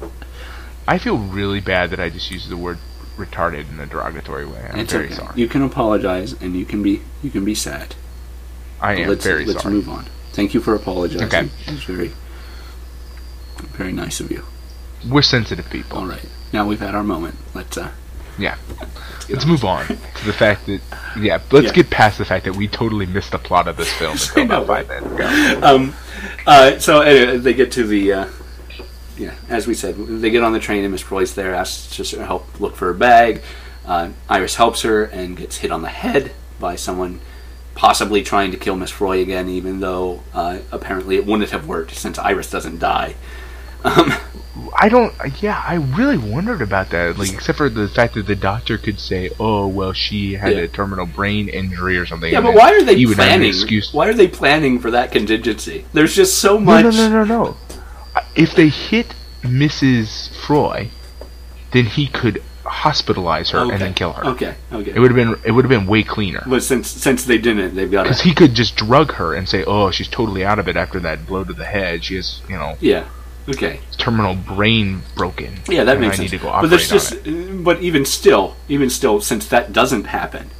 I 0.88 0.96
feel 0.96 1.18
really 1.18 1.60
bad 1.60 1.90
that 1.90 2.00
I 2.00 2.08
just 2.08 2.30
used 2.30 2.48
the 2.48 2.56
word 2.56 2.78
retarded 3.18 3.70
in 3.70 3.78
a 3.78 3.86
derogatory 3.86 4.46
way. 4.46 4.66
I'm 4.72 4.78
It's 4.80 4.92
very 4.92 5.06
okay. 5.06 5.14
sorry. 5.14 5.38
You 5.38 5.46
can 5.46 5.62
apologize 5.62 6.32
and 6.40 6.56
you 6.56 6.64
can 6.64 6.82
be 6.82 7.02
you 7.22 7.30
can 7.30 7.44
be 7.44 7.54
sad. 7.54 7.94
I 8.80 8.94
But 8.94 9.02
am 9.02 9.08
let's 9.10 9.24
very 9.24 9.44
let's 9.44 9.62
sorry. 9.62 9.74
move 9.74 9.88
on. 9.90 10.06
Thank 10.32 10.54
you 10.54 10.60
for 10.60 10.74
apologizing. 10.74 11.26
Okay. 11.26 11.50
It 11.66 11.70
was 11.72 11.84
very 11.84 12.12
very 13.76 13.92
nice 13.92 14.20
of 14.20 14.30
you. 14.30 14.44
We're 15.06 15.20
sensitive 15.22 15.68
people. 15.68 15.98
All 15.98 16.06
right. 16.06 16.24
Now 16.54 16.66
we've 16.66 16.80
had 16.80 16.94
our 16.94 17.04
moment. 17.04 17.34
Let's 17.54 17.76
uh 17.76 17.90
Yeah. 18.40 18.56
let's, 18.80 19.24
get 19.26 19.34
Let's 19.34 19.44
on. 19.44 19.50
move 19.50 19.64
on 19.64 19.86
to 19.86 20.26
the 20.26 20.32
fact 20.32 20.66
that 20.66 20.80
yeah, 21.18 21.40
let's 21.50 21.66
Yeah. 21.68 21.72
get 21.72 21.90
past 21.90 22.18
the 22.18 22.24
fact 22.24 22.44
that 22.46 22.56
we 22.56 22.66
totally 22.68 23.06
missed 23.06 23.32
the 23.32 23.38
plot 23.38 23.68
of 23.68 23.76
this 23.76 23.92
film 23.92 24.16
I 24.36 24.44
know, 24.44 24.64
right? 24.64 24.88
um, 25.62 25.94
uh, 26.46 26.78
so 26.78 27.00
anyway, 27.00 27.36
they 27.38 27.54
get 27.54 27.72
to 27.72 27.86
the, 27.86 28.12
uh, 28.12 28.26
yeah, 29.16 29.34
as 29.48 29.66
we 29.66 29.74
said, 29.74 29.96
they 29.96 30.30
get 30.30 30.42
on 30.42 30.52
the 30.52 30.60
train 30.60 30.82
and 30.84 30.92
Miss 30.92 31.02
Froy's 31.02 31.34
there, 31.34 31.54
asks 31.54 31.96
to 32.10 32.24
help 32.24 32.60
look 32.60 32.74
for 32.76 32.86
her 32.86 32.94
bag. 32.94 33.42
Uh, 33.86 34.10
Iris 34.28 34.54
helps 34.56 34.82
her 34.82 35.04
and 35.04 35.36
gets 35.36 35.58
hit 35.58 35.70
on 35.72 35.82
the 35.82 35.88
head 35.88 36.32
by 36.58 36.76
someone 36.76 37.20
possibly 37.74 38.22
trying 38.22 38.50
to 38.50 38.56
kill 38.56 38.76
Miss 38.76 38.90
Froy 38.90 39.20
again, 39.20 39.48
even 39.48 39.80
though 39.80 40.22
uh, 40.34 40.58
apparently 40.70 41.16
it 41.16 41.26
wouldn't 41.26 41.50
have 41.50 41.66
worked 41.66 41.92
since 41.94 42.18
Iris 42.18 42.50
doesn't 42.50 42.78
die. 42.78 43.14
Um, 43.84 44.12
I 44.78 44.88
don't. 44.88 45.12
Yeah, 45.42 45.62
I 45.66 45.74
really 45.76 46.18
wondered 46.18 46.62
about 46.62 46.90
that. 46.90 47.18
Like, 47.18 47.32
except 47.32 47.58
for 47.58 47.68
the 47.68 47.88
fact 47.88 48.14
that 48.14 48.26
the 48.26 48.36
doctor 48.36 48.76
could 48.78 48.98
say, 49.00 49.30
"Oh, 49.38 49.66
well, 49.66 49.92
she 49.92 50.34
had 50.34 50.52
Yeah. 50.52 50.58
a 50.62 50.68
terminal 50.68 51.06
brain 51.06 51.48
injury 51.48 51.96
or 51.98 52.06
something." 52.06 52.32
yeah, 52.32 52.40
but 52.40 52.54
why 52.54 52.72
are 52.72 52.82
they 52.82 52.96
he 52.96 53.06
would 53.06 53.16
have 53.18 53.26
an 53.40 53.40
planning? 53.52 53.82
Why 53.92 54.08
are 54.08 54.14
they 54.14 54.28
planning 54.28 54.78
for 54.78 54.90
that 54.90 55.12
contingency? 55.12 55.84
There's 55.92 56.14
just 56.14 56.38
so 56.38 56.58
much. 56.58 56.84
no, 56.84 56.90
no, 56.90 57.08
no, 57.08 57.24
no. 57.24 57.56
Uh, 58.14 58.20
If 58.34 58.54
they 58.54 58.68
hit 58.68 59.14
Mrs. 59.42 60.28
Froy, 60.46 60.88
then 61.72 61.84
he 61.86 62.06
could 62.06 62.42
hospitalize 62.64 63.50
her 63.50 63.58
Okay. 63.60 63.72
and 63.72 63.82
then 63.82 63.94
kill 63.94 64.12
her. 64.12 64.24
Okay, 64.26 64.54
okay. 64.72 64.92
It 64.94 64.98
would 65.00 65.10
have 65.10 65.16
been. 65.16 65.36
It 65.44 65.50
would 65.52 65.64
have 65.64 65.70
been 65.70 65.86
way 65.86 66.02
cleaner. 66.02 66.42
but 66.46 66.62
since 66.62 66.88
since 66.88 67.24
they 67.24 67.38
didn't, 67.38 67.74
they've 67.74 67.90
got 67.90 68.04
Because 68.04 68.20
he 68.20 68.34
could 68.34 68.54
just 68.54 68.76
drug 68.76 69.12
her 69.14 69.34
and 69.34 69.48
say, 69.48 69.64
"Oh, 69.66 69.90
she's 69.90 70.08
totally 70.08 70.44
out 70.44 70.58
of 70.58 70.68
it 70.68 70.76
after 70.76 71.00
that 71.00 71.26
blow 71.26 71.44
to 71.44 71.52
the 71.52 71.64
head. 71.64 72.04
She 72.04 72.16
has, 72.16 72.40
you 72.48 72.56
know, 72.56 72.76
Yeah. 72.80 73.04
Okay. 73.50 73.80
terminal 73.98 74.34
brain 74.34 75.02
broken. 75.16 75.58
Yeah, 75.68 75.84
that 75.84 75.98
makes 76.00 76.14
I 76.14 76.16
sense. 76.18 76.32
need 76.32 76.38
to 76.38 76.42
go 76.44 76.50
but 76.60 76.70
there's 76.70 76.88
just, 76.88 77.16
but 77.64 77.80
even 77.82 78.04
still, 78.04 78.56
even 78.68 78.90
still, 78.90 79.20
since 79.20 79.46
that 79.48 79.72
doesn't 79.72 80.04
happen, 80.04 80.50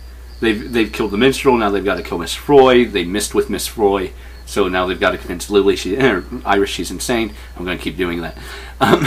they've 0.41 0.71
they've 0.73 0.93
killed 0.93 1.11
the 1.13 1.19
minstrel. 1.19 1.57
Now 1.57 1.71
they've 1.71 1.85
got 1.85 1.97
to 1.97 2.03
kill 2.03 2.19
Miss 2.19 2.35
Froy. 2.35 2.87
They 2.87 3.05
missed 3.05 3.35
with 3.35 3.49
Miss 3.51 3.67
Froy, 3.67 4.11
so 4.47 4.69
now 4.69 4.87
they've 4.87 5.01
got 5.01 5.11
to 5.13 5.19
convince 5.19 5.49
Lily, 5.51 5.77
she, 5.77 5.97
er, 5.97 6.25
Iris, 6.45 6.71
she's 6.71 6.91
insane. 6.91 7.33
I'm 7.57 7.65
going 7.65 7.77
to 7.79 7.83
keep 7.83 7.97
doing 7.97 8.21
that. 8.23 8.37
Um, 8.83 9.07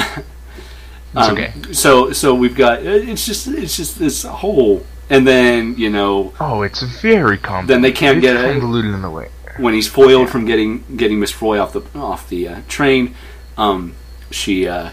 It's 1.16 1.28
um, 1.28 1.34
okay. 1.38 1.54
So 1.74 2.12
so 2.12 2.34
we've 2.34 2.56
got 2.56 2.82
it's 2.84 3.26
just 3.26 3.48
it's 3.48 3.78
just 3.78 4.00
this 4.00 4.24
whole, 4.24 4.84
and 5.10 5.28
then 5.28 5.76
you 5.78 5.90
know 5.92 6.34
Oh, 6.40 6.62
it's 6.64 6.82
very 7.02 7.38
complicated. 7.38 7.70
Then 7.70 7.82
they 7.82 7.92
can't 7.92 8.18
it's 8.18 8.26
get 8.26 8.36
it. 8.36 8.52
convoluted 8.54 8.94
in 8.94 9.02
the 9.04 9.10
way. 9.12 9.30
when 9.58 9.76
he's 9.76 9.88
foiled 9.88 10.30
from 10.32 10.46
getting 10.46 10.84
getting 10.98 11.20
Miss 11.20 11.30
Froy 11.32 11.60
off 11.60 11.74
the 11.74 11.82
off 11.96 12.28
the 12.30 12.48
uh, 12.48 12.62
train, 12.68 13.14
um, 13.58 13.96
she 14.32 14.68
uh, 14.68 14.92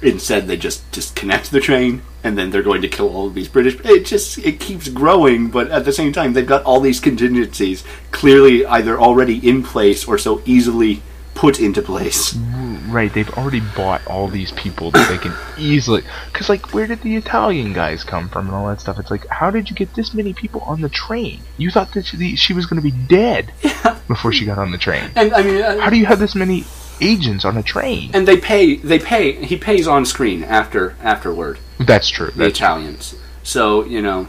instead 0.00 0.46
they 0.46 0.56
just 0.56 0.90
disconnect 0.90 1.50
the 1.50 1.60
train 1.60 2.02
and 2.24 2.38
then 2.38 2.50
they're 2.50 2.62
going 2.62 2.82
to 2.82 2.88
kill 2.88 3.08
all 3.08 3.26
of 3.26 3.34
these 3.34 3.48
British. 3.48 3.78
It 3.84 4.04
just 4.06 4.38
it 4.38 4.60
keeps 4.60 4.88
growing, 4.88 5.48
but 5.48 5.70
at 5.70 5.84
the 5.84 5.92
same 5.92 6.12
time 6.12 6.32
they've 6.32 6.46
got 6.46 6.64
all 6.64 6.80
these 6.80 7.00
contingencies 7.00 7.84
clearly 8.10 8.64
either 8.66 9.00
already 9.00 9.46
in 9.48 9.62
place 9.62 10.06
or 10.06 10.18
so 10.18 10.42
easily 10.44 11.02
put 11.34 11.58
into 11.60 11.82
place. 11.82 12.34
Right, 12.88 13.12
they've 13.12 13.30
already 13.30 13.60
bought 13.74 14.06
all 14.06 14.28
these 14.28 14.52
people 14.52 14.90
that 14.90 15.08
they 15.08 15.16
can 15.16 15.34
easily. 15.56 16.02
Because, 16.30 16.50
like, 16.50 16.74
where 16.74 16.86
did 16.86 17.00
the 17.00 17.16
Italian 17.16 17.72
guys 17.72 18.04
come 18.04 18.28
from 18.28 18.46
and 18.46 18.54
all 18.54 18.68
that 18.68 18.82
stuff? 18.82 18.98
It's 18.98 19.10
like, 19.10 19.26
how 19.28 19.50
did 19.50 19.70
you 19.70 19.74
get 19.74 19.94
this 19.94 20.12
many 20.12 20.34
people 20.34 20.60
on 20.60 20.82
the 20.82 20.90
train? 20.90 21.40
You 21.56 21.70
thought 21.70 21.94
that 21.94 22.04
she, 22.04 22.36
she 22.36 22.52
was 22.52 22.66
going 22.66 22.82
to 22.82 22.90
be 22.90 22.96
dead 23.06 23.52
before 24.08 24.32
she 24.32 24.44
got 24.44 24.58
on 24.58 24.72
the 24.72 24.78
train. 24.78 25.10
And 25.16 25.32
I 25.32 25.42
mean, 25.42 25.62
uh, 25.62 25.78
How 25.78 25.88
do 25.88 25.96
you 25.96 26.04
have 26.04 26.18
this 26.18 26.34
many 26.34 26.64
agents 27.02 27.44
on 27.44 27.56
a 27.56 27.62
train? 27.62 28.10
and 28.14 28.26
they 28.28 28.36
pay 28.36 28.76
they 28.76 28.98
pay 28.98 29.32
he 29.44 29.56
pays 29.56 29.86
on 29.88 30.04
screen 30.06 30.42
after 30.44 30.94
afterward. 31.02 31.58
That's 31.78 32.08
true. 32.08 32.28
the 32.30 32.44
That's 32.44 32.58
Italians. 32.58 33.14
So 33.42 33.84
you 33.84 34.00
know 34.00 34.28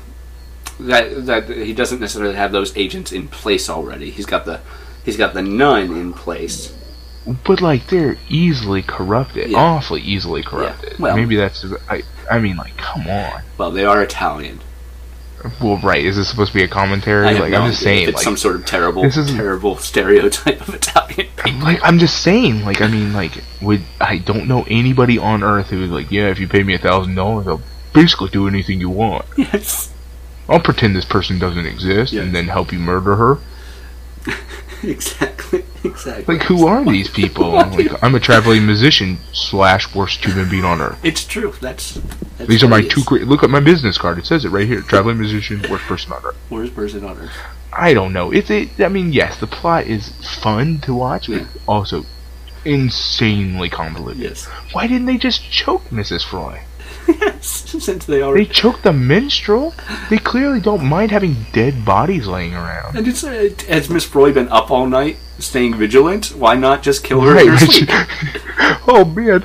that 0.80 1.26
that 1.28 1.50
he 1.50 1.74
doesn't 1.74 2.00
necessarily 2.00 2.36
have 2.36 2.52
those 2.52 2.76
agents 2.76 3.12
in 3.12 3.28
place 3.28 3.70
already. 3.70 4.10
He's 4.10 4.26
got 4.26 4.46
the 4.46 4.60
he's 5.06 5.18
got 5.18 5.34
the 5.34 5.42
nun 5.44 5.96
in 5.96 6.14
place. 6.14 6.74
But 7.46 7.62
like 7.62 7.88
they're 7.88 8.18
easily 8.28 8.82
corrupted, 8.82 9.50
Yeah. 9.52 9.58
awfully 9.60 10.02
easily 10.02 10.44
corrupted. 10.44 11.00
well- 11.00 11.16
Maybe 11.16 11.36
that's 11.38 11.64
I. 11.90 12.04
I 12.32 12.40
mean, 12.40 12.56
like, 12.58 12.76
come 12.78 13.06
on. 13.08 13.42
Well, 13.58 13.70
they 13.72 13.86
are 13.86 14.02
Italian. 14.02 14.60
Well, 15.62 15.78
right? 15.80 16.04
Is 16.04 16.16
this 16.16 16.30
supposed 16.30 16.52
to 16.54 16.58
be 16.58 16.64
a 16.64 16.68
commentary? 16.68 17.26
Like, 17.38 17.52
no 17.52 17.62
I'm 17.64 17.70
just 17.72 17.82
saying, 17.84 18.08
it's 18.08 18.16
like, 18.16 18.24
some 18.24 18.38
sort 18.38 18.56
of 18.56 18.66
terrible, 18.66 19.02
this 19.04 19.18
is- 19.18 19.32
terrible 19.32 19.76
stereotype 19.78 20.62
of 20.68 20.74
Italian 20.76 21.28
people. 21.38 21.60
like 21.62 21.80
I'm 21.84 22.00
just 22.00 22.22
saying, 22.22 22.64
like 22.64 22.82
I 22.82 22.88
mean, 22.88 23.14
like 23.14 23.44
would 23.62 23.82
I 24.00 24.20
don't 24.20 24.48
know 24.48 24.64
anybody 24.70 25.18
on 25.18 25.44
earth 25.44 25.68
who's 25.68 25.90
like, 25.90 26.12
yeah, 26.12 26.30
if 26.30 26.40
you 26.40 26.48
pay 26.48 26.64
me 26.64 26.74
a 26.74 26.78
thousand 26.78 27.16
dollars, 27.16 27.48
I'll 27.48 27.62
basically 27.94 28.30
do 28.30 28.48
anything 28.48 28.80
you 28.80 28.90
want. 28.90 29.26
Yes, 29.38 29.92
I'll 30.48 30.60
pretend 30.62 30.96
this 30.96 31.06
person 31.06 31.40
doesn't 31.40 31.66
exist 31.66 32.14
Yes. 32.14 32.24
and 32.26 32.34
then 32.36 32.48
help 32.48 32.72
you 32.72 32.80
murder 32.80 33.16
her. 33.16 33.38
exactly, 34.84 35.64
exactly. 35.84 36.36
Like, 36.38 36.46
who 36.48 36.67
are 36.67 36.84
these 36.84 37.10
people? 37.10 37.52
Like, 37.74 38.04
I'm 38.04 38.15
a 38.15 38.19
traveling 38.19 38.65
musician 38.65 39.17
slash 39.34 39.93
worst 39.96 40.24
human 40.26 40.50
being 40.50 40.65
on 40.65 40.82
earth. 40.82 41.00
It's 41.04 41.26
true. 41.26 41.54
That's, 41.62 41.96
that's 42.38 42.50
These 42.50 42.63
are 42.63 42.67
my 42.67 42.82
two. 42.82 43.04
Cra- 43.04 43.19
look 43.19 43.43
at 43.43 43.50
my 43.50 43.60
business 43.60 43.98
card. 43.98 44.17
It 44.17 44.26
says 44.26 44.46
it 44.46 44.50
right 44.50 44.67
here. 44.67 44.82
Traveling 44.82 45.17
musician, 45.19 45.63
worst 45.69 45.86
person 45.86 46.12
on 46.13 46.24
earth. 46.26 46.38
Worst 46.50 46.76
person 46.76 47.04
on 47.04 47.17
earth. 47.17 47.32
I 47.72 47.93
don't 47.93 48.13
know. 48.13 48.32
It's 48.32 48.50
it. 48.50 48.69
I 48.80 48.88
mean, 48.89 49.12
yes, 49.13 49.39
the 49.39 49.48
plot 49.48 49.88
is 49.88 50.10
fun 50.41 50.80
to 50.82 50.93
watch, 50.93 51.28
but 51.28 51.38
Yeah. 51.41 51.46
also 51.67 52.06
insanely 52.65 53.70
convoluted. 53.70 54.22
Yes, 54.22 54.45
Why 54.72 54.88
didn't 54.88 55.05
they 55.08 55.18
just 55.18 55.49
choke 55.51 55.84
Mrs. 55.89 56.24
Froy? 56.24 56.62
yes. 57.08 57.45
Since 57.84 58.05
they 58.05 58.22
already 58.22 58.45
They 58.45 58.53
choked 58.53 58.84
the 58.84 58.93
minstrel. 58.93 59.74
They 60.10 60.18
clearly 60.18 60.60
don't 60.62 60.86
mind 60.86 61.12
having 61.12 61.45
dead 61.51 61.84
bodies 61.84 62.28
laying 62.28 62.53
around. 62.53 62.95
and 62.97 63.08
it's 63.08 63.24
uh, 63.24 63.49
has 63.68 63.89
Miss 63.89 64.05
Froy 64.05 64.32
been 64.34 64.47
up 64.49 64.72
all 64.72 64.86
night 64.88 65.18
staying 65.44 65.76
vigilant? 65.76 66.28
Why 66.36 66.56
not 66.56 66.82
just 66.84 67.04
kill 67.04 67.22
her 67.22 67.34
Right, 67.34 67.46
in 67.46 67.52
her 67.52 67.58
sleep? 67.58 67.89
oh 68.88 69.06
man. 69.16 69.44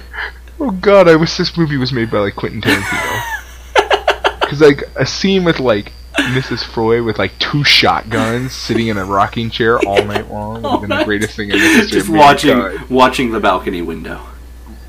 Oh 0.60 0.70
god, 0.72 1.08
I 1.08 1.16
wish 1.16 1.36
this 1.36 1.56
movie 1.56 1.76
was 1.76 1.92
made 1.92 2.10
by 2.10 2.18
like 2.18 2.36
Quentin 2.36 2.60
Tarantino. 2.60 4.40
Cause 4.48 4.60
like 4.60 4.82
a 4.96 5.04
scene 5.04 5.44
with 5.44 5.60
like 5.60 5.92
Mrs. 6.18 6.64
Froy 6.64 7.02
with 7.02 7.18
like 7.18 7.38
two 7.38 7.62
shotguns 7.64 8.52
sitting 8.52 8.88
in 8.88 8.96
a 8.96 9.04
rocking 9.04 9.50
chair 9.50 9.78
all 9.80 10.02
night 10.04 10.28
long. 10.30 10.62
Would 10.62 10.70
have 10.70 10.80
been 10.80 10.98
the 10.98 11.04
greatest 11.04 11.36
thing 11.36 11.50
in 11.50 11.58
the 11.58 11.64
history 11.64 11.98
Just 12.00 12.08
watching 12.08 12.58
watching 12.88 13.30
the 13.30 13.40
balcony 13.40 13.82
window. 13.82 14.20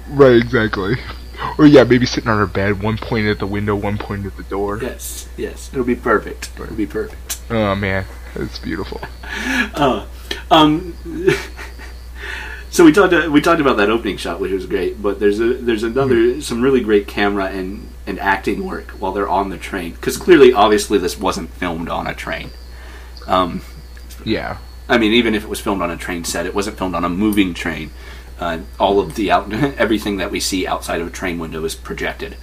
Right, 0.09 0.37
exactly. 0.37 0.95
Or 1.57 1.65
yeah, 1.65 1.83
maybe 1.83 2.05
sitting 2.05 2.29
on 2.29 2.37
her 2.37 2.47
bed, 2.47 2.81
one 2.81 2.97
point 2.97 3.27
at 3.27 3.39
the 3.39 3.47
window, 3.47 3.75
one 3.75 3.97
point 3.97 4.25
at 4.25 4.35
the 4.37 4.43
door. 4.43 4.79
Yes, 4.81 5.29
yes, 5.37 5.69
it'll 5.71 5.85
be 5.85 5.95
perfect. 5.95 6.51
It'll 6.59 6.75
be 6.75 6.85
perfect. 6.87 7.39
Oh 7.49 7.75
man, 7.75 8.05
that's 8.33 8.59
beautiful. 8.59 9.01
Uh, 9.75 10.05
um, 10.51 10.93
so 12.69 12.85
we 12.85 12.91
talked 12.91 13.13
we 13.29 13.41
talked 13.41 13.61
about 13.61 13.77
that 13.77 13.89
opening 13.89 14.17
shot, 14.17 14.39
which 14.39 14.51
was 14.51 14.65
great. 14.65 15.01
But 15.01 15.19
there's 15.19 15.39
a 15.39 15.53
there's 15.53 15.83
another 15.83 16.41
some 16.41 16.61
really 16.61 16.81
great 16.81 17.07
camera 17.07 17.45
and 17.45 17.87
and 18.07 18.19
acting 18.19 18.65
work 18.65 18.91
while 18.91 19.11
they're 19.11 19.29
on 19.29 19.49
the 19.49 19.57
train 19.57 19.93
because 19.93 20.17
clearly, 20.17 20.53
obviously, 20.53 20.97
this 20.97 21.17
wasn't 21.17 21.49
filmed 21.53 21.89
on 21.89 22.07
a 22.07 22.13
train. 22.13 22.51
Um, 23.27 23.61
Yeah. 24.25 24.57
I 24.87 24.97
mean, 24.97 25.13
even 25.13 25.35
if 25.35 25.43
it 25.43 25.49
was 25.49 25.59
filmed 25.59 25.83
on 25.83 25.91
a 25.91 25.97
train 25.97 26.23
set, 26.23 26.47
it 26.47 26.55
wasn't 26.55 26.77
filmed 26.79 26.95
on 26.95 27.05
a 27.05 27.09
moving 27.09 27.53
train. 27.53 27.91
Uh, 28.39 28.59
all 28.79 28.99
of 28.99 29.15
the 29.15 29.29
out 29.31 29.51
everything 29.77 30.17
that 30.17 30.31
we 30.31 30.39
see 30.39 30.65
outside 30.65 31.01
of 31.01 31.07
a 31.07 31.11
train 31.11 31.37
window 31.39 31.63
is 31.65 31.75
projected. 31.75 32.35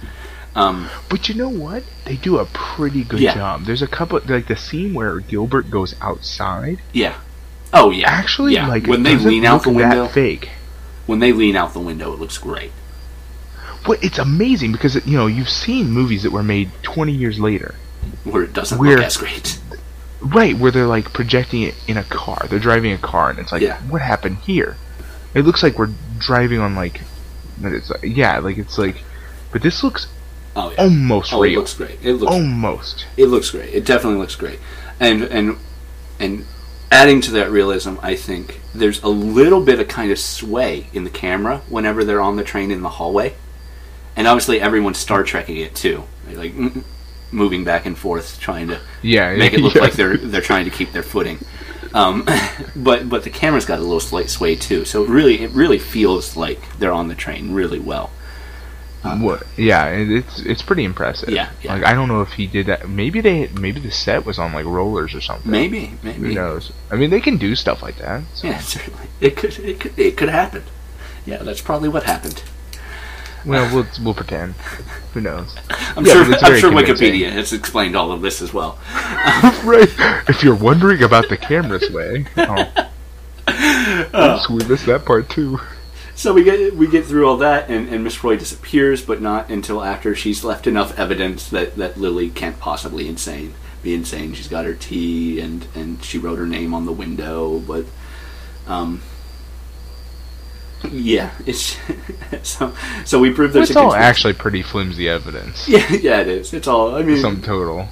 Um, 0.55 0.87
But 1.09 1.27
you 1.27 1.35
know 1.35 1.49
what? 1.49 1.83
They 2.05 2.15
do 2.15 2.37
a 2.37 2.45
pretty 2.45 3.03
good 3.03 3.19
Yeah. 3.19 3.33
job. 3.35 3.65
There's 3.65 3.81
a 3.81 3.87
couple 3.87 4.19
like 4.27 4.47
the 4.47 4.55
scene 4.55 4.93
where 4.93 5.19
Gilbert 5.19 5.69
goes 5.69 5.93
outside. 6.01 6.79
yeah. 6.93 7.15
Oh 7.73 7.91
yeah. 7.91 8.09
Actually, 8.09 8.53
yeah. 8.53 8.67
like 8.67 8.87
when 8.87 9.03
they 9.03 9.15
lean 9.17 9.45
out 9.45 9.63
the 9.63 9.69
window, 9.71 10.07
fake. 10.07 10.49
when 11.05 11.19
they 11.19 11.31
lean 11.33 11.55
out 11.55 11.73
the 11.73 11.79
window, 11.79 12.13
it 12.13 12.19
looks 12.19 12.37
great. 12.37 12.71
Well, 13.87 13.97
it's 14.01 14.17
amazing 14.17 14.71
because 14.71 14.95
you 15.05 15.17
know 15.17 15.27
you've 15.27 15.49
seen 15.49 15.89
movies 15.91 16.23
that 16.23 16.31
were 16.31 16.43
made 16.43 16.71
20 16.83 17.11
years 17.13 17.39
later, 17.39 17.75
Where 18.23 18.43
it 18.43 18.53
doesn't 18.53 18.77
Where- 18.77 18.97
look 18.97 19.05
as 19.05 19.17
great. 19.17 19.59
right? 20.21 20.57
Where 20.57 20.71
they're 20.71 20.87
like 20.87 21.13
projecting 21.13 21.61
it 21.63 21.75
in 21.87 21.97
a 21.97 22.03
car. 22.03 22.45
They're 22.49 22.59
driving 22.59 22.91
a 22.91 22.97
car, 22.97 23.29
and 23.29 23.39
it's 23.39 23.51
like, 23.51 23.61
Yeah. 23.61 23.77
what 23.89 24.01
happened 24.01 24.37
here? 24.37 24.75
It 25.33 25.41
looks 25.45 25.61
like 25.63 25.77
we're 25.77 25.91
driving 26.19 26.59
on 26.59 26.75
like, 26.75 27.01
it's 27.61 27.89
like, 27.89 28.01
yeah, 28.03 28.39
like 28.39 28.57
it's 28.57 28.77
like, 28.77 28.95
but 29.51 29.61
this 29.61 29.83
looks 29.83 30.07
Oh 30.55 30.71
yeah. 30.71 30.81
almost 30.81 31.31
Oh, 31.33 31.43
it 31.43 31.51
looks 31.55 31.73
great. 31.75 31.99
It 32.03 32.13
looks 32.13 32.31
almost. 32.33 33.05
it 33.15 33.27
looks 33.27 33.51
great. 33.51 33.73
It 33.73 33.85
definitely 33.85 34.19
looks 34.19 34.35
great. 34.35 34.59
And 34.99 35.23
and 35.23 35.57
and 36.19 36.45
adding 36.91 37.21
to 37.21 37.31
that 37.31 37.49
realism, 37.51 37.95
I 38.01 38.15
think 38.15 38.61
there's 38.73 39.01
a 39.03 39.07
little 39.09 39.61
bit 39.61 39.79
of 39.79 39.87
kind 39.87 40.11
of 40.11 40.19
sway 40.19 40.87
in 40.93 41.03
the 41.03 41.09
camera 41.09 41.61
whenever 41.69 42.03
they're 42.03 42.21
on 42.21 42.35
the 42.35 42.43
train 42.43 42.71
in 42.71 42.81
the 42.81 42.89
hallway. 42.89 43.35
And 44.15 44.27
obviously 44.27 44.59
everyone's 44.59 44.97
Star 44.97 45.23
Trekking 45.23 45.57
it 45.57 45.75
too. 45.75 46.03
Like 46.31 46.53
mm, 46.53 46.83
moving 47.31 47.63
back 47.63 47.85
and 47.85 47.97
forth 47.97 48.39
trying 48.39 48.67
to 48.69 48.79
Yeah, 49.01 49.35
make 49.37 49.53
it 49.53 49.59
look 49.61 49.75
yeah. 49.75 49.81
like 49.81 49.93
they're 49.93 50.17
they're 50.17 50.41
trying 50.41 50.65
to 50.65 50.71
keep 50.71 50.91
their 50.91 51.03
footing. 51.03 51.39
Um, 51.93 52.25
but 52.75 53.09
but 53.09 53.23
the 53.23 53.29
camera's 53.29 53.65
got 53.65 53.79
a 53.79 53.83
little 53.83 53.99
slight 53.99 54.29
sway 54.29 54.55
too, 54.55 54.85
so 54.85 55.03
it 55.03 55.09
really 55.09 55.41
it 55.41 55.51
really 55.51 55.79
feels 55.79 56.35
like 56.35 56.59
they're 56.79 56.91
on 56.91 57.07
the 57.07 57.15
train 57.15 57.53
really 57.53 57.79
well. 57.79 58.11
What? 59.15 59.43
Yeah, 59.57 59.87
it's 59.87 60.39
it's 60.41 60.61
pretty 60.61 60.83
impressive. 60.83 61.29
Yeah, 61.29 61.49
yeah. 61.61 61.73
Like 61.75 61.85
I 61.85 61.93
don't 61.93 62.07
know 62.07 62.21
if 62.21 62.33
he 62.33 62.47
did 62.47 62.65
that. 62.67 62.89
Maybe 62.89 63.21
they 63.21 63.47
maybe 63.47 63.79
the 63.79 63.91
set 63.91 64.25
was 64.25 64.37
on 64.39 64.53
like 64.53 64.65
rollers 64.65 65.15
or 65.15 65.21
something. 65.21 65.49
Maybe 65.51 65.93
maybe. 66.03 66.19
Who 66.29 66.33
knows? 66.33 66.71
I 66.91 66.95
mean, 66.95 67.09
they 67.09 67.21
can 67.21 67.37
do 67.37 67.55
stuff 67.55 67.81
like 67.81 67.97
that. 67.97 68.23
so- 68.33 68.47
Yeah, 68.47 68.59
certainly. 68.59 69.07
It 69.21 69.35
could 69.37 69.57
it 69.59 69.79
could 69.79 69.97
it 69.97 70.17
could 70.17 70.29
happen. 70.29 70.63
Yeah, 71.25 71.37
that's 71.43 71.61
probably 71.61 71.89
what 71.89 72.03
happened. 72.03 72.43
Well, 73.45 73.73
we'll 73.73 73.87
we'll 74.03 74.13
pretend. 74.13 74.55
Who 75.13 75.21
knows? 75.21 75.55
I'm 75.95 76.05
Yeah, 76.05 76.13
sure 76.13 76.23
I'm 76.35 76.59
sure 76.59 76.71
convincing. 76.71 77.13
Wikipedia 77.13 77.31
has 77.31 77.53
explained 77.53 77.95
all 77.95 78.11
of 78.11 78.21
this 78.21 78.41
as 78.41 78.53
well. 78.53 78.77
right. 79.63 79.87
If 80.27 80.43
you're 80.43 80.55
wondering 80.55 81.01
about 81.03 81.29
the 81.29 81.37
camera's 81.37 81.89
way, 81.91 82.25
oh. 82.37 82.89
Oops, 83.49 84.49
we 84.49 84.65
missed 84.67 84.85
that 84.87 85.03
part 85.05 85.29
too. 85.29 85.59
So 86.17 86.33
we 86.33 86.43
get 86.43 86.75
we 86.75 86.87
get 86.87 87.05
through 87.05 87.27
all 87.27 87.37
that, 87.37 87.69
and, 87.69 87.87
and 87.89 88.03
Miss 88.03 88.15
Froy 88.15 88.37
disappears, 88.37 89.05
but 89.05 89.21
not 89.21 89.49
until 89.49 89.83
after 89.83 90.15
she's 90.15 90.43
left 90.43 90.65
enough 90.65 90.97
evidence 90.97 91.47
that, 91.51 91.75
that 91.75 91.97
Lily 91.97 92.31
can't 92.31 92.59
possibly 92.59 93.07
insane 93.07 93.53
be 93.83 93.93
insane. 93.93 94.33
She's 94.33 94.47
got 94.47 94.65
her 94.65 94.73
tea, 94.73 95.39
and, 95.39 95.67
and 95.75 96.03
she 96.03 96.17
wrote 96.17 96.39
her 96.39 96.47
name 96.47 96.73
on 96.73 96.85
the 96.85 96.91
window, 96.91 97.59
but 97.59 97.85
um, 98.67 99.03
yeah, 100.91 101.31
it's 101.45 101.77
so 102.43 102.73
so 103.05 103.19
we 103.19 103.31
proved 103.31 103.53
there's 103.53 103.69
It's 103.69 103.77
a 103.77 103.81
all 103.81 103.93
actually 103.93 104.33
pretty 104.33 104.63
flimsy 104.63 105.07
evidence. 105.07 105.67
Yeah, 105.69 105.87
yeah, 105.91 106.21
it 106.21 106.27
is. 106.27 106.53
It's 106.53 106.67
all. 106.67 106.95
I 106.95 107.03
mean, 107.03 107.21
Some 107.21 107.41
total. 107.43 107.89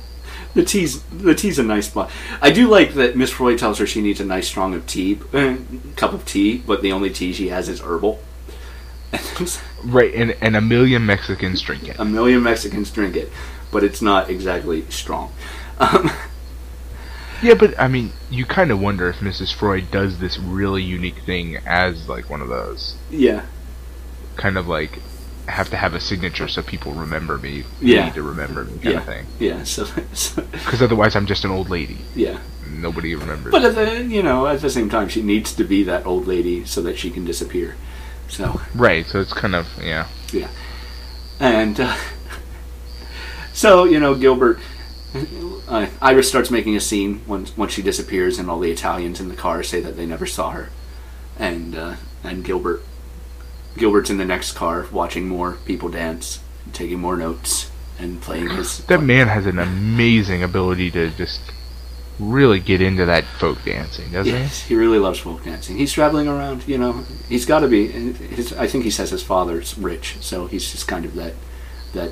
The 0.55 0.63
tea's 0.63 1.03
the 1.03 1.35
tea's 1.35 1.59
a 1.59 1.63
nice 1.63 1.87
spot. 1.87 2.09
I 2.41 2.49
do 2.49 2.67
like 2.67 2.93
that 2.95 3.15
Miss 3.15 3.29
Froy 3.31 3.57
tells 3.57 3.77
her 3.79 3.85
she 3.85 4.01
needs 4.01 4.19
a 4.19 4.25
nice 4.25 4.47
strong 4.47 4.73
of 4.73 4.87
tea, 4.87 5.19
uh, 5.33 5.57
cup 5.95 6.13
of 6.13 6.25
tea, 6.25 6.57
but 6.65 6.81
the 6.81 6.91
only 6.91 7.09
tea 7.11 7.31
she 7.33 7.49
has 7.49 7.69
is 7.69 7.81
herbal. 7.81 8.19
Right, 9.83 10.13
and 10.15 10.35
and 10.41 10.55
a 10.55 10.61
million 10.61 11.05
Mexicans 11.05 11.61
drink 11.61 11.87
it. 11.87 11.99
a 11.99 12.05
million 12.05 12.41
Mexicans 12.41 12.89
drink 12.89 13.15
it, 13.15 13.29
but 13.71 13.83
it's 13.83 14.01
not 14.01 14.29
exactly 14.31 14.83
strong. 14.89 15.31
Um, 15.77 16.09
Yeah, 17.43 17.53
but 17.55 17.77
I 17.79 17.87
mean, 17.89 18.13
you 18.31 18.45
kind 18.45 18.71
of 18.71 18.79
wonder 18.79 19.09
if 19.09 19.17
Mrs. 19.17 19.53
Froy 19.53 19.81
does 19.81 20.19
this 20.19 20.39
really 20.39 20.81
unique 20.81 21.19
thing 21.25 21.57
as 21.67 22.07
like 22.07 22.29
one 22.29 22.41
of 22.41 22.47
those 22.47 22.95
yeah, 23.11 23.45
kind 24.37 24.57
of 24.57 24.67
like 24.67 24.99
have 25.47 25.69
to 25.69 25.77
have 25.77 25.93
a 25.93 25.99
signature 25.99 26.47
so 26.47 26.61
people 26.61 26.91
remember 26.93 27.37
me. 27.37 27.63
Yeah. 27.81 28.05
need 28.05 28.13
to 28.15 28.23
remember 28.23 28.63
me 28.65 28.71
kind 28.73 28.83
yeah, 28.83 28.97
of 28.99 29.05
thing. 29.05 29.25
yeah. 29.39 29.63
So, 29.63 29.85
so 30.13 30.41
Because 30.51 30.81
otherwise, 30.81 31.15
I'm 31.15 31.25
just 31.25 31.45
an 31.45 31.51
old 31.51 31.69
lady. 31.69 31.97
yeah, 32.15 32.39
Nobody 32.69 33.15
remembers. 33.15 33.51
but 33.51 33.63
at 33.63 33.75
the 33.75 34.03
you 34.03 34.23
know 34.23 34.47
at 34.47 34.61
the 34.61 34.69
same 34.69 34.89
time, 34.89 35.07
she 35.09 35.21
needs 35.21 35.53
to 35.55 35.63
be 35.63 35.83
that 35.83 36.05
old 36.05 36.27
lady 36.27 36.65
so 36.65 36.81
that 36.81 36.97
she 36.97 37.09
can 37.11 37.25
disappear. 37.25 37.75
So 38.27 38.59
right, 38.73 39.05
so 39.05 39.19
it's 39.21 39.33
kind 39.33 39.55
of 39.55 39.67
yeah. 39.81 40.07
yeah, 40.33 40.49
and 41.39 41.79
uh, 41.79 41.95
so 43.53 43.83
you 43.85 43.99
know 43.99 44.15
Gilbert. 44.15 44.59
Uh, 45.67 45.87
Iris 46.01 46.27
starts 46.27 46.51
making 46.51 46.75
a 46.75 46.79
scene 46.81 47.21
once 47.25 47.55
once 47.55 47.71
she 47.73 47.81
disappears, 47.81 48.37
and 48.37 48.49
all 48.49 48.59
the 48.59 48.71
Italians 48.71 49.19
in 49.21 49.29
the 49.29 49.35
car 49.35 49.63
say 49.63 49.79
that 49.79 49.95
they 49.95 50.05
never 50.05 50.25
saw 50.25 50.51
her, 50.51 50.69
and 51.39 51.75
uh, 51.75 51.95
and 52.23 52.43
Gilbert 52.43 52.81
Gilbert's 53.77 54.09
in 54.09 54.17
the 54.17 54.25
next 54.25 54.53
car 54.53 54.85
watching 54.91 55.27
more 55.27 55.53
people 55.65 55.89
dance, 55.89 56.39
taking 56.73 56.99
more 56.99 57.17
notes, 57.17 57.69
and 57.99 58.21
playing 58.21 58.49
his. 58.49 58.79
That 58.85 59.01
man 59.01 59.27
has 59.27 59.45
an 59.45 59.59
amazing 59.59 60.43
ability 60.43 60.91
to 60.91 61.09
just 61.11 61.41
really 62.19 62.59
get 62.61 62.81
into 62.81 63.05
that 63.05 63.25
folk 63.39 63.57
dancing, 63.65 64.09
doesn't 64.11 64.33
he? 64.33 64.39
Yes, 64.39 64.61
he 64.61 64.75
really 64.75 64.99
loves 64.99 65.19
folk 65.19 65.43
dancing. 65.43 65.77
He's 65.77 65.91
traveling 65.91 66.27
around, 66.29 66.65
you 66.67 66.77
know. 66.77 67.03
He's 67.27 67.45
got 67.45 67.59
to 67.59 67.67
be. 67.67 67.87
His, 67.87 68.53
I 68.53 68.67
think 68.67 68.83
he 68.85 68.91
says 68.91 69.09
his 69.09 69.23
father's 69.23 69.77
rich, 69.77 70.17
so 70.21 70.47
he's 70.47 70.71
just 70.71 70.87
kind 70.87 71.03
of 71.05 71.15
that 71.15 71.33
that 71.93 72.11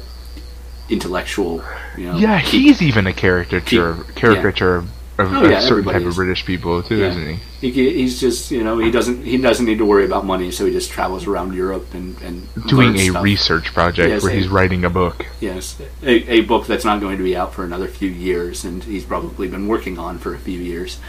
intellectual, 0.90 1.64
you 1.98 2.06
know. 2.12 2.18
Yeah, 2.18 2.42
keep- 2.42 2.62
he's 2.62 2.82
even 2.82 3.08
a 3.08 3.14
caricature 3.14 4.04
keep- 4.06 4.16
caricature 4.16 4.84
of, 5.20 5.32
Oh, 5.32 5.48
yeah, 5.48 5.60
a 5.60 5.62
certain 5.62 5.86
type 5.86 6.02
is. 6.02 6.08
of 6.08 6.16
British 6.16 6.44
people 6.46 6.82
too, 6.82 6.98
Yeah. 6.98 7.10
isn't 7.10 7.40
he? 7.62 7.70
He, 7.72 7.94
he's 8.02 8.20
just 8.20 8.50
you 8.52 8.64
know 8.64 8.80
he 8.80 8.90
doesn't 8.92 9.24
he 9.24 9.38
doesn't 9.38 9.66
need 9.66 9.78
to 9.78 9.86
worry 9.86 10.06
about 10.06 10.26
money, 10.26 10.50
so 10.52 10.66
he 10.66 10.72
just 10.72 10.90
travels 10.92 11.28
around 11.28 11.54
Europe 11.54 11.94
and 11.94 12.20
and 12.22 12.48
Doing 12.68 12.96
a 12.96 13.10
stuff. 13.10 13.24
research 13.24 13.74
project 13.74 14.10
Yes, 14.10 14.24
where 14.24 14.32
a- 14.32 14.36
he's 14.36 14.48
writing 14.48 14.84
a 14.86 14.90
book. 14.90 15.26
Yes, 15.40 15.80
a, 16.02 16.32
a 16.32 16.42
book 16.42 16.66
that's 16.68 16.84
not 16.86 17.00
going 17.00 17.18
to 17.18 17.24
be 17.24 17.36
out 17.38 17.54
for 17.54 17.64
another 17.64 17.88
few 17.88 18.10
years, 18.10 18.64
and 18.66 18.84
he's 18.84 19.04
probably 19.06 19.48
been 19.48 19.68
working 19.68 19.98
on 20.00 20.18
for 20.18 20.34
a 20.34 20.40
few 20.40 20.60
years. 20.60 21.00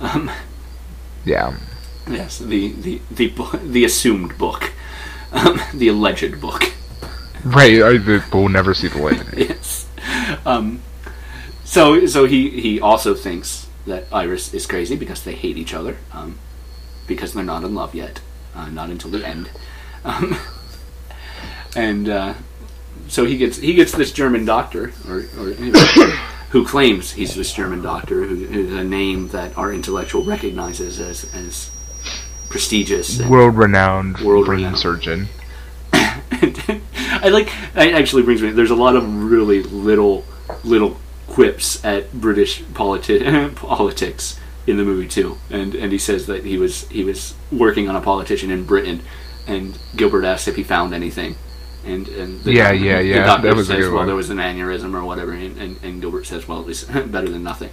Um, 0.00 0.30
Yeah. 1.24 1.54
yes, 2.08 2.38
the 2.38 2.72
the 2.72 3.00
the 3.10 3.32
the 3.64 3.84
assumed 3.84 4.38
book, 4.38 4.72
um, 5.32 5.60
the 5.74 5.88
alleged 5.88 6.40
book. 6.40 6.72
Right, 7.44 7.82
I, 7.82 7.98
we'll 8.32 8.48
never 8.48 8.74
see 8.74 8.88
the 8.88 8.98
light. 8.98 9.22
yes. 9.36 9.86
Um, 10.46 10.80
so 11.70 12.04
so 12.06 12.26
he 12.26 12.50
he 12.60 12.80
also 12.80 13.14
thinks 13.14 13.68
that 13.86 14.06
Iris 14.12 14.52
is 14.52 14.66
crazy 14.66 14.96
because 14.96 15.22
they 15.22 15.34
hate 15.34 15.56
each 15.56 15.72
other, 15.72 15.96
um, 16.12 16.38
because 17.06 17.32
they're 17.32 17.44
not 17.44 17.62
in 17.62 17.74
love 17.74 17.94
yet, 17.94 18.20
uh, 18.56 18.68
not 18.68 18.90
until 18.90 19.10
the 19.10 19.24
end, 19.26 19.48
um, 20.04 20.36
and 21.76 22.08
uh, 22.08 22.34
so 23.06 23.24
he 23.24 23.36
gets 23.36 23.58
he 23.58 23.74
gets 23.74 23.92
this 23.92 24.12
German 24.12 24.44
doctor 24.44 24.92
or. 25.08 25.18
or 25.38 25.54
Who 26.50 26.66
claims 26.66 27.12
he's 27.12 27.36
this 27.36 27.52
German 27.52 27.80
doctor, 27.80 28.24
who 28.24 28.34
is 28.42 28.72
a 28.72 28.82
name 28.82 29.28
that 29.28 29.56
our 29.56 29.72
intellectual 29.72 30.24
recognizes 30.24 30.98
as, 30.98 31.32
as 31.32 31.70
prestigious. 32.48 33.22
World 33.22 33.56
renowned 33.56 34.14
brain 34.16 34.26
World-renowned. 34.26 34.76
surgeon. 34.76 35.28
I 35.92 37.28
like. 37.30 37.52
It 37.76 37.94
actually 37.94 38.24
brings 38.24 38.42
me. 38.42 38.50
There's 38.50 38.72
a 38.72 38.74
lot 38.74 38.96
of 38.96 39.30
really 39.30 39.62
little, 39.62 40.24
little 40.64 40.96
quips 41.40 41.82
at 41.84 42.12
British 42.12 42.62
politi- 42.74 43.54
politics 43.56 44.38
in 44.66 44.76
the 44.76 44.84
movie 44.84 45.08
too. 45.08 45.38
And 45.50 45.74
and 45.74 45.90
he 45.92 45.98
says 45.98 46.26
that 46.26 46.44
he 46.44 46.58
was 46.58 46.86
he 46.88 47.02
was 47.04 47.34
working 47.50 47.88
on 47.88 47.96
a 47.96 48.00
politician 48.00 48.50
in 48.50 48.64
Britain, 48.64 49.00
and 49.46 49.78
Gilbert 49.96 50.24
asks 50.24 50.48
if 50.48 50.56
he 50.56 50.62
found 50.62 50.92
anything, 50.94 51.36
And, 51.84 52.08
and 52.08 52.44
the, 52.44 52.52
Yeah, 52.52 52.72
yeah, 52.72 52.98
the 53.00 53.08
yeah, 53.08 53.24
doctor 53.24 53.48
that 53.48 53.56
was 53.56 53.70
a 53.70 53.72
says, 53.74 53.86
well, 53.86 53.94
one. 54.00 54.06
there 54.06 54.16
was 54.16 54.28
an 54.30 54.36
aneurysm 54.38 54.92
or 54.94 55.02
whatever, 55.04 55.32
and, 55.32 55.56
and, 55.58 55.82
and 55.82 56.00
Gilbert 56.02 56.26
says, 56.26 56.46
well, 56.46 56.60
at 56.60 56.66
least 56.66 56.88
better 57.16 57.30
than 57.30 57.42
nothing. 57.42 57.70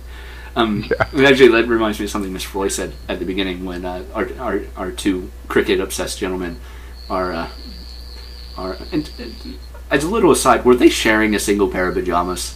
Um, 0.55 0.85
Yeah. 1.13 1.27
Actually, 1.29 1.49
that 1.49 1.67
reminds 1.67 1.99
me 1.99 2.05
of 2.05 2.11
something 2.11 2.31
Miss 2.33 2.43
Froy 2.43 2.69
said 2.69 2.93
at 3.09 3.19
the 3.19 3.25
beginning 3.25 3.65
when 3.65 3.83
uh, 3.85 4.03
our, 4.13 4.27
our 4.39 4.61
our 4.81 4.91
two 4.91 5.29
cricket 5.49 5.79
obsessed 5.81 6.19
gentlemen 6.19 6.53
are 7.09 7.31
uh, 7.33 7.49
are. 8.57 8.77
And, 8.93 9.11
and 9.19 9.33
as 9.91 10.03
a 10.03 10.09
little 10.09 10.31
aside, 10.31 10.63
were 10.65 10.75
they 10.75 10.89
sharing 10.89 11.35
a 11.35 11.39
single 11.39 11.67
pair 11.69 11.87
of 11.89 11.95
pajamas? 11.95 12.55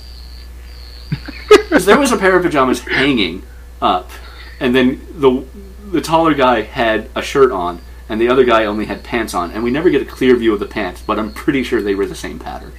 Because 1.72 1.86
there 1.86 1.98
was 1.98 2.12
a 2.12 2.18
pair 2.18 2.36
of 2.36 2.44
pajamas 2.44 2.82
hanging 2.82 3.44
up, 3.82 4.12
and 4.60 4.76
then 4.76 5.00
the 5.16 5.46
the 5.90 6.02
taller 6.02 6.34
guy 6.34 6.64
had 6.64 7.10
a 7.16 7.22
shirt 7.22 7.50
on, 7.50 7.80
and 8.10 8.20
the 8.20 8.28
other 8.28 8.44
guy 8.44 8.66
only 8.66 8.84
had 8.88 9.06
pants 9.06 9.34
on, 9.34 9.52
and 9.52 9.64
we 9.64 9.72
never 9.72 9.90
get 9.90 10.02
a 10.02 10.06
clear 10.06 10.36
view 10.36 10.54
of 10.54 10.60
the 10.60 10.66
pants, 10.66 11.02
but 11.02 11.18
I'm 11.18 11.32
pretty 11.32 11.64
sure 11.64 11.82
they 11.82 11.96
were 11.96 12.06
the 12.06 12.14
same 12.14 12.40
pattern. 12.40 12.74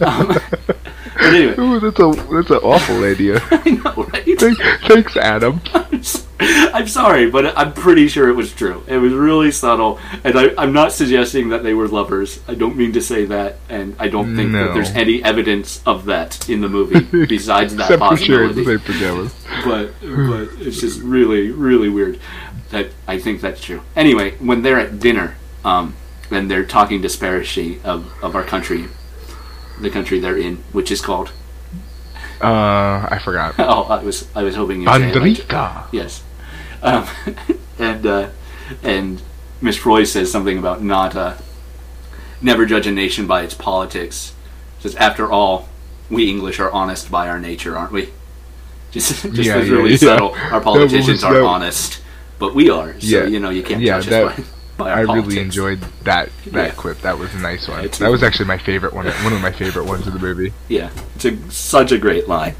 Um, 0.00 0.38
but 1.18 1.34
anyway, 1.34 1.54
Ooh, 1.58 1.80
that's 1.80 1.98
a 1.98 2.10
that's 2.32 2.50
an 2.50 2.56
awful 2.58 3.04
idea. 3.04 3.40
I 3.50 3.70
know, 3.70 4.04
right? 4.04 4.38
Thanks, 4.38 4.60
thanks, 4.86 5.16
Adam. 5.16 5.60
I'm 6.38 6.86
sorry, 6.86 7.30
but 7.30 7.56
I'm 7.56 7.72
pretty 7.72 8.08
sure 8.08 8.28
it 8.28 8.34
was 8.34 8.52
true. 8.52 8.84
It 8.86 8.98
was 8.98 9.12
really 9.14 9.50
subtle, 9.50 9.98
and 10.22 10.38
I, 10.38 10.50
I'm 10.58 10.72
not 10.74 10.92
suggesting 10.92 11.48
that 11.48 11.62
they 11.62 11.72
were 11.72 11.88
lovers. 11.88 12.40
I 12.46 12.54
don't 12.54 12.76
mean 12.76 12.92
to 12.92 13.00
say 13.00 13.24
that, 13.26 13.56
and 13.70 13.96
I 13.98 14.08
don't 14.08 14.36
think 14.36 14.52
that 14.52 14.74
there's 14.74 14.90
any 14.90 15.22
evidence 15.24 15.82
of 15.86 16.04
that 16.06 16.48
in 16.50 16.60
the 16.60 16.68
movie 16.68 17.00
besides 17.26 17.74
that 17.76 17.84
Except 17.90 18.02
for 18.02 18.08
possibility. 18.10 18.64
same 18.64 18.80
pajamas. 18.80 19.34
But 19.64 19.92
but 20.02 20.48
it's 20.60 20.80
just 20.80 21.00
really 21.00 21.50
really 21.50 21.88
weird 21.88 22.20
that 22.70 22.90
I 23.08 23.18
think 23.18 23.40
that's 23.40 23.62
true. 23.62 23.80
Anyway, 23.94 24.32
when 24.36 24.60
they're 24.62 24.78
at 24.78 25.00
dinner, 25.00 25.36
um, 25.64 25.94
and 26.30 26.50
they're 26.50 26.66
talking 26.66 27.00
disparagingly 27.00 27.80
of 27.82 28.12
of 28.22 28.36
our 28.36 28.44
country, 28.44 28.88
the 29.80 29.90
country 29.90 30.18
they're 30.20 30.38
in, 30.38 30.56
which 30.72 30.90
is 30.90 31.00
called. 31.00 31.32
Uh, 32.40 33.06
I 33.10 33.18
forgot. 33.22 33.54
Oh, 33.58 33.84
I 33.84 34.02
was 34.02 34.28
I 34.34 34.42
was 34.42 34.54
hoping 34.56 34.82
you 34.82 34.88
Bandrika. 34.88 35.86
Yes. 35.92 36.22
Um, 36.82 37.06
and 37.78 38.06
uh, 38.06 38.28
and 38.82 39.22
Miss 39.60 39.76
Froy 39.76 40.04
says 40.04 40.30
something 40.30 40.58
about 40.58 40.82
not 40.82 41.16
uh, 41.16 41.34
never 42.42 42.66
judge 42.66 42.86
a 42.86 42.92
nation 42.92 43.26
by 43.26 43.42
its 43.42 43.54
politics. 43.54 44.34
Says 44.80 44.94
after 44.96 45.30
all, 45.32 45.68
we 46.10 46.28
English 46.28 46.60
are 46.60 46.70
honest 46.70 47.10
by 47.10 47.28
our 47.28 47.38
nature, 47.40 47.76
aren't 47.76 47.92
we? 47.92 48.10
Just 48.92 49.22
just 49.22 49.36
Yeah, 49.36 49.56
yeah, 49.56 49.72
really 49.72 49.90
yeah. 49.92 49.96
subtle. 49.96 50.34
Our 50.52 50.60
politicians 50.60 51.08
was- 51.08 51.24
are 51.24 51.34
that- 51.34 51.42
honest, 51.44 52.00
but 52.38 52.54
we 52.54 52.70
are. 52.70 52.92
So 53.00 53.06
Yeah. 53.06 53.24
you 53.26 53.40
know 53.40 53.50
you 53.50 53.62
can't 53.62 53.80
Yeah, 53.82 53.98
judge 54.00 54.06
that- 54.10 54.24
us 54.24 54.36
by, 54.38 54.44
I 54.78 55.04
politics. 55.04 55.26
really 55.28 55.40
enjoyed 55.40 55.80
that 56.04 56.28
that 56.46 56.66
Yeah. 56.68 56.70
clip. 56.74 57.00
That 57.02 57.18
was 57.18 57.32
a 57.34 57.38
nice 57.38 57.66
one. 57.68 57.88
That 57.98 58.10
was 58.10 58.22
actually 58.22 58.46
my 58.46 58.58
favorite 58.58 58.92
one. 58.92 59.06
One 59.06 59.32
of 59.32 59.40
my 59.40 59.52
favorite 59.52 59.86
ones 59.86 60.06
of 60.06 60.12
the 60.12 60.18
movie. 60.18 60.52
Yeah, 60.68 60.90
it's 61.14 61.24
a, 61.24 61.50
such 61.50 61.92
a 61.92 61.98
great 61.98 62.28
line. 62.28 62.54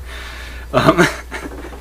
Um, 0.73 1.07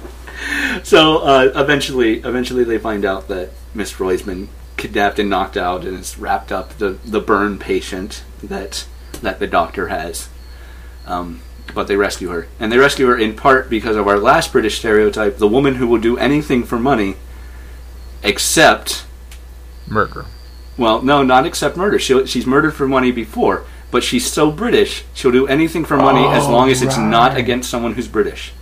so 0.84 1.20
uh, 1.20 1.52
eventually, 1.56 2.20
eventually 2.20 2.64
they 2.64 2.78
find 2.78 3.06
out 3.06 3.28
that 3.30 3.52
Miss 3.74 3.92
Froy's 3.92 4.22
been 4.22 4.50
kidnapped 4.78 5.20
and 5.20 5.30
knocked 5.30 5.58
out, 5.58 5.86
and 5.86 5.98
it's 5.98 6.18
wrapped 6.18 6.52
up 6.52 6.78
the 6.78 6.98
the 7.06 7.20
burn 7.22 7.58
patient 7.58 8.24
that 8.44 8.86
that 9.22 9.40
the 9.40 9.48
doctor 9.48 9.88
has. 9.88 10.30
Um, 11.08 11.42
but 11.74 11.88
they 11.88 11.96
rescue 11.96 12.30
her, 12.30 12.48
and 12.60 12.72
they 12.72 12.78
rescue 12.78 13.08
her 13.08 13.18
in 13.18 13.36
part 13.36 13.70
because 13.70 13.96
of 13.96 14.08
our 14.08 14.18
last 14.20 14.52
British 14.52 14.80
stereotype: 14.80 15.38
the 15.38 15.48
woman 15.48 15.76
who 15.76 15.88
will 15.88 16.00
do 16.00 16.18
anything 16.18 16.64
for 16.64 16.78
money, 16.78 17.16
except 18.24 19.06
Murder. 19.88 20.26
well, 20.78 21.02
no, 21.02 21.24
not 21.24 21.46
except 21.46 21.78
murder. 21.78 22.00
She 22.00 22.26
she's 22.26 22.46
murdered 22.46 22.74
for 22.74 22.88
money 22.88 23.12
before, 23.12 23.66
but 23.92 24.04
she's 24.04 24.30
so 24.32 24.52
British, 24.52 25.04
she'll 25.14 25.32
do 25.32 25.48
anything 25.48 25.86
for 25.86 25.98
money 25.98 26.26
as 26.26 26.46
Oh, 26.46 26.52
long 26.52 26.70
as 26.70 26.82
it's 26.82 26.98
not 26.98 27.34
oh, 27.34 27.38
against 27.38 27.70
someone 27.70 27.94
who's 27.94 28.08
British. 28.08 28.54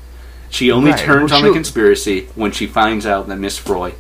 She 0.49 0.71
only 0.71 0.91
Right, 0.91 0.99
turns 0.99 1.31
well, 1.31 1.41
on 1.41 1.47
the 1.47 1.53
conspiracy 1.53 2.27
when 2.35 2.51
she 2.51 2.67
finds 2.67 3.05
out 3.07 3.27
that 3.27 3.37
Miss 3.37 3.57
Froy 3.57 3.93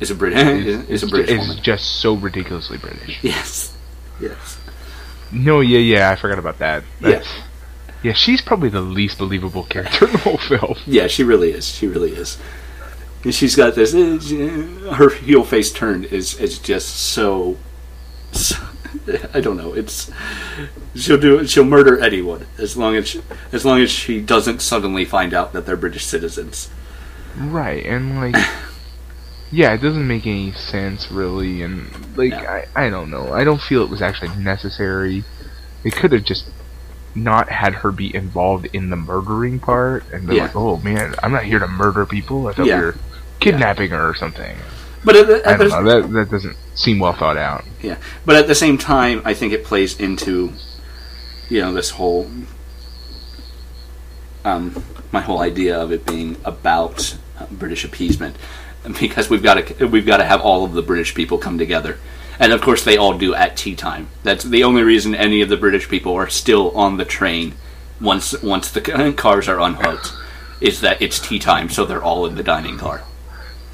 is 0.00 0.10
a 0.10 0.14
British 0.14 0.66
is, 0.66 0.88
is 0.90 1.02
a 1.04 1.06
British 1.06 1.30
It's 1.30 1.48
woman. 1.48 1.62
just 1.62 2.00
so 2.00 2.14
ridiculously 2.14 2.76
British. 2.78 3.18
Yes, 3.22 3.72
yes, 4.20 4.58
No, 5.32 5.60
yeah, 5.60 5.78
yeah, 5.78 6.10
I 6.10 6.16
forgot 6.16 6.38
about 6.38 6.58
that. 6.58 6.82
Yeah. 7.00 7.08
That's- 7.10 7.32
Yeah, 8.02 8.12
she's 8.12 8.42
probably 8.42 8.68
the 8.68 8.82
least 8.82 9.16
believable 9.16 9.62
character 9.64 10.04
in 10.06 10.12
the 10.12 10.18
whole 10.18 10.36
film. 10.36 10.74
yeah. 10.86 11.06
She 11.06 11.24
really 11.24 11.52
is. 11.52 11.66
She 11.66 11.86
really 11.86 12.10
is. 12.12 12.36
And 13.24 13.34
she's 13.34 13.56
got 13.56 13.74
this. 13.74 13.92
Her 13.92 15.08
heel 15.10 15.44
face 15.44 15.72
turned 15.72 16.04
is 16.06 16.38
is 16.38 16.58
just 16.58 16.88
so. 16.94 17.56
so 18.32 18.56
I 19.34 19.40
don't 19.40 19.56
know. 19.56 19.72
It's 19.72 20.10
she'll 20.94 21.18
do. 21.18 21.46
She'll 21.46 21.64
murder 21.64 21.98
anyone 21.98 22.46
as 22.58 22.76
long 22.76 22.96
as 22.96 23.08
she, 23.08 23.22
as 23.52 23.64
long 23.64 23.80
as 23.80 23.90
she 23.90 24.20
doesn't 24.20 24.60
suddenly 24.60 25.04
find 25.04 25.32
out 25.34 25.52
that 25.52 25.66
they're 25.66 25.76
British 25.76 26.04
citizens. 26.04 26.70
Right, 27.36 27.84
and 27.84 28.16
like, 28.16 28.36
yeah, 29.50 29.72
it 29.72 29.78
doesn't 29.78 30.06
make 30.06 30.26
any 30.26 30.52
sense 30.52 31.10
really, 31.10 31.62
and 31.62 31.90
like, 32.16 32.30
No. 32.30 32.36
I, 32.38 32.66
I 32.76 32.90
don't 32.90 33.10
know. 33.10 33.32
I 33.32 33.42
don't 33.42 33.60
feel 33.60 33.82
it 33.82 33.90
was 33.90 34.02
actually 34.02 34.34
necessary. 34.36 35.24
They 35.82 35.90
could 35.90 36.12
have 36.12 36.24
just 36.24 36.50
not 37.16 37.48
had 37.48 37.74
her 37.74 37.90
be 37.90 38.14
involved 38.14 38.66
in 38.72 38.90
the 38.90 38.96
murdering 38.96 39.58
part, 39.58 40.04
and 40.12 40.28
be 40.28 40.36
Yeah. 40.36 40.42
like, 40.44 40.56
oh 40.56 40.76
man, 40.78 41.14
I'm 41.22 41.32
not 41.32 41.44
here 41.44 41.58
to 41.58 41.66
murder 41.68 42.06
people. 42.06 42.46
I 42.46 42.52
thought 42.52 42.66
Yeah. 42.66 42.78
we 42.78 42.84
were 42.86 42.96
kidnapping 43.44 43.90
her 43.90 44.08
or 44.08 44.14
something. 44.14 44.56
But 45.04 45.16
at 45.16 45.26
the, 45.26 45.46
at 45.46 45.58
the, 45.58 45.68
don't 45.68 45.84
know. 45.84 46.00
That 46.00 46.12
that 46.12 46.30
doesn't 46.30 46.56
seem 46.74 46.98
well 46.98 47.12
thought 47.12 47.36
out. 47.36 47.64
yeah. 47.82 47.98
But 48.24 48.36
at 48.36 48.46
the 48.46 48.54
same 48.54 48.78
time, 48.78 49.22
I 49.24 49.34
think 49.34 49.52
it 49.52 49.64
plays 49.64 50.00
into, 50.00 50.52
you 51.50 51.60
know, 51.60 51.72
this 51.72 51.90
whole, 51.90 52.30
um, 54.44 54.82
my 55.12 55.20
whole 55.20 55.40
idea 55.40 55.78
of 55.78 55.92
it 55.92 56.06
being 56.06 56.36
about 56.44 57.16
uh, 57.38 57.46
British 57.50 57.84
appeasement, 57.84 58.36
because 59.00 59.28
we've 59.28 59.42
got 59.42 59.66
to 59.66 59.86
we've 59.86 60.06
got 60.06 60.18
to 60.18 60.24
have 60.24 60.40
all 60.40 60.64
of 60.64 60.72
the 60.72 60.82
British 60.82 61.14
people 61.14 61.36
come 61.36 61.58
together, 61.58 61.98
and 62.38 62.52
of 62.52 62.62
course 62.62 62.82
they 62.82 62.96
all 62.96 63.16
do 63.16 63.34
at 63.34 63.56
tea 63.58 63.76
time. 63.76 64.08
That's 64.22 64.44
the 64.44 64.64
only 64.64 64.82
reason 64.82 65.14
any 65.14 65.42
of 65.42 65.50
the 65.50 65.56
British 65.58 65.88
people 65.88 66.14
are 66.14 66.30
still 66.30 66.70
on 66.70 66.96
the 66.96 67.04
train 67.04 67.54
once 68.00 68.40
once 68.42 68.70
the 68.70 69.12
cars 69.16 69.48
are 69.48 69.60
unhooked. 69.60 70.12
Is 70.60 70.80
that 70.80 71.02
it's 71.02 71.18
tea 71.18 71.38
time, 71.38 71.68
so 71.68 71.84
they're 71.84 72.02
all 72.02 72.24
in 72.24 72.36
the 72.36 72.42
dining 72.42 72.78
car. 72.78 73.02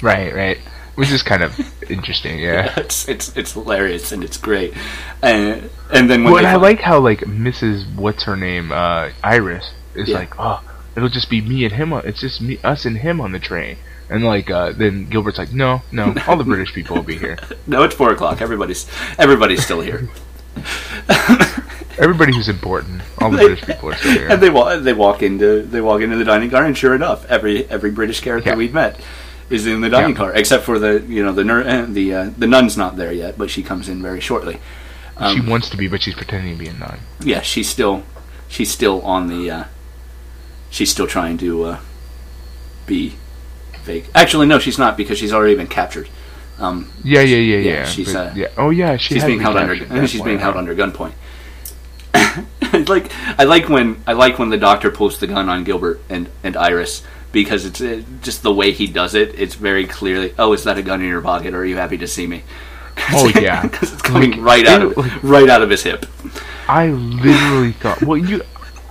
Right, 0.01 0.33
right. 0.33 0.57
Which 0.95 1.11
is 1.11 1.23
kind 1.23 1.41
of 1.43 1.57
interesting, 1.89 2.39
yeah. 2.39 2.73
It's 2.77 3.07
it's 3.07 3.35
it's 3.37 3.53
hilarious 3.53 4.11
and 4.11 4.23
it's 4.23 4.37
great, 4.37 4.73
and 5.23 5.69
and 5.91 6.09
then 6.09 6.23
when 6.23 6.33
Well, 6.33 6.37
and 6.37 6.47
I 6.47 6.55
like 6.57 6.79
how 6.81 6.99
like 6.99 7.19
Mrs. 7.21 7.85
What's 7.95 8.23
her 8.23 8.35
name, 8.35 8.71
uh, 8.71 9.09
Iris 9.23 9.71
is 9.95 10.09
Yeah. 10.09 10.17
like, 10.19 10.33
oh, 10.37 10.61
it'll 10.95 11.09
just 11.09 11.29
be 11.29 11.39
me 11.41 11.63
and 11.63 11.73
him. 11.73 11.93
On, 11.93 12.05
it's 12.05 12.19
just 12.19 12.41
me, 12.41 12.59
us 12.63 12.85
and 12.85 12.97
him 12.97 13.21
on 13.21 13.31
the 13.31 13.39
train. 13.39 13.77
And 14.09 14.25
like, 14.25 14.51
uh, 14.51 14.73
then 14.73 15.05
Gilbert's 15.09 15.37
like, 15.37 15.53
no, 15.53 15.81
no, 15.93 16.13
all 16.27 16.35
the 16.35 16.43
British 16.43 16.73
people 16.73 16.97
will 16.97 17.03
be 17.03 17.17
here. 17.17 17.37
no, 17.67 17.83
it's 17.83 17.95
four 17.95 18.11
o'clock. 18.11 18.41
Everybody's 18.41 18.85
everybody's 19.17 19.63
still 19.63 19.79
here, 19.79 20.09
Everybody 21.97 22.33
who's 22.33 22.49
important, 22.49 23.01
all 23.19 23.29
the 23.31 23.37
They- 23.37 23.45
British 23.45 23.65
people 23.65 23.89
are 23.91 23.95
still 23.95 24.11
here. 24.19 24.27
and 24.29 24.41
they 24.41 24.49
walk 24.49 24.81
they 24.83 24.93
walk 24.93 25.21
into 25.23 25.61
they 25.61 25.79
walk 25.81 26.01
into 26.01 26.17
the 26.17 26.25
dining 26.25 26.49
car, 26.49 26.65
and 26.65 26.77
sure 26.77 26.95
enough, 26.95 27.25
every 27.29 27.65
every 27.69 27.91
British 27.91 28.19
character 28.21 28.49
Yeah. 28.51 28.55
we've 28.57 28.73
met 28.73 28.99
is 29.51 29.67
in 29.67 29.81
the 29.81 29.89
dining 29.89 30.11
Yeah. 30.11 30.15
car, 30.15 30.31
except 30.33 30.63
for 30.63 30.79
the 30.79 31.03
you 31.07 31.23
know 31.23 31.31
the 31.33 31.43
nur- 31.43 31.67
uh, 31.67 31.85
the 31.87 32.13
uh, 32.13 32.29
the 32.37 32.47
nun's 32.47 32.77
not 32.77 32.95
there 32.97 33.11
yet, 33.11 33.37
but 33.37 33.49
she 33.49 33.61
comes 33.63 33.87
in 33.89 34.01
very 34.01 34.19
shortly. 34.21 34.59
she 35.17 35.23
Um, 35.39 35.47
wants 35.47 35.69
to 35.69 35.77
be, 35.77 35.87
but 35.87 36.01
she's 36.01 36.15
pretending 36.15 36.53
to 36.57 36.59
be 36.63 36.69
a 36.69 36.73
nun. 36.73 36.99
yeah, 37.19 37.41
she's 37.41 37.69
still 37.69 38.03
she's 38.47 38.71
still 38.71 39.01
on 39.01 39.27
the 39.27 39.51
uh, 39.51 39.63
she's 40.69 40.89
still 40.91 41.07
trying 41.07 41.37
to 41.39 41.63
uh, 41.65 41.79
be 42.85 43.15
fake. 43.83 44.05
Actually, 44.15 44.47
no, 44.47 44.57
she's 44.59 44.77
not 44.79 44.95
because 44.97 45.17
she's 45.17 45.33
already 45.33 45.55
been 45.55 45.67
captured. 45.67 46.07
Um, 46.59 46.91
Yeah, 47.03 47.21
yeah, 47.21 47.37
yeah, 47.37 47.57
Yeah, 47.57 47.71
yeah. 47.71 47.85
she's, 47.85 48.13
but- 48.13 48.27
uh, 48.27 48.33
yeah. 48.35 48.47
Oh 48.57 48.69
yeah, 48.69 48.97
she 48.97 49.15
she's 49.15 49.23
being 49.23 49.39
held 49.39 49.57
under 49.57 49.75
she's 50.07 50.21
being 50.21 50.39
held 50.39 50.55
under 50.57 50.73
gunpoint. 50.75 51.13
Like 52.87 53.11
I 53.37 53.43
like 53.43 53.67
when 53.67 54.01
I 54.07 54.13
like 54.13 54.39
when 54.39 54.49
the 54.49 54.57
doctor 54.57 54.89
pulls 54.91 55.19
the 55.19 55.27
gun 55.27 55.49
on 55.49 55.63
Gilbert 55.65 55.99
and 56.09 56.29
and 56.43 56.55
Iris 56.55 57.03
because 57.31 57.65
it's 57.65 57.81
uh, 57.81 58.01
just 58.21 58.43
the 58.43 58.53
way 58.53 58.71
he 58.71 58.87
does 58.87 59.15
it. 59.15 59.37
It's 59.39 59.55
very 59.55 59.85
clearly, 59.87 60.33
oh, 60.37 60.53
is 60.53 60.63
that 60.65 60.77
a 60.77 60.81
gun 60.81 61.01
in 61.01 61.07
your 61.07 61.21
pocket? 61.21 61.53
or 61.53 61.59
Are 61.59 61.65
you 61.65 61.77
happy 61.77 61.97
to 61.97 62.07
see 62.07 62.27
me? 62.27 62.43
Oh, 63.13 63.31
yeah. 63.39 63.61
because 63.67 63.93
it's 63.93 64.01
coming 64.01 64.31
Like, 64.31 64.41
right 64.41 64.67
out 64.67 64.81
of 64.83 64.97
like- 64.97 65.23
right 65.23 65.49
out 65.49 65.61
of 65.61 65.69
his 65.69 65.81
hip. 65.83 66.05
I 66.67 66.87
literally 66.89 67.71
thought. 67.71 68.01
Well, 68.03 68.17
you, 68.17 68.41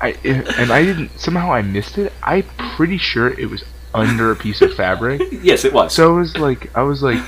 I, 0.01 0.13
and 0.25 0.73
I 0.73 0.83
didn't. 0.83 1.19
Somehow 1.21 1.53
I 1.53 1.63
missed 1.63 1.97
it. 1.99 2.13
I'm 2.23 2.45
pretty 2.77 2.99
sure 2.99 3.29
it 3.29 3.49
was 3.49 3.63
under 3.95 4.33
a 4.33 4.37
piece 4.37 4.63
of 4.63 4.75
fabric. 4.75 5.21
Yes, 5.43 5.65
it 5.65 5.73
was. 5.73 5.95
So 5.95 6.15
I 6.17 6.19
was 6.19 6.37
like, 6.39 6.77
I 6.77 6.83
was 6.83 7.03
like, 7.03 7.23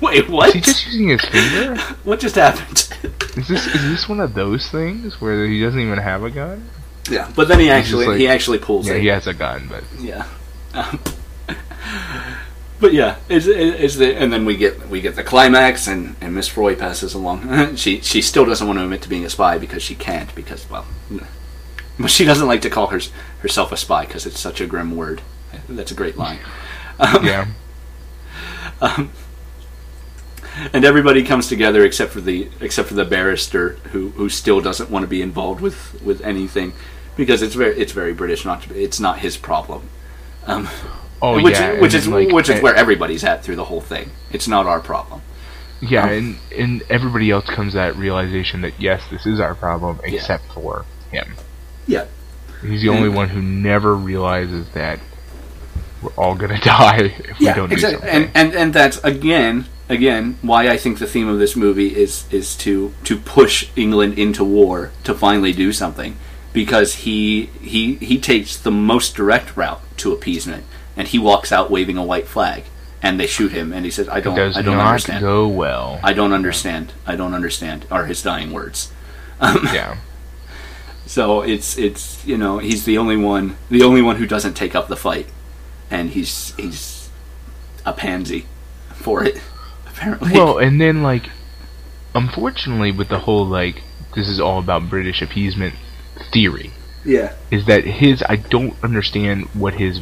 Wait, 0.00 0.28
what? 0.28 0.48
is 0.48 0.54
he 0.54 0.60
just 0.60 0.86
using 0.86 1.08
his 1.08 1.20
finger? 1.24 1.76
what 2.04 2.20
just 2.20 2.34
happened? 2.36 2.88
Is 3.36 3.48
this 3.48 3.66
is 3.66 3.82
this 3.82 4.08
one 4.08 4.20
of 4.20 4.32
those 4.34 4.68
things 4.70 5.20
where 5.20 5.46
he 5.46 5.60
doesn't 5.60 5.80
even 5.80 5.98
have 5.98 6.22
a 6.22 6.30
gun? 6.30 6.64
Yeah, 7.10 7.30
but 7.34 7.48
then 7.48 7.60
he 7.60 7.70
actually 7.70 8.06
like- 8.06 8.18
he 8.18 8.28
actually 8.28 8.58
pulls 8.58 8.86
Yeah, 8.86 8.94
it. 8.94 9.00
he 9.02 9.06
has 9.08 9.26
a 9.26 9.34
gun, 9.34 9.66
but 9.68 9.84
Yeah. 10.00 10.24
Um, 10.74 10.98
but 12.80 12.92
yeah, 12.92 13.16
is 13.28 13.46
is 13.48 13.96
the 13.96 14.14
and 14.16 14.32
then 14.32 14.44
we 14.44 14.56
get 14.56 14.88
we 14.88 15.00
get 15.00 15.16
the 15.16 15.22
climax 15.24 15.86
and 15.86 16.16
and 16.20 16.34
Miss 16.34 16.48
Froy 16.48 16.74
passes 16.76 17.14
along. 17.14 17.76
she 17.76 18.00
she 18.00 18.20
still 18.22 18.44
doesn't 18.44 18.66
want 18.66 18.78
to 18.78 18.84
admit 18.84 19.02
to 19.02 19.08
being 19.08 19.24
a 19.24 19.30
spy 19.30 19.58
because 19.58 19.82
she 19.82 19.94
can't 19.94 20.34
because 20.34 20.68
well, 20.70 20.86
but 21.98 22.10
she 22.10 22.24
doesn't 22.24 22.46
like 22.46 22.60
to 22.62 22.70
call 22.70 22.88
her, 22.88 23.00
herself 23.40 23.72
a 23.72 23.76
spy 23.76 24.04
because 24.04 24.26
it's 24.26 24.40
such 24.40 24.60
a 24.60 24.66
grim 24.66 24.94
word. 24.96 25.22
That's 25.68 25.90
a 25.90 25.94
great 25.94 26.16
line. 26.18 26.38
Um, 26.98 27.24
Yeah. 27.24 27.46
um, 28.80 29.10
and 30.72 30.84
everybody 30.84 31.22
comes 31.22 31.48
together 31.48 31.84
except 31.84 32.12
for 32.12 32.20
the 32.20 32.48
except 32.60 32.88
for 32.88 32.94
the 32.94 33.04
barrister 33.04 33.70
who 33.92 34.10
who 34.10 34.28
still 34.28 34.60
doesn't 34.60 34.90
want 34.90 35.02
to 35.02 35.06
be 35.08 35.22
involved 35.22 35.60
with 35.60 36.00
with 36.02 36.20
anything 36.22 36.72
because 37.16 37.42
it's 37.42 37.54
very 37.54 37.76
it's 37.78 37.92
very 37.92 38.12
British. 38.14 38.44
Not 38.44 38.62
to, 38.62 38.74
it's 38.80 39.00
not 39.00 39.18
his 39.20 39.36
problem. 39.36 39.88
Um, 40.46 40.68
Oh 41.22 41.42
which 41.42 41.54
yeah. 41.54 41.80
which 41.80 41.94
is 41.94 42.06
like, 42.06 42.28
which 42.30 42.50
is 42.50 42.60
where 42.60 42.74
everybody's 42.74 43.24
at 43.24 43.42
through 43.42 43.56
the 43.56 43.64
whole 43.64 43.80
thing. 43.80 44.10
It's 44.30 44.46
not 44.46 44.66
our 44.66 44.80
problem. 44.80 45.22
Yeah, 45.80 46.04
Um, 46.04 46.10
and 46.10 46.38
and 46.58 46.82
everybody 46.90 47.30
else 47.30 47.46
comes 47.46 47.72
to 47.72 47.78
that 47.78 47.96
realization 47.96 48.60
that 48.60 48.74
yes, 48.78 49.02
this 49.10 49.24
is 49.26 49.40
our 49.40 49.54
problem, 49.54 49.98
Yeah. 50.04 50.14
except 50.14 50.44
for 50.52 50.84
him. 51.10 51.34
Yeah. 51.86 52.04
He's 52.62 52.82
the 52.82 52.90
only 52.90 53.08
one 53.08 53.28
who 53.30 53.40
never 53.40 53.94
realizes 53.94 54.68
that 54.74 54.98
we're 56.02 56.12
all 56.18 56.34
gonna 56.34 56.60
die 56.62 57.14
if 57.18 57.38
we 57.38 57.46
don't 57.46 57.68
do 57.70 57.74
exactly. 57.74 57.98
something. 58.08 58.08
And, 58.08 58.30
and 58.34 58.54
and 58.54 58.74
that's 58.74 58.98
again 59.02 59.66
again 59.88 60.38
why 60.42 60.68
I 60.68 60.76
think 60.76 60.98
the 60.98 61.06
theme 61.06 61.28
of 61.28 61.38
this 61.38 61.56
movie 61.56 61.96
is 61.96 62.24
is 62.30 62.54
to 62.58 62.92
to 63.04 63.16
push 63.16 63.68
England 63.74 64.18
into 64.18 64.44
war 64.44 64.90
to 65.04 65.14
finally 65.14 65.52
do 65.54 65.72
something 65.72 66.16
because 66.56 66.94
he 66.94 67.50
he 67.60 67.96
he 67.96 68.18
takes 68.18 68.56
the 68.56 68.70
most 68.70 69.14
direct 69.14 69.54
route 69.58 69.82
to 69.98 70.10
appeasement 70.10 70.64
and 70.96 71.06
he 71.06 71.18
walks 71.18 71.52
out 71.52 71.70
waving 71.70 71.98
a 71.98 72.02
white 72.02 72.26
flag 72.26 72.64
and 73.02 73.20
they 73.20 73.26
shoot 73.26 73.52
him 73.52 73.74
and 73.74 73.84
he 73.84 73.90
says 73.90 74.08
I 74.08 74.20
don't 74.20 74.38
I 74.38 74.62
don't 74.62 74.78
not 74.78 74.86
understand 74.86 75.20
go 75.20 75.46
well. 75.48 76.00
I 76.02 76.14
don't 76.14 76.32
understand 76.32 76.94
I 77.06 77.14
don't 77.14 77.34
understand 77.34 77.84
are 77.90 78.06
his 78.06 78.22
dying 78.22 78.52
words. 78.52 78.90
Um, 79.38 79.68
yeah. 79.72 79.98
So 81.08 81.42
it's 81.42 81.78
it's 81.78 82.26
you 82.26 82.36
know 82.36 82.58
he's 82.58 82.84
the 82.84 82.98
only 82.98 83.16
one 83.16 83.56
the 83.70 83.82
only 83.84 84.02
one 84.02 84.16
who 84.16 84.26
doesn't 84.26 84.54
take 84.54 84.74
up 84.74 84.88
the 84.88 84.96
fight, 84.96 85.28
and 85.88 86.10
he's 86.10 86.52
he's 86.56 87.10
a 87.84 87.92
pansy 87.92 88.46
for 88.92 89.22
it 89.22 89.40
apparently. 89.86 90.32
Well, 90.32 90.58
and 90.58 90.80
then 90.80 91.04
like, 91.04 91.30
unfortunately, 92.12 92.90
with 92.90 93.08
the 93.08 93.20
whole 93.20 93.46
like, 93.46 93.84
this 94.16 94.28
is 94.28 94.40
all 94.40 94.58
about 94.58 94.90
British 94.90 95.22
appeasement 95.22 95.76
theory, 96.32 96.72
yeah, 97.04 97.34
is 97.50 97.66
that 97.66 97.84
his 97.84 98.22
I 98.28 98.36
don't 98.36 98.74
understand 98.82 99.44
what 99.54 99.74
his 99.74 100.00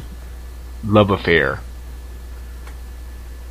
love 0.85 1.11
affair 1.11 1.61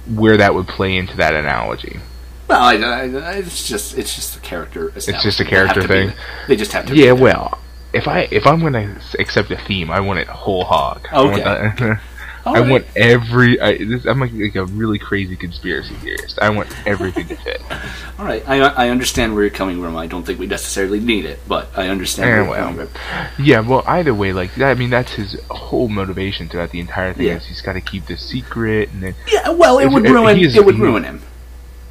where 0.08 0.38
that 0.38 0.54
would 0.54 0.68
play 0.68 0.98
into 0.98 1.16
that 1.18 1.34
analogy. 1.34 2.00
well, 2.48 2.62
I, 2.62 2.76
I, 2.76 3.34
it's 3.38 3.68
just 3.68 3.98
it's 3.98 4.16
just 4.16 4.36
a 4.36 4.40
character. 4.40 4.92
It's 4.96 5.06
just 5.06 5.40
a 5.40 5.46
character 5.46 5.82
They 5.82 5.88
thing? 5.88 6.10
be- 6.10 6.16
they 6.50 6.56
just 6.56 6.74
have 6.74 6.86
to. 6.88 6.96
Yeah, 6.96 7.14
well, 7.14 7.60
if 7.94 8.08
I 8.08 8.28
if 8.32 8.46
I'm 8.46 8.60
gonna 8.60 9.00
accept 9.20 9.52
a 9.52 9.58
theme, 9.58 9.90
I 9.92 10.00
want 10.02 10.20
it 10.20 10.28
whole 10.28 10.66
hog. 10.66 11.08
Okay. 11.14 11.94
All 12.46 12.58
I 12.58 12.60
right. 12.62 12.70
want 12.72 12.86
every. 12.98 13.60
I, 13.62 13.78
this, 13.78 14.06
I'm 14.06 14.20
like, 14.20 14.32
like 14.34 14.56
a 14.56 14.66
really 14.66 15.00
crazy 15.00 15.38
conspiracy 15.38 15.94
theorist. 15.96 16.38
I 16.42 16.50
want 16.50 16.68
everything 16.86 17.28
to 17.30 17.36
fit. 17.38 17.62
All 18.20 18.26
right, 18.26 18.44
I 18.48 18.60
I 18.60 18.90
understand 18.90 19.34
where 19.34 19.44
you're 19.44 19.50
coming 19.52 19.82
from. 19.82 19.96
I 19.96 20.08
don't 20.08 20.24
think 20.24 20.40
we 20.40 20.48
necessarily 20.48 21.00
need 21.00 21.24
it, 21.26 21.40
but 21.48 21.70
I 21.78 21.88
understand 21.88 22.30
Eh, 22.30 22.48
where 22.50 22.60
you're 22.60 22.68
coming 22.70 22.88
from. 22.88 23.46
Yeah, 23.46 23.62
well, 23.62 23.84
either 23.88 24.14
way, 24.14 24.34
like 24.34 24.60
I 24.60 24.74
mean, 24.74 24.90
that's 24.90 25.14
his 25.14 25.40
whole 25.50 25.88
motivation 25.88 26.50
throughout 26.50 26.72
the 26.72 26.80
entire 26.82 27.14
thing. 27.14 27.28
Yeah. 27.28 27.38
Is 27.38 27.46
he's 27.46 27.62
got 27.62 27.74
to 27.74 27.82
keep 27.82 28.08
this 28.08 28.22
secret, 28.22 28.90
and 28.92 29.02
then 29.04 29.16
Yeah, 29.32 29.50
well, 29.52 29.80
it 29.80 29.88
would 29.88 30.04
ruin 30.04 30.38
is- 30.40 30.58
it 30.58 30.66
would 30.66 30.80
ruin 30.80 31.04
him. 31.06 31.22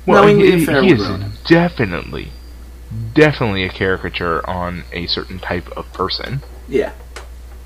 well, 0.06 0.22
Knowing 0.24 0.40
he, 0.40 0.64
he 0.66 0.92
is 0.92 1.08
definitely, 1.46 2.28
definitely 3.14 3.64
a 3.64 3.68
caricature 3.70 4.48
on 4.48 4.84
a 4.92 5.06
certain 5.06 5.38
type 5.38 5.68
of 5.76 5.90
person. 5.92 6.42
Yeah, 6.68 6.92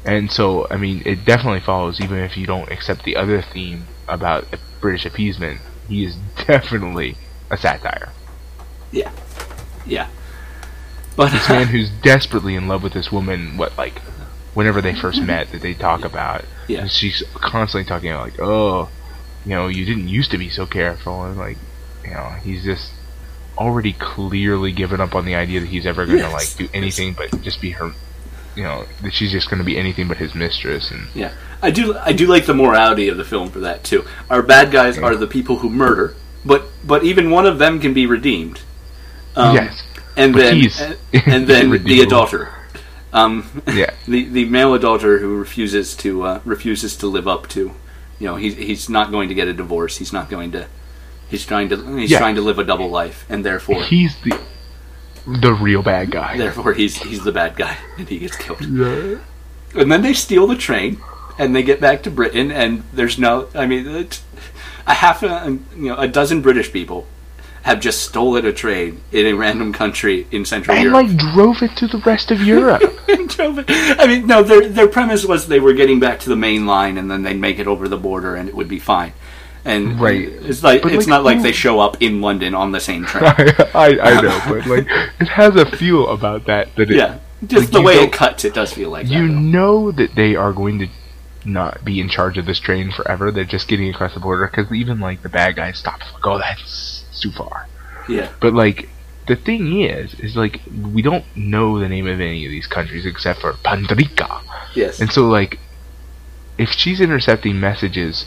And 0.07 0.31
so, 0.31 0.67
I 0.71 0.77
mean, 0.77 1.03
it 1.05 1.25
definitely 1.25 1.61
follows, 1.61 2.01
even 2.01 2.19
if 2.19 2.37
you 2.37 2.47
don't 2.47 2.71
accept 2.71 3.05
the 3.05 3.17
other 3.17 3.43
theme 3.43 3.85
about 4.09 4.47
British 4.81 5.05
appeasement. 5.05 5.61
He 5.89 6.05
is 6.05 6.17
definitely 6.47 7.17
a 7.51 7.57
satire. 7.57 8.13
yeah, 8.93 9.11
yeah. 9.85 10.09
But 11.17 11.33
This 11.33 11.49
man 11.49 11.67
who's 11.75 11.91
desperately 12.03 12.55
in 12.55 12.69
love 12.69 12.83
with 12.83 12.93
this 12.93 13.11
woman, 13.11 13.57
what, 13.57 13.77
like, 13.79 13.99
whenever 14.55 14.81
they 14.81 14.95
first 14.95 15.19
mm-hmm. 15.19 15.27
met, 15.29 15.53
that 15.53 15.63
they 15.63 15.75
talk 15.75 16.05
about. 16.05 16.45
Yeah. 16.69 16.83
And 16.83 16.91
she's 16.91 17.23
constantly 17.35 17.89
talking 17.89 18.11
about, 18.11 18.25
like, 18.25 18.41
oh, 18.41 18.91
you 19.45 19.51
know, 19.51 19.67
you 19.69 19.85
didn't 19.85 20.09
used 20.09 20.31
to 20.33 20.39
be 20.39 20.51
so 20.51 20.67
careful. 20.67 21.25
And, 21.25 21.37
like, 21.39 21.57
you 22.05 22.11
know, 22.11 22.31
he's 22.43 22.65
just 22.65 22.93
already 23.57 23.95
clearly 23.95 24.73
given 24.73 25.01
up 25.01 25.15
on 25.15 25.25
the 25.25 25.35
idea 25.35 25.61
that 25.61 25.69
he's 25.69 25.87
ever 25.87 26.05
going 26.05 26.19
to, 26.19 26.25
Yes. 26.25 26.33
like, 26.33 26.69
do 26.69 26.69
anything 26.75 27.15
but 27.15 27.41
just 27.43 27.61
be 27.61 27.71
her, 27.71 27.93
you 28.57 28.63
know, 28.63 28.85
that 29.03 29.13
she's 29.13 29.31
just 29.33 29.49
going 29.51 29.59
to 29.59 29.65
be 29.65 29.77
anything 29.79 30.09
but 30.09 30.17
his 30.17 30.35
mistress. 30.35 30.91
And 30.91 31.07
Yeah, 31.15 31.33
I 31.63 31.71
do. 31.71 31.97
I 31.99 32.13
do 32.13 32.27
like 32.27 32.47
the 32.47 32.55
morality 32.55 33.09
of 33.09 33.17
the 33.17 33.25
film 33.25 33.51
for 33.51 33.61
that 33.61 33.85
too. 33.85 34.05
Our 34.31 34.43
bad 34.43 34.73
guys 34.73 34.99
are 34.99 35.15
the 35.15 35.27
people 35.27 35.59
who 35.59 35.71
murder, 35.71 36.15
but 36.45 36.65
but 36.85 37.05
even 37.05 37.31
one 37.31 37.47
of 37.47 37.59
them 37.59 37.79
can 37.81 37.93
be 37.95 38.07
redeemed. 38.07 38.61
Um, 39.37 39.55
yes. 39.55 39.83
and 40.17 40.33
but 40.33 40.39
then 40.41 40.57
he's 40.57 40.81
and, 40.81 40.97
and 41.13 41.47
then 41.53 41.85
the 41.85 42.01
adulterer, 42.01 42.55
um, 43.13 43.63
Yeah. 43.67 43.91
the 44.09 44.25
the 44.25 44.45
male 44.47 44.73
adulterer 44.75 45.19
who 45.19 45.37
refuses 45.37 45.95
to 45.97 46.23
uh, 46.23 46.41
refuses 46.47 46.97
to 46.99 47.07
live 47.07 47.29
up 47.29 47.47
to, 47.51 47.73
you 48.19 48.27
know, 48.27 48.37
he's 48.37 48.55
he's 48.57 48.89
not 48.89 49.11
going 49.11 49.29
to 49.29 49.35
get 49.35 49.47
a 49.49 49.53
divorce. 49.53 49.99
He's 49.99 50.13
not 50.13 50.31
going 50.31 50.53
to. 50.53 50.67
He's 51.29 51.45
trying 51.45 51.69
to 51.71 51.97
he's 51.99 52.11
Yeah. 52.13 52.19
trying 52.19 52.37
to 52.37 52.41
live 52.41 52.59
a 52.59 52.65
double 52.65 52.89
life, 52.89 53.27
and 53.29 53.45
therefore 53.45 53.83
He's 53.83 54.17
the 54.23 54.39
the 55.27 55.53
real 55.55 55.83
bad 55.83 56.11
guy. 56.11 56.37
therefore 56.37 56.73
he's 56.73 56.97
he's 56.97 57.25
the 57.25 57.33
bad 57.33 57.57
guy, 57.57 57.77
and 57.99 58.09
he 58.09 58.19
gets 58.19 58.37
killed. 58.37 58.61
Yeah. 58.63 59.19
and 59.75 59.91
then 59.91 60.03
they 60.03 60.15
steal 60.15 60.47
the 60.47 60.57
train 60.57 61.01
and 61.39 61.55
they 61.55 61.63
get 61.63 61.81
back 61.81 62.03
to 62.05 62.11
Britain 62.11 62.51
and 62.51 62.83
there's 62.93 63.19
no 63.19 63.49
I 63.55 63.67
mean 63.67 63.87
a 64.87 64.95
half 64.95 65.23
a 65.23 65.59
you 65.77 65.89
know 65.89 65.97
a 65.97 66.09
dozen 66.09 66.41
British 66.43 66.73
people 66.73 67.07
have 67.63 67.81
just 67.81 68.05
stolen 68.05 68.47
a 68.47 68.53
train 68.53 69.01
in 69.11 69.27
a 69.27 69.33
random 69.33 69.73
country 69.73 70.25
in 70.31 70.45
Central 70.45 70.77
And 70.77 70.85
Europe. 70.85 71.09
like 71.09 71.17
drove 71.35 71.61
it 71.63 71.77
to 71.79 71.89
the 71.89 71.99
rest 72.07 72.31
of 72.31 72.41
Europe. 72.41 72.83
And 73.09 73.29
drove 73.37 73.59
it- 73.59 73.67
I 73.69 74.07
mean 74.07 74.27
no 74.29 74.43
their 74.45 74.69
their 74.69 74.87
premise 74.89 75.25
was 75.25 75.49
they 75.49 75.59
were 75.61 75.73
getting 75.73 75.99
back 75.99 76.21
to 76.21 76.29
the 76.29 76.37
main 76.37 76.65
line 76.67 76.97
and 76.97 77.11
then 77.11 77.23
they'd 77.25 77.41
make 77.41 77.59
it 77.59 77.67
over 77.67 77.89
the 77.89 77.97
border 77.99 78.37
and 78.37 78.49
it 78.49 78.55
would 78.55 78.69
be 78.69 78.79
fine. 78.79 79.13
And 79.67 80.01
Right. 80.01 80.29
it's 80.29 80.63
like 80.63 80.83
But, 80.83 80.93
it's 80.93 81.07
like, 81.07 81.09
not 81.09 81.25
like 81.25 81.43
they 81.43 81.53
show 81.53 81.81
up 81.81 81.97
in 82.01 82.21
London 82.21 82.55
on 82.55 82.71
the 82.73 82.81
same 82.81 83.05
train. 83.05 83.25
I, 83.25 83.67
I 83.75 83.87
I 84.01 84.21
know, 84.23 84.41
but 84.49 84.67
like 84.67 84.87
it 85.21 85.29
has 85.29 85.57
a 85.57 85.67
feel 85.77 86.09
about 86.09 86.47
that 86.47 86.75
that 86.77 86.91
it, 86.91 86.97
yeah. 86.97 87.19
Just 87.47 87.65
Like, 87.65 87.73
the 87.73 87.83
way 87.83 87.95
it 87.97 88.13
cuts 88.13 88.45
it 88.45 88.55
does 88.55 88.73
feel 88.73 88.91
like 88.91 89.09
you 89.09 89.27
that. 89.27 89.35
know 89.35 89.91
that 89.93 90.15
they 90.15 90.37
are 90.37 90.53
going 90.53 90.79
to 90.79 90.89
not 91.45 91.85
be 91.85 92.01
in 92.01 92.09
charge 92.09 92.39
of 92.39 92.47
this 92.47 92.59
train 92.61 92.91
forever. 92.93 93.31
They're 93.31 93.45
just 93.45 93.69
getting 93.69 93.89
across 93.91 94.15
the 94.15 94.21
border 94.21 94.47
because 94.47 94.73
even 94.73 95.01
like 95.01 95.23
the 95.23 95.29
bad 95.29 95.57
guys 95.57 95.79
stop. 95.79 96.01
Like, 96.15 96.27
oh, 96.27 96.39
that's 96.39 97.05
too 97.21 97.33
far. 97.33 97.67
Yeah. 98.09 98.31
But 98.41 98.55
like 98.55 98.89
the 99.27 99.37
thing 99.37 99.83
is, 99.83 100.15
is 100.21 100.37
like 100.37 100.61
we 100.95 101.03
don't 101.03 101.25
know 101.37 101.79
the 101.81 101.89
name 101.89 102.07
of 102.07 102.21
any 102.21 102.45
of 102.47 102.51
these 102.51 102.67
countries 102.69 103.05
except 103.05 103.41
for 103.41 103.53
Bandrika. 103.55 104.43
Yes. 104.75 105.01
And 105.01 105.11
so, 105.11 105.27
like, 105.27 105.59
if 106.57 106.71
she's 106.71 107.01
intercepting 107.01 107.59
messages 107.59 108.27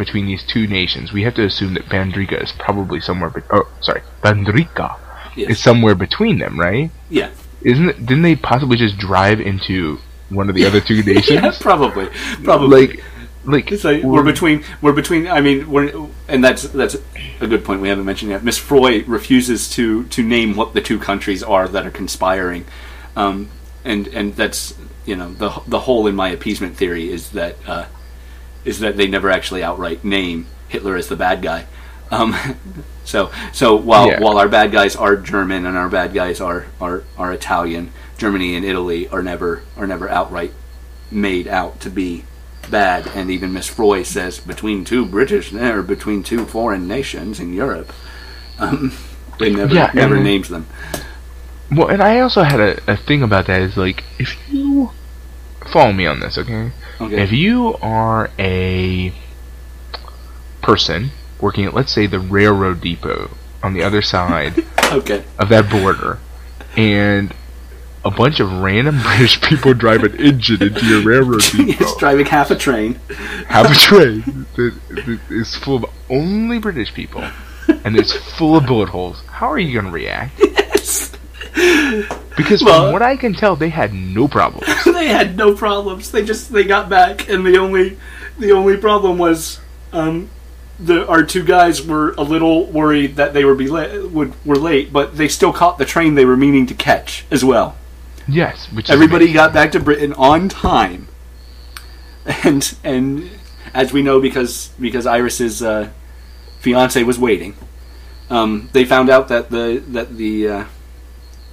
between 0.00 0.26
these 0.26 0.42
two 0.42 0.66
nations, 0.66 1.12
we 1.12 1.22
have 1.22 1.34
to 1.34 1.44
assume 1.44 1.74
that 1.74 1.84
Bandrika 1.84 2.42
is 2.42 2.50
probably 2.58 3.00
somewhere. 3.00 3.30
Be- 3.30 3.42
oh, 3.50 3.68
sorry, 3.80 4.02
Bandrika 4.22 4.96
Yes. 5.36 5.50
is 5.50 5.58
somewhere 5.62 5.94
between 5.94 6.38
them, 6.38 6.58
right? 6.58 6.90
Yeah. 7.08 7.30
Isn't 7.62 7.88
it? 7.90 8.06
Didn't 8.06 8.22
they 8.22 8.34
possibly 8.36 8.76
just 8.76 8.98
drive 8.98 9.40
into 9.40 9.98
one 10.30 10.48
of 10.48 10.54
the 10.56 10.64
other 10.66 10.80
two 10.80 11.02
nations? 11.14 11.28
Yeah, 11.42 11.52
probably. 11.60 12.08
Probably. 12.42 12.86
Like, 12.86 13.04
like 13.44 13.84
like 13.84 14.02
we're 14.02 14.22
between 14.24 14.64
we're 14.82 14.92
between. 14.92 15.28
I 15.28 15.40
mean, 15.40 15.70
we're 15.70 16.08
and 16.28 16.42
that's 16.44 16.62
that's 16.64 16.96
a 17.40 17.46
good 17.46 17.64
point 17.64 17.80
we 17.80 17.88
haven't 17.88 18.04
mentioned 18.04 18.30
yet. 18.32 18.42
Miss 18.44 18.58
Froy 18.58 19.04
refuses 19.06 19.70
to 19.70 20.04
to 20.04 20.22
name 20.22 20.56
what 20.56 20.74
the 20.74 20.80
two 20.80 20.98
countries 20.98 21.42
are 21.42 21.68
that 21.68 21.86
are 21.86 21.90
conspiring, 21.90 22.64
um, 23.16 23.48
and 23.84 24.08
and 24.08 24.34
that's 24.36 24.74
you 25.06 25.16
know 25.16 25.32
the 25.32 25.50
the 25.66 25.80
whole 25.80 26.06
in 26.06 26.14
my 26.14 26.28
appeasement 26.28 26.76
theory 26.76 27.10
is 27.10 27.30
that 27.30 27.56
uh, 27.66 27.86
is 28.64 28.80
that 28.80 28.96
they 28.96 29.06
never 29.06 29.30
actually 29.30 29.62
outright 29.62 30.04
name 30.04 30.46
Hitler 30.68 30.96
as 30.96 31.08
the 31.08 31.16
bad 31.16 31.42
guy. 31.42 31.66
Um, 32.10 32.34
so 33.04 33.30
so 33.52 33.74
while 33.76 34.08
Yeah. 34.08 34.20
while 34.20 34.38
our 34.38 34.48
bad 34.48 34.72
guys 34.72 34.96
are 34.96 35.16
German 35.16 35.66
and 35.66 35.76
our 35.76 35.88
bad 35.88 36.12
guys 36.14 36.40
are 36.40 36.66
are, 36.80 37.04
are 37.16 37.32
Italian, 37.32 37.92
Germany 38.18 38.54
and 38.56 38.64
Italy 38.64 39.08
are 39.08 39.22
never 39.22 39.62
are 39.76 39.86
never 39.86 40.08
outright 40.08 40.52
made 41.10 41.48
out 41.48 41.80
to 41.80 41.90
be 41.90 42.24
bad. 42.70 43.06
And 43.14 43.30
even 43.30 43.52
Miss 43.52 43.66
Froy 43.68 44.02
says 44.02 44.38
between 44.38 44.84
two 44.84 45.04
British 45.06 45.52
or 45.52 45.82
between 45.82 46.22
two 46.22 46.44
foreign 46.44 46.86
nations 46.86 47.40
in 47.40 47.52
Europe. 47.54 47.92
Um, 48.58 48.92
they 49.38 49.52
never 49.52 49.74
Yeah, 49.74 49.90
never 49.94 50.18
names 50.18 50.48
them. 50.48 50.66
Well, 51.72 51.88
and 51.88 52.02
I 52.02 52.18
also 52.20 52.42
had 52.42 52.60
a, 52.60 52.92
a 52.92 52.96
thing 52.96 53.22
about 53.22 53.46
that 53.46 53.62
is 53.62 53.76
like 53.76 54.02
if 54.18 54.36
you 54.50 54.90
follow 55.72 55.92
me 55.92 56.06
on 56.06 56.20
this, 56.20 56.38
okay? 56.38 56.72
Okay. 57.00 57.22
If 57.22 57.32
you 57.32 57.76
are 57.82 58.30
a 58.38 59.12
person 60.62 61.10
working 61.40 61.64
at, 61.64 61.74
let's 61.74 61.92
say, 61.92 62.06
the 62.06 62.18
railroad 62.18 62.80
depot 62.80 63.30
on 63.62 63.74
the 63.74 63.82
other 63.82 64.02
side 64.02 64.64
Okay. 64.92 65.24
of 65.38 65.48
that 65.50 65.70
border, 65.70 66.18
and 66.76 67.32
a 68.04 68.10
bunch 68.10 68.40
of 68.40 68.50
random 68.52 69.00
British 69.02 69.40
people 69.42 69.74
drive 69.74 70.02
an 70.04 70.16
engine 70.18 70.62
into 70.62 70.84
your 70.86 71.02
railroad 71.02 71.42
depot. 71.52 71.98
driving 71.98 72.26
half 72.26 72.50
a 72.50 72.56
train. 72.56 72.94
half 73.46 73.70
a 73.70 73.74
train 73.74 74.46
that, 74.56 74.74
that 74.88 75.20
is 75.30 75.56
full 75.56 75.76
of 75.76 75.84
only 76.08 76.58
British 76.58 76.92
people, 76.94 77.22
and 77.84 77.96
it's 77.96 78.12
full 78.36 78.56
of 78.56 78.66
bullet 78.66 78.88
holes. 78.88 79.22
How 79.26 79.48
are 79.50 79.58
you 79.58 79.72
going 79.72 79.84
to 79.86 79.90
react? 79.92 80.40
Because 82.36 82.62
Well- 82.62 82.84
from 82.84 82.92
what 82.92 83.02
I 83.02 83.16
can 83.16 83.34
tell, 83.34 83.56
they 83.56 83.68
had 83.68 83.92
no 83.92 84.28
problems. 84.28 84.66
they 84.84 85.08
had 85.08 85.36
no 85.36 85.54
problems. 85.54 86.10
They 86.10 86.24
just 86.24 86.52
they 86.52 86.64
got 86.64 86.88
back, 86.88 87.28
and 87.28 87.44
the 87.44 87.58
only 87.58 87.98
the 88.38 88.52
only 88.52 88.76
problem 88.76 89.18
was 89.18 89.60
um, 89.92 90.30
the 90.78 91.06
our 91.06 91.22
two 91.22 91.44
guys 91.44 91.84
were 91.84 92.14
a 92.16 92.22
little 92.22 92.66
worried 92.66 93.16
that 93.16 93.34
they 93.34 93.44
would 93.44 93.58
be 93.58 93.68
la- 93.68 94.06
would 94.08 94.32
were 94.46 94.56
late, 94.56 94.92
but 94.92 95.16
they 95.16 95.28
still 95.28 95.52
caught 95.52 95.78
the 95.78 95.84
train 95.84 96.14
they 96.14 96.24
were 96.24 96.36
meaning 96.36 96.66
to 96.66 96.74
catch 96.74 97.24
as 97.30 97.44
well. 97.44 97.76
Yes, 98.26 98.66
which 98.72 98.90
Everybody 98.90 99.32
got 99.32 99.52
back 99.52 99.72
to 99.72 99.80
Britain 99.80 100.12
on 100.14 100.48
time, 100.48 101.08
and 102.44 102.74
and 102.84 103.30
as 103.74 103.92
we 103.92 104.02
know 104.02 104.20
because 104.20 104.70
because 104.80 105.06
Iris's 105.06 105.62
uh, 105.62 105.90
fiance 106.60 107.02
was 107.02 107.18
waiting, 107.18 107.54
um, 108.30 108.70
they 108.72 108.84
found 108.84 109.10
out 109.10 109.28
that 109.28 109.50
the 109.50 109.82
that 109.88 110.16
the 110.16 110.48
uh, 110.48 110.64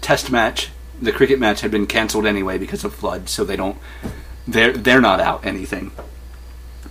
test 0.02 0.32
match, 0.32 0.70
the 1.02 1.12
cricket 1.12 1.40
match, 1.40 1.62
had 1.62 1.72
been 1.72 1.88
cancelled 1.88 2.26
anyway 2.26 2.58
because 2.58 2.84
of 2.84 2.94
flood, 2.94 3.30
so 3.30 3.44
they 3.44 3.56
don't 3.56 3.78
they're 4.48 4.72
they're 4.74 5.02
not 5.02 5.20
out 5.20 5.46
anything, 5.46 5.92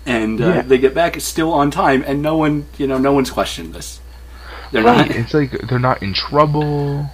and 0.05 0.41
uh, 0.41 0.47
Yeah. 0.47 0.63
they 0.63 0.79
get 0.79 0.95
back 0.95 1.21
still 1.21 1.53
on 1.53 1.71
time, 1.71 2.05
and 2.07 2.23
no 2.23 2.37
one 2.37 2.67
you 2.79 2.87
know 2.87 2.99
no 2.99 3.13
one's 3.13 3.31
questioned 3.31 3.75
this. 3.75 4.01
They're 4.73 4.83
Right, 4.83 5.09
not. 5.09 5.17
it's 5.17 5.33
like 5.35 5.53
they're 5.69 5.79
not 5.79 6.03
in 6.03 6.13
trouble. 6.13 7.09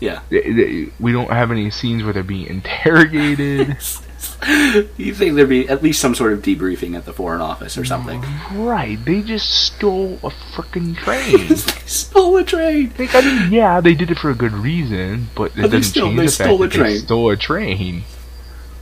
Yeah. 0.00 0.20
They- 0.28 0.52
they- 0.52 0.88
We 1.00 1.12
don't 1.12 1.30
have 1.30 1.50
any 1.50 1.70
scenes 1.70 2.02
where 2.04 2.12
they're 2.12 2.22
being 2.22 2.46
interrogated. 2.46 3.76
you 4.96 5.14
think 5.14 5.34
there'd 5.36 5.48
be 5.48 5.68
at 5.68 5.82
least 5.82 6.00
some 6.00 6.14
sort 6.14 6.32
of 6.32 6.40
debriefing 6.42 6.96
at 6.96 7.04
the 7.04 7.12
foreign 7.12 7.40
office 7.40 7.76
or 7.78 7.84
something? 7.84 8.22
right, 8.54 8.98
they 9.04 9.22
just 9.22 9.48
stole 9.66 10.14
a 10.22 10.30
freaking 10.30 10.96
train. 10.96 11.48
they 11.48 11.54
stole 11.56 12.36
a 12.36 12.44
train. 12.44 12.92
Like, 12.98 13.14
I 13.14 13.20
mean, 13.20 13.52
yeah, 13.52 13.80
they 13.80 13.94
did 13.94 14.10
it 14.10 14.18
for 14.18 14.30
a 14.30 14.34
good 14.34 14.52
reason, 14.52 15.28
but 15.34 15.52
it 15.52 15.56
But 15.56 15.62
they 15.62 15.62
doesn't 15.78 15.82
still- 15.84 16.06
change 16.06 16.18
they 16.18 16.26
the 16.26 16.32
fact 16.32 16.48
stole 16.48 16.62
a 16.62 16.68
that 16.68 16.78
they 16.78 16.96
stole 16.98 17.30
a 17.30 17.36
train. 17.36 18.04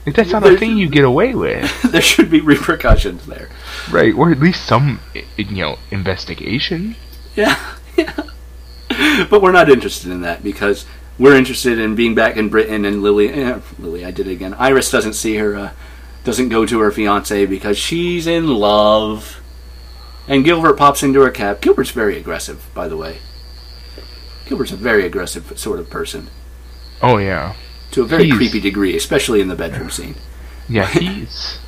Like, 0.05 0.15
that's 0.15 0.31
not 0.31 0.43
They- 0.43 0.55
a 0.55 0.57
thing 0.57 0.77
you 0.77 0.87
get 0.89 1.03
away 1.03 1.33
with, 1.35 1.81
there 1.91 2.01
should 2.01 2.29
be 2.29 2.39
repercussions 2.41 3.25
there. 3.25 3.49
right? 3.91 4.13
Or 4.13 4.31
at 4.31 4.39
least 4.39 4.65
some, 4.65 4.99
you 5.37 5.45
know, 5.55 5.79
investigation. 5.91 6.95
Yeah, 7.35 7.57
yeah. 7.97 8.13
But 9.29 9.41
we're 9.41 9.51
not 9.51 9.69
interested 9.69 10.11
in 10.11 10.21
that 10.21 10.43
because 10.43 10.85
we're 11.17 11.35
interested 11.35 11.79
in 11.79 11.95
being 11.95 12.13
back 12.15 12.37
in 12.37 12.49
Britain 12.49 12.85
and 12.85 13.01
Lily. 13.01 13.29
Eh, 13.31 13.59
Lily, 13.79 14.05
I 14.05 14.11
did 14.11 14.27
it 14.27 14.31
again. 14.33 14.53
Iris 14.55 14.91
doesn't 14.91 15.13
see 15.13 15.35
her, 15.37 15.55
uh, 15.55 15.71
doesn't 16.23 16.49
go 16.49 16.65
to 16.65 16.79
her 16.79 16.91
fiance 16.91 17.45
because 17.45 17.77
she's 17.77 18.27
in 18.27 18.47
love. 18.47 19.39
And 20.27 20.43
Gilbert 20.43 20.73
pops 20.77 21.03
into 21.03 21.21
her 21.21 21.29
cab. 21.31 21.61
Gilbert's 21.61 21.91
very 21.91 22.17
aggressive, 22.17 22.65
by 22.73 22.87
the 22.87 22.97
way. 22.97 23.19
Gilbert's 24.47 24.71
a 24.71 24.75
very 24.75 25.05
aggressive 25.05 25.57
sort 25.57 25.79
of 25.79 25.89
person 25.89 26.27
Oh 27.01 27.17
yeah, 27.17 27.53
to 27.91 28.01
a 28.03 28.05
very 28.05 28.25
He's- 28.25 28.37
creepy 28.37 28.59
degree, 28.59 28.95
especially 28.95 29.41
in 29.41 29.47
the 29.47 29.55
bedroom 29.55 29.89
scene. 29.89 30.15
yeah, 30.69 30.87
he's 30.87 31.59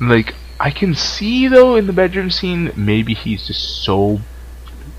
like 0.00 0.34
I 0.60 0.70
can 0.70 0.94
see 0.94 1.48
though 1.48 1.76
in 1.76 1.86
the 1.86 1.92
bedroom 1.92 2.30
scene 2.30 2.72
maybe 2.76 3.12
he's 3.14 3.46
just 3.46 3.82
so 3.84 4.20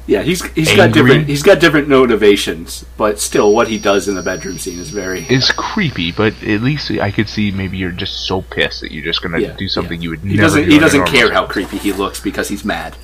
Yeah, 0.10 0.24
he's 0.24 0.44
he's 0.54 0.76
got 0.76 0.92
different 0.92 1.28
he's 1.28 1.44
got 1.44 1.60
different 1.60 1.88
motivations, 1.88 2.84
but 2.98 3.20
still, 3.20 3.54
what 3.54 3.68
he 3.68 3.78
does 3.78 4.08
in 4.08 4.16
the 4.16 4.24
bedroom 4.24 4.58
scene 4.58 4.80
is 4.80 4.90
very 4.90 5.22
is 5.30 5.52
creepy, 5.52 6.12
but 6.12 6.34
at 6.42 6.62
least 6.64 6.90
I 6.90 7.12
could 7.12 7.30
see 7.30 7.52
maybe 7.52 7.78
you're 7.78 7.92
just 7.92 8.26
so 8.26 8.42
pissed 8.42 8.82
that 8.82 8.92
you're 8.92 9.04
just 9.06 9.22
gonna 9.22 9.40
Yeah, 9.40 9.54
do 9.56 9.68
something 9.70 10.02
yeah. 10.02 10.04
you 10.06 10.10
would 10.10 10.20
He 10.22 10.30
never 10.30 10.42
doesn't 10.42 10.64
do 10.66 10.72
he 10.72 10.80
doesn't 10.80 11.06
care 11.06 11.32
how 11.32 11.46
creepy 11.46 11.78
he 11.78 11.94
looks 11.94 12.20
because 12.20 12.50
he's 12.50 12.66
mad. 12.66 12.96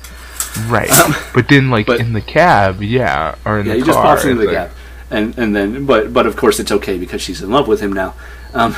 Right. 0.66 0.90
Um, 0.90 1.14
but 1.32 1.46
then, 1.48 1.70
like 1.70 1.86
but- 1.86 2.00
in 2.00 2.12
the 2.12 2.20
cab, 2.20 2.82
yeah, 2.82 3.36
or 3.44 3.60
in 3.60 3.66
Yeah, 3.66 3.74
the 3.74 3.78
he 3.78 3.84
car, 3.84 3.92
just 3.92 3.98
pops 4.02 4.24
into 4.24 4.40
the 4.40 4.46
like- 4.46 4.54
gap, 4.54 4.70
and 5.08 5.38
and 5.38 5.54
then 5.54 5.86
but 5.86 6.12
but 6.12 6.26
of 6.26 6.34
course 6.36 6.58
it's 6.58 6.72
okay 6.72 6.98
because 6.98 7.22
she's 7.22 7.40
in 7.40 7.50
love 7.50 7.68
with 7.68 7.80
him 7.80 7.92
now. 7.92 8.14
Um, 8.52 8.74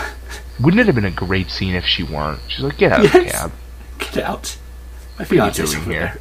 Wouldn't 0.60 0.80
it 0.80 0.86
have 0.86 0.96
been 0.96 1.06
a 1.06 1.10
great 1.10 1.50
scene 1.50 1.74
if 1.74 1.86
she 1.86 2.02
weren't? 2.02 2.40
She's 2.48 2.60
like, 2.64 2.76
get 2.76 2.92
out 2.92 3.06
of 3.06 3.12
the 3.12 3.24
cab. 3.24 3.52
get 3.98 4.18
out, 4.18 4.58
my 5.18 5.24
What 5.24 5.30
are 5.30 5.34
you 5.34 5.40
fiance's 5.40 5.72
doing 5.72 5.84
here? 5.84 6.18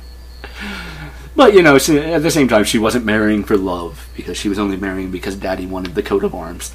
But 1.37 1.53
you 1.53 1.61
know, 1.61 1.77
so 1.77 1.95
at 1.95 2.23
the 2.23 2.31
same 2.31 2.47
time, 2.49 2.65
she 2.65 2.77
wasn't 2.79 3.05
marrying 3.05 3.43
for 3.45 3.55
love 3.57 4.09
because 4.15 4.37
she 4.37 4.49
was 4.49 4.57
only 4.59 4.75
marrying 4.75 5.11
because 5.11 5.35
Daddy 5.35 5.65
wanted 5.65 5.95
the 5.95 6.03
coat 6.03 6.23
of 6.25 6.33
arms. 6.35 6.73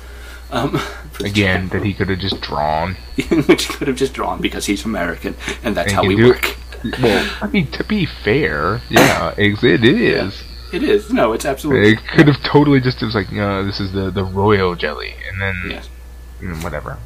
Um, 0.50 0.80
Again, 1.20 1.68
that 1.70 1.82
he 1.84 1.92
could 1.92 2.08
have 2.08 2.20
just 2.20 2.40
drawn. 2.40 2.94
which 3.46 3.66
he 3.66 3.74
could 3.74 3.88
have 3.88 3.96
just 3.96 4.14
drawn 4.14 4.40
because 4.40 4.66
he's 4.66 4.84
American 4.84 5.34
and 5.64 5.76
that's 5.76 5.88
And 5.92 5.96
how 5.96 6.04
we 6.06 6.16
do 6.16 6.28
work. 6.28 6.56
Well, 7.02 7.28
I 7.42 7.46
mean, 7.48 7.70
to 7.72 7.84
be 7.84 8.06
fair, 8.06 8.80
yeah, 8.88 9.34
it 9.36 9.62
is. 9.84 10.42
It 10.72 10.82
is 10.82 11.12
no, 11.12 11.32
it's 11.32 11.44
absolutely 11.44 11.92
It 11.92 11.98
could 12.14 12.28
have 12.28 12.42
totally 12.42 12.80
just 12.80 13.02
it 13.02 13.04
was 13.04 13.14
like, 13.14 13.30
no, 13.32 13.64
this 13.64 13.78
is 13.80 13.92
the 13.92 14.10
the 14.10 14.24
royal 14.24 14.74
jelly, 14.74 15.14
and 15.28 15.40
then 15.40 15.54
Yes. 15.70 15.88
you 16.40 16.48
know, 16.48 16.56
whatever. 16.56 16.98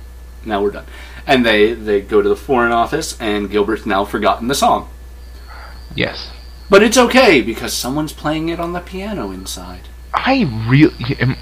now 0.45 0.63
we're 0.63 0.71
done. 0.71 0.87
And 1.27 1.45
they 1.45 1.73
they 1.73 2.01
go 2.03 2.21
to 2.23 2.29
the 2.29 2.37
foreign 2.37 2.73
office, 2.73 3.19
and 3.21 3.51
Gilbert's 3.51 3.87
now 3.87 4.05
forgotten 4.05 4.49
the 4.49 4.55
song. 4.55 4.89
Yes, 5.95 6.31
But 6.69 6.83
it's 6.83 6.99
okay 6.99 7.41
because 7.43 7.73
someone's 7.73 8.13
playing 8.13 8.49
it 8.49 8.59
on 8.59 8.73
the 8.73 8.81
piano 8.81 9.31
inside. 9.31 9.83
I 10.13 10.43
really. 10.69 10.95
Am, 11.21 11.37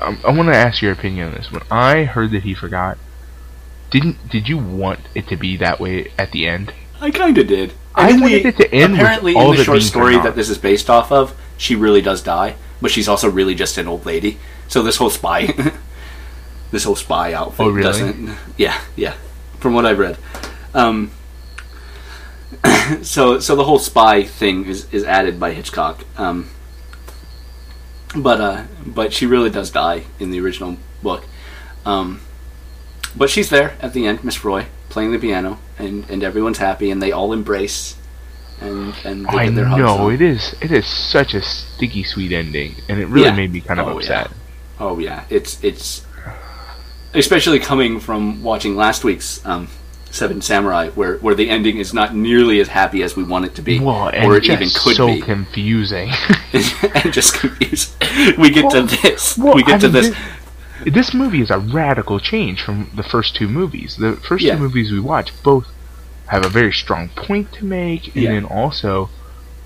I, 0.00 0.18
I 0.26 0.30
want 0.32 0.48
to 0.48 0.54
ask 0.56 0.80
your 0.80 0.92
opinion 0.92 1.28
on 1.28 1.34
this. 1.34 1.50
When 1.52 1.62
I 1.70 2.04
heard 2.04 2.30
that 2.30 2.44
he 2.44 2.54
forgot, 2.54 2.96
didn't 3.90 4.28
did 4.30 4.48
you 4.48 4.56
want 4.58 5.00
it 5.14 5.28
to 5.28 5.36
be 5.36 5.56
that 5.58 5.80
way 5.80 6.10
at 6.18 6.32
the 6.32 6.46
end? 6.46 6.72
I 7.00 7.10
kind 7.10 7.36
of 7.36 7.46
did. 7.46 7.74
I 7.94 8.10
in 8.10 8.20
wanted 8.20 8.42
the- 8.44 8.48
it 8.48 8.56
to 8.56 8.74
end 8.74 8.92
with 8.92 9.00
Apparently, 9.02 9.34
all 9.34 9.50
in 9.52 9.58
the 9.58 9.64
short 9.64 9.82
story 9.82 10.16
that 10.16 10.34
this 10.34 10.48
is 10.48 10.58
based 10.58 10.88
off 10.88 11.12
of, 11.12 11.36
she 11.58 11.74
really 11.76 12.00
does 12.00 12.22
die, 12.22 12.56
but 12.80 12.90
she's 12.90 13.08
also 13.08 13.28
really 13.30 13.54
just 13.54 13.76
an 13.78 13.86
old 13.86 14.06
lady. 14.06 14.38
So 14.68 14.82
this 14.82 14.96
whole 14.96 15.10
spy, 15.10 15.46
this 16.70 16.84
whole 16.84 16.96
spy 16.96 17.32
outfit 17.34 17.66
Oh, 17.66 17.68
really? 17.70 17.82
doesn't. 17.82 18.36
Yeah, 18.56 18.80
yeah. 18.96 19.14
From 19.60 19.74
what 19.74 19.84
I've 19.86 19.98
read, 19.98 20.16
um, 20.74 21.10
so 23.02 23.38
so 23.40 23.56
the 23.56 23.64
whole 23.64 23.78
spy 23.78 24.22
thing 24.24 24.66
is 24.66 24.86
is 24.92 25.04
added 25.04 25.38
by 25.40 25.52
Hitchcock. 25.52 26.04
Um, 26.16 26.48
but 28.16 28.40
uh, 28.40 28.64
but 28.86 29.12
she 29.12 29.26
really 29.26 29.50
does 29.50 29.70
die 29.70 30.04
in 30.18 30.30
the 30.30 30.40
original 30.40 30.76
book. 31.02 31.24
Um, 31.84 32.20
but 33.16 33.30
she's 33.30 33.50
there 33.50 33.76
at 33.80 33.92
the 33.92 34.06
end, 34.06 34.24
Miss 34.24 34.36
Froy, 34.36 34.66
playing 34.88 35.12
the 35.12 35.18
piano, 35.18 35.58
and, 35.78 36.08
and 36.10 36.22
everyone's 36.24 36.58
happy, 36.58 36.90
and 36.90 37.02
they 37.02 37.12
all 37.12 37.32
embrace, 37.32 37.96
and 38.60 38.94
and 39.04 39.26
I 39.26 39.50
their 39.50 39.66
hugs. 39.66 39.80
know 39.80 40.10
it 40.10 40.20
is. 40.20 40.54
It 40.60 40.72
is 40.72 40.86
such 40.86 41.34
a 41.34 41.42
sticky 41.42 42.04
sweet 42.04 42.32
ending, 42.32 42.76
and 42.88 42.98
it 43.00 43.06
really 43.06 43.26
Yeah. 43.26 43.36
made 43.36 43.52
me 43.52 43.60
kind 43.60 43.80
of 43.80 43.88
Oh, 43.88 43.98
upset. 43.98 44.30
Oh 44.80 44.98
yeah, 44.98 45.24
it's 45.28 45.62
it's 45.62 46.04
especially 47.12 47.58
coming 47.60 48.00
from 48.00 48.42
watching 48.42 48.74
last 48.76 49.04
week's 49.04 49.44
um, 49.46 49.68
Seven 50.14 50.40
Samurai, 50.40 50.90
where 50.90 51.16
where 51.18 51.34
the 51.34 51.50
ending 51.50 51.78
is 51.78 51.92
not 51.92 52.14
nearly 52.14 52.60
as 52.60 52.68
happy 52.68 53.02
as 53.02 53.16
we 53.16 53.24
want 53.24 53.46
it 53.46 53.54
to 53.56 53.62
be, 53.62 53.80
Well, 53.80 54.08
and 54.08 54.24
or 54.26 54.36
it 54.36 54.44
even 54.44 54.68
could 54.72 54.94
so 54.96 55.06
be, 55.08 55.20
confusing. 55.20 56.10
and 56.52 57.12
just 57.12 57.34
confused. 57.34 57.92
We 58.38 58.50
get 58.50 58.64
Well- 58.66 58.86
to 58.86 58.96
this. 59.02 59.36
well, 59.36 59.54
we 59.54 59.64
get 59.64 59.76
I 59.76 59.78
to 59.78 59.84
mean, 59.88 59.92
this. 59.92 60.14
thi- 60.84 60.90
This 60.90 61.14
movie 61.14 61.40
is 61.40 61.50
a 61.50 61.58
radical 61.58 62.20
change 62.20 62.62
from 62.62 62.90
the 62.94 63.02
first 63.02 63.34
two 63.34 63.48
movies. 63.48 63.96
The 63.96 64.12
first 64.16 64.44
Yeah. 64.44 64.54
two 64.54 64.60
movies 64.60 64.92
we 64.92 65.00
watched 65.00 65.32
both 65.42 65.66
have 66.26 66.44
a 66.46 66.48
very 66.48 66.72
strong 66.72 67.08
point 67.16 67.52
to 67.54 67.64
make, 67.64 68.14
and 68.14 68.22
Yeah. 68.24 68.30
then 68.34 68.44
also 68.44 69.10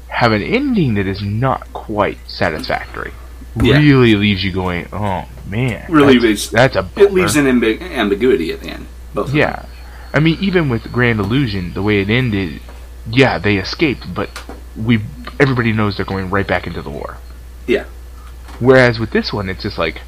have 0.09 0.33
an 0.33 0.43
ending 0.43 0.95
that 0.95 1.07
is 1.07 1.21
not 1.23 1.71
quite 1.75 2.19
satisfactory. 2.27 3.13
Yeah. 3.61 3.77
Really 3.79 4.15
leaves 4.15 4.43
you 4.45 4.53
going, 4.53 4.87
"Oh 4.93 5.25
man, 5.47 5.85
Really 5.91 6.15
that's, 6.15 6.25
leaves- 6.25 6.51
that's 6.51 6.77
a 6.77 6.87
It 6.97 7.13
leaves 7.13 7.37
an 7.37 7.45
ambi- 7.47 7.83
ambiguity 7.83 8.51
at 8.53 8.61
the 8.63 8.71
end. 8.71 8.87
Both 9.15 9.27
of 9.27 9.33
them. 9.33 9.41
Yeah. 9.41 9.63
I 10.19 10.21
mean, 10.21 10.37
even 10.41 10.69
with 10.69 10.91
Grand 10.91 11.21
Illusion, 11.21 11.75
the 11.75 11.83
way 11.83 12.01
it 12.01 12.11
ended, 12.11 12.61
yeah, 13.09 13.39
they 13.39 13.57
escaped, 13.57 14.13
but 14.13 14.29
we 14.77 15.01
everybody 15.39 15.73
knows 15.73 15.97
they're 15.97 16.05
going 16.05 16.29
right 16.29 16.45
back 16.45 16.67
into 16.67 16.83
the 16.83 16.91
war. 16.91 17.19
Yeah. 17.69 17.85
Whereas 18.59 18.99
with 18.99 19.13
this 19.13 19.33
one, 19.33 19.49
it's 19.49 19.63
just 19.63 19.79
like, 19.79 20.01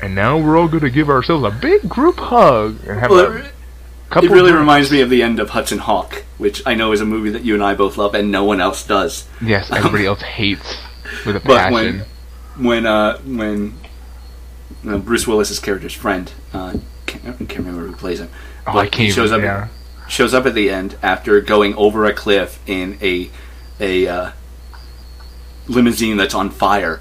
and 0.00 0.14
now 0.14 0.38
we're 0.38 0.56
all 0.58 0.68
going 0.68 0.84
to 0.84 0.88
give 0.90 1.10
ourselves 1.10 1.44
a 1.44 1.50
big 1.50 1.86
group 1.86 2.16
hug 2.18 2.78
and 2.86 2.98
have 2.98 3.10
Well, 3.10 3.36
a 3.36 3.50
couple. 4.08 4.30
it 4.30 4.32
really 4.32 4.52
reminds 4.52 4.90
me 4.90 5.02
of 5.02 5.10
the 5.10 5.22
end 5.22 5.38
of 5.38 5.50
Hudson 5.50 5.80
Hawk, 5.80 6.24
which 6.38 6.62
I 6.64 6.72
know 6.72 6.92
is 6.92 7.02
a 7.02 7.04
movie 7.04 7.28
that 7.28 7.44
you 7.44 7.52
and 7.52 7.62
I 7.62 7.74
both 7.74 7.98
love, 7.98 8.14
and 8.14 8.30
no 8.32 8.44
one 8.44 8.58
else 8.58 8.86
does. 8.86 9.28
Yes, 9.42 9.70
everybody 9.70 10.06
else 10.06 10.22
hates 10.22 10.78
with 11.26 11.36
a 11.36 11.40
But 11.44 11.58
passion. 11.70 12.04
when 12.56 12.66
when 12.66 12.86
uh, 12.86 13.18
when 13.18 13.74
uh, 14.88 14.96
Bruce 14.96 15.26
Willis's 15.26 15.58
character's 15.58 15.92
friend, 15.92 16.32
uh, 16.54 16.72
can't, 17.04 17.26
I 17.26 17.32
can't 17.44 17.58
remember 17.66 17.86
who 17.86 17.92
plays 17.94 18.18
him, 18.20 18.30
oh, 18.66 18.78
I 18.78 18.86
can't. 18.88 19.12
shows 19.12 19.32
up 19.32 19.42
yeah. 19.42 19.68
shows 20.08 20.34
up 20.34 20.46
at 20.46 20.54
the 20.54 20.70
end 20.70 20.96
after 21.02 21.40
going 21.40 21.74
over 21.74 22.04
a 22.04 22.12
cliff 22.12 22.58
in 22.66 22.98
a 23.02 23.30
a 23.80 24.06
uh, 24.06 24.30
limousine 25.68 26.16
that's 26.16 26.34
on 26.34 26.50
fire 26.50 27.00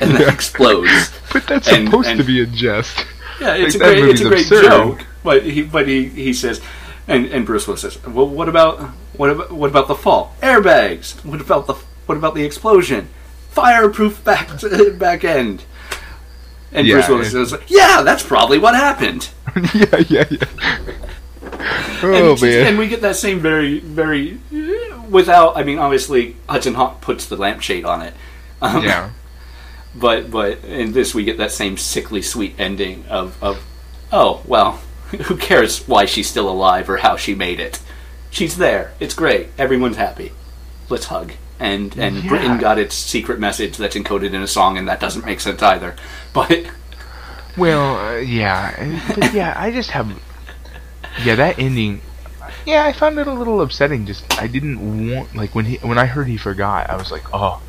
and 0.00 0.12
then 0.12 0.28
explodes. 0.32 1.10
But 1.32 1.46
that's 1.46 1.68
And- 1.68 1.86
supposed 1.88 2.08
and- 2.08 2.18
to 2.18 2.24
be 2.26 2.42
a 2.42 2.46
jest. 2.46 3.06
Yeah, 3.40 3.54
it's 3.54 3.74
Like, 3.76 3.92
a 3.96 4.00
great, 4.00 4.08
it's 4.10 4.20
a 4.20 4.24
great 4.24 4.40
absurd. 4.42 4.64
joke. 4.64 5.06
But 5.22 5.44
he, 5.44 5.62
but 5.62 5.86
he, 5.88 6.08
he 6.08 6.32
says, 6.34 6.60
and, 7.08 7.26
and 7.26 7.46
Bruce 7.46 7.66
Willis 7.66 7.80
says, 7.82 8.02
well, 8.04 8.26
what 8.28 8.48
about 8.48 8.80
what 9.16 9.30
about 9.30 9.50
what 9.52 9.70
about 9.70 9.86
the 9.88 9.94
fall? 9.94 10.34
Airbags. 10.42 11.24
What 11.24 11.40
about 11.40 11.66
the 11.66 11.74
what 12.06 12.18
about 12.18 12.34
the 12.34 12.44
explosion? 12.44 13.08
Fireproof 13.50 14.22
back 14.24 14.48
back 14.98 15.24
end. 15.24 15.64
And 16.72 16.86
Yeah, 16.86 16.94
Bruce 16.96 17.08
Willis 17.08 17.34
it- 17.34 17.46
says, 17.48 17.60
yeah, 17.68 18.02
that's 18.02 18.22
probably 18.22 18.58
what 18.58 18.74
happened. 18.74 19.28
yeah, 19.74 19.96
yeah, 20.08 20.24
yeah. 20.30 20.44
Oh 22.02 22.30
just- 22.32 22.42
man. 22.42 22.66
and 22.68 22.78
we 22.78 22.88
get 22.88 23.00
that 23.02 23.16
same 23.16 23.40
very 23.40 23.80
very 23.80 24.38
without. 25.08 25.56
I 25.56 25.62
mean, 25.64 25.78
obviously 25.78 26.36
Hudson 26.48 26.74
Hawk 26.74 27.00
puts 27.00 27.26
the 27.26 27.36
lampshade 27.36 27.84
on 27.84 28.02
it. 28.02 28.14
Um, 28.62 28.84
yeah. 28.84 29.10
But 29.92 30.30
but 30.30 30.62
in 30.64 30.92
this 30.92 31.16
we 31.16 31.24
get 31.24 31.38
that 31.38 31.50
same 31.50 31.76
sickly 31.76 32.22
sweet 32.22 32.54
ending 32.60 33.04
of, 33.08 33.36
of 33.42 33.60
oh 34.12 34.40
well 34.46 34.80
who 35.24 35.36
cares 35.36 35.80
why 35.88 36.04
she's 36.04 36.30
still 36.30 36.48
alive 36.48 36.88
or 36.88 36.98
how 36.98 37.16
she 37.16 37.34
made 37.34 37.58
it 37.58 37.80
she's 38.30 38.56
there 38.56 38.92
it's 39.00 39.14
great 39.14 39.48
everyone's 39.58 39.96
happy 39.96 40.30
let's 40.88 41.06
hug 41.06 41.32
and 41.60 41.96
and 41.96 42.16
Yeah. 42.24 42.28
Britain 42.28 42.58
got 42.58 42.78
its 42.78 42.94
secret 42.96 43.38
message 43.38 43.76
that's 43.76 43.94
encoded 43.94 44.32
in 44.32 44.42
a 44.42 44.46
song 44.48 44.76
and 44.78 44.88
that 44.88 44.98
doesn't 44.98 45.24
make 45.24 45.40
sense 45.40 45.62
either 45.62 45.94
but 46.32 46.66
Well, 47.56 47.96
uh, 47.96 48.16
yeah, 48.16 48.74
but 49.14 49.32
yeah, 49.34 49.54
I 49.56 49.70
just 49.70 49.90
have, 49.90 50.08
yeah, 51.22 51.34
that 51.34 51.58
ending. 51.58 52.00
Yeah, 52.64 52.84
I 52.84 52.92
found 52.92 53.18
it 53.18 53.26
a 53.26 53.32
little 53.32 53.60
upsetting. 53.60 54.06
Just 54.06 54.40
I 54.40 54.46
didn't 54.46 55.10
want 55.10 55.34
like 55.34 55.54
when 55.54 55.64
he 55.66 55.76
when 55.78 55.98
I 55.98 56.06
heard 56.06 56.26
he 56.28 56.36
forgot, 56.36 56.88
I 56.88 56.96
was 56.96 57.10
like, 57.10 57.24
oh, 57.32 57.60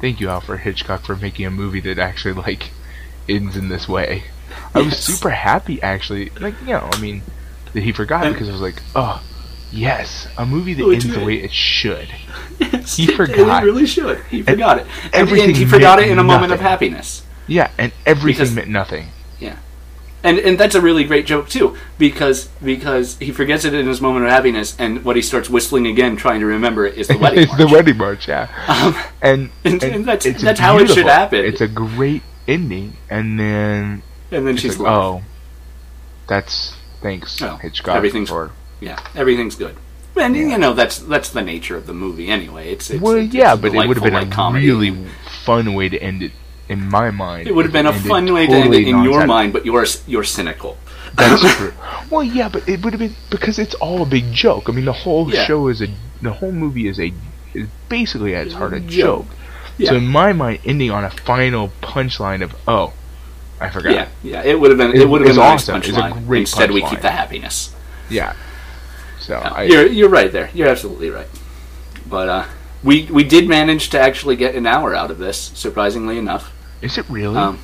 thank 0.00 0.20
you 0.20 0.28
Alfred 0.28 0.60
Hitchcock 0.60 1.04
for 1.04 1.16
making 1.16 1.46
a 1.46 1.50
movie 1.50 1.80
that 1.80 1.98
actually 1.98 2.34
like 2.34 2.70
ends 3.28 3.56
in 3.56 3.68
this 3.68 3.86
way. 3.88 4.24
I 4.74 4.80
was 4.80 4.98
super 4.98 5.30
happy 5.30 5.80
actually, 5.82 6.30
like 6.40 6.58
you 6.62 6.68
know, 6.68 6.88
I 6.92 6.98
mean, 7.00 7.22
that 7.74 7.82
he 7.82 7.92
forgot 7.92 8.32
because 8.32 8.48
I 8.48 8.52
was 8.52 8.60
like, 8.60 8.82
oh, 8.94 9.22
yes, 9.72 10.26
a 10.38 10.46
movie 10.46 10.74
that 10.74 10.84
ends 10.88 11.06
the 11.08 11.24
way 11.24 11.36
it 11.42 11.52
should. 11.52 12.08
yes, 12.60 12.96
He 12.96 13.06
forgot. 13.06 13.60
he 13.62 13.66
really 13.66 13.86
should 13.86 14.18
he 14.30 14.42
forgot 14.42 14.78
it 14.78 14.86
everything 15.12 15.48
and 15.50 15.56
he 15.56 15.64
forgot 15.66 15.98
it 15.98 16.08
in 16.08 16.18
a 16.18 16.24
moment 16.24 16.52
of 16.52 16.60
happiness 16.60 17.24
Yeah, 17.46 17.70
and 17.78 17.92
everything 18.06 18.38
Because- 18.44 18.54
meant 18.54 18.68
nothing. 18.68 19.08
Yeah, 19.38 19.56
and 20.24 20.38
and 20.38 20.58
that's 20.58 20.74
a 20.74 20.80
really 20.80 21.04
great 21.04 21.26
joke 21.26 21.48
too 21.48 21.76
because 21.98 22.48
because 22.62 23.16
he 23.18 23.30
forgets 23.32 23.64
it 23.64 23.74
in 23.74 23.86
his 23.86 24.00
moment 24.00 24.24
of 24.24 24.30
happiness 24.30 24.74
and 24.78 25.04
what 25.04 25.14
he 25.16 25.22
starts 25.22 25.48
whistling 25.50 25.86
again 25.86 26.16
trying 26.16 26.40
to 26.40 26.46
remember 26.46 26.86
it 26.86 26.96
is 26.96 27.08
the 27.08 27.18
wedding 27.22 27.40
it's 27.40 27.48
march. 27.52 27.60
the 27.60 27.68
wedding 27.68 27.96
march, 27.98 28.26
yeah. 28.28 28.48
Um, 28.68 28.96
and, 29.22 29.50
And- 29.64 29.82
and 29.84 30.04
that's- 30.06 30.24
it's 30.26 30.42
that's 30.42 30.58
how 30.60 30.78
it 30.78 30.88
should 30.88 31.06
happen. 31.06 31.44
It's 31.44 31.60
a 31.60 31.68
great 31.68 32.22
ending, 32.48 32.96
and 33.10 33.38
then 33.38 34.02
and 34.32 34.46
then 34.46 34.56
she's 34.56 34.78
like, 34.78 34.88
like, 34.88 34.96
oh, 34.98 35.22
that's 36.28 36.74
thanks 37.02 37.40
Oh, 37.42 37.56
Hitchcock 37.56 37.96
everything's- 37.96 38.28
for 38.30 38.50
Yeah, 38.80 38.98
everything's 39.14 39.54
good. 39.56 39.76
And 40.16 40.34
you 40.34 40.56
know 40.56 40.72
that's 40.72 40.98
that's 40.98 41.28
the 41.30 41.42
nature 41.42 41.76
of 41.76 41.86
the 41.86 41.92
movie 41.92 42.28
anyway. 42.28 42.72
It's, 42.72 42.90
it's 42.90 43.02
well, 43.02 43.14
it's 43.16 43.34
yeah, 43.34 43.52
a 43.52 43.56
but 43.56 43.74
it 43.74 43.86
would 43.86 43.96
have 43.96 44.04
been 44.04 44.14
like, 44.14 44.28
a 44.28 44.30
comedy. 44.30 44.66
really 44.66 45.06
fun 45.44 45.74
way 45.74 45.88
to 45.90 45.98
end 45.98 46.22
it 46.22 46.32
in 46.68 46.88
my 46.88 47.10
mind. 47.10 47.48
It 47.48 47.54
would 47.54 47.66
have 47.66 47.72
been 47.72 47.86
a 47.86 47.92
fun 47.92 48.32
way 48.32 48.46
to 48.46 48.52
end 48.52 48.74
it 48.74 48.88
in 48.88 49.02
your 49.02 49.26
mind, 49.26 49.52
but 49.52 49.66
you're 49.66 49.84
you're 50.06 50.24
cynical. 50.24 50.78
That's 51.14 51.42
true. 51.56 51.72
Well, 52.10 52.22
yeah, 52.24 52.48
but 52.48 52.66
it 52.68 52.82
would 52.82 52.92
have 52.92 53.00
been 53.00 53.14
because 53.30 53.58
it's 53.58 53.74
all 53.74 54.02
a 54.02 54.06
big 54.06 54.32
joke. 54.32 54.68
I 54.68 54.72
mean, 54.72 54.86
the 54.86 54.92
whole 54.92 55.30
Yeah. 55.32 55.44
show 55.44 55.68
is 55.68 55.82
a 55.82 55.88
the 56.22 56.32
whole 56.32 56.52
movie 56.52 56.88
is 56.88 56.98
a 56.98 57.12
is 57.54 57.68
basically 57.88 58.34
at 58.34 58.46
its 58.46 58.54
heart 58.54 58.72
a 58.72 58.80
Joke. 58.80 59.26
Yeah. 59.78 59.90
So 59.90 59.96
in 59.96 60.06
my 60.06 60.32
mind, 60.32 60.60
ending 60.64 60.90
on 60.90 61.04
a 61.04 61.10
final 61.10 61.68
punchline 61.82 62.42
of 62.42 62.54
oh, 62.66 62.94
I 63.60 63.68
forgot. 63.68 63.92
Yeah, 63.92 64.08
yeah. 64.22 64.42
It 64.42 64.58
would 64.58 64.70
have 64.70 64.78
been 64.78 64.90
It- 64.92 65.02
it, 65.02 65.08
would 65.08 65.20
have 65.20 65.28
been 65.28 65.36
a 65.36 65.40
nice 65.40 65.68
awesome. 65.68 65.76
It's 65.76 65.88
a 65.88 65.92
punchline. 65.92 66.26
great 66.26 66.40
Instead, 66.40 66.70
we 66.70 66.82
keep 66.82 67.00
the 67.02 67.10
happiness. 67.10 67.74
Yeah. 68.08 68.34
So 69.26 69.32
Yeah, 69.42 69.48
I, 69.52 69.62
you're 69.64 69.86
you're 69.86 70.08
right 70.08 70.30
there. 70.30 70.50
You're 70.54 70.68
absolutely 70.68 71.10
right. 71.10 71.26
But 72.08 72.28
uh, 72.28 72.44
we 72.84 73.06
we 73.10 73.24
did 73.24 73.48
manage 73.48 73.90
to 73.90 73.98
actually 74.00 74.36
get 74.36 74.54
an 74.54 74.66
hour 74.66 74.94
out 74.94 75.10
of 75.10 75.18
this, 75.18 75.50
surprisingly 75.54 76.16
enough. 76.18 76.52
is 76.80 76.96
it 76.96 77.06
really? 77.10 77.36
Um, 77.36 77.58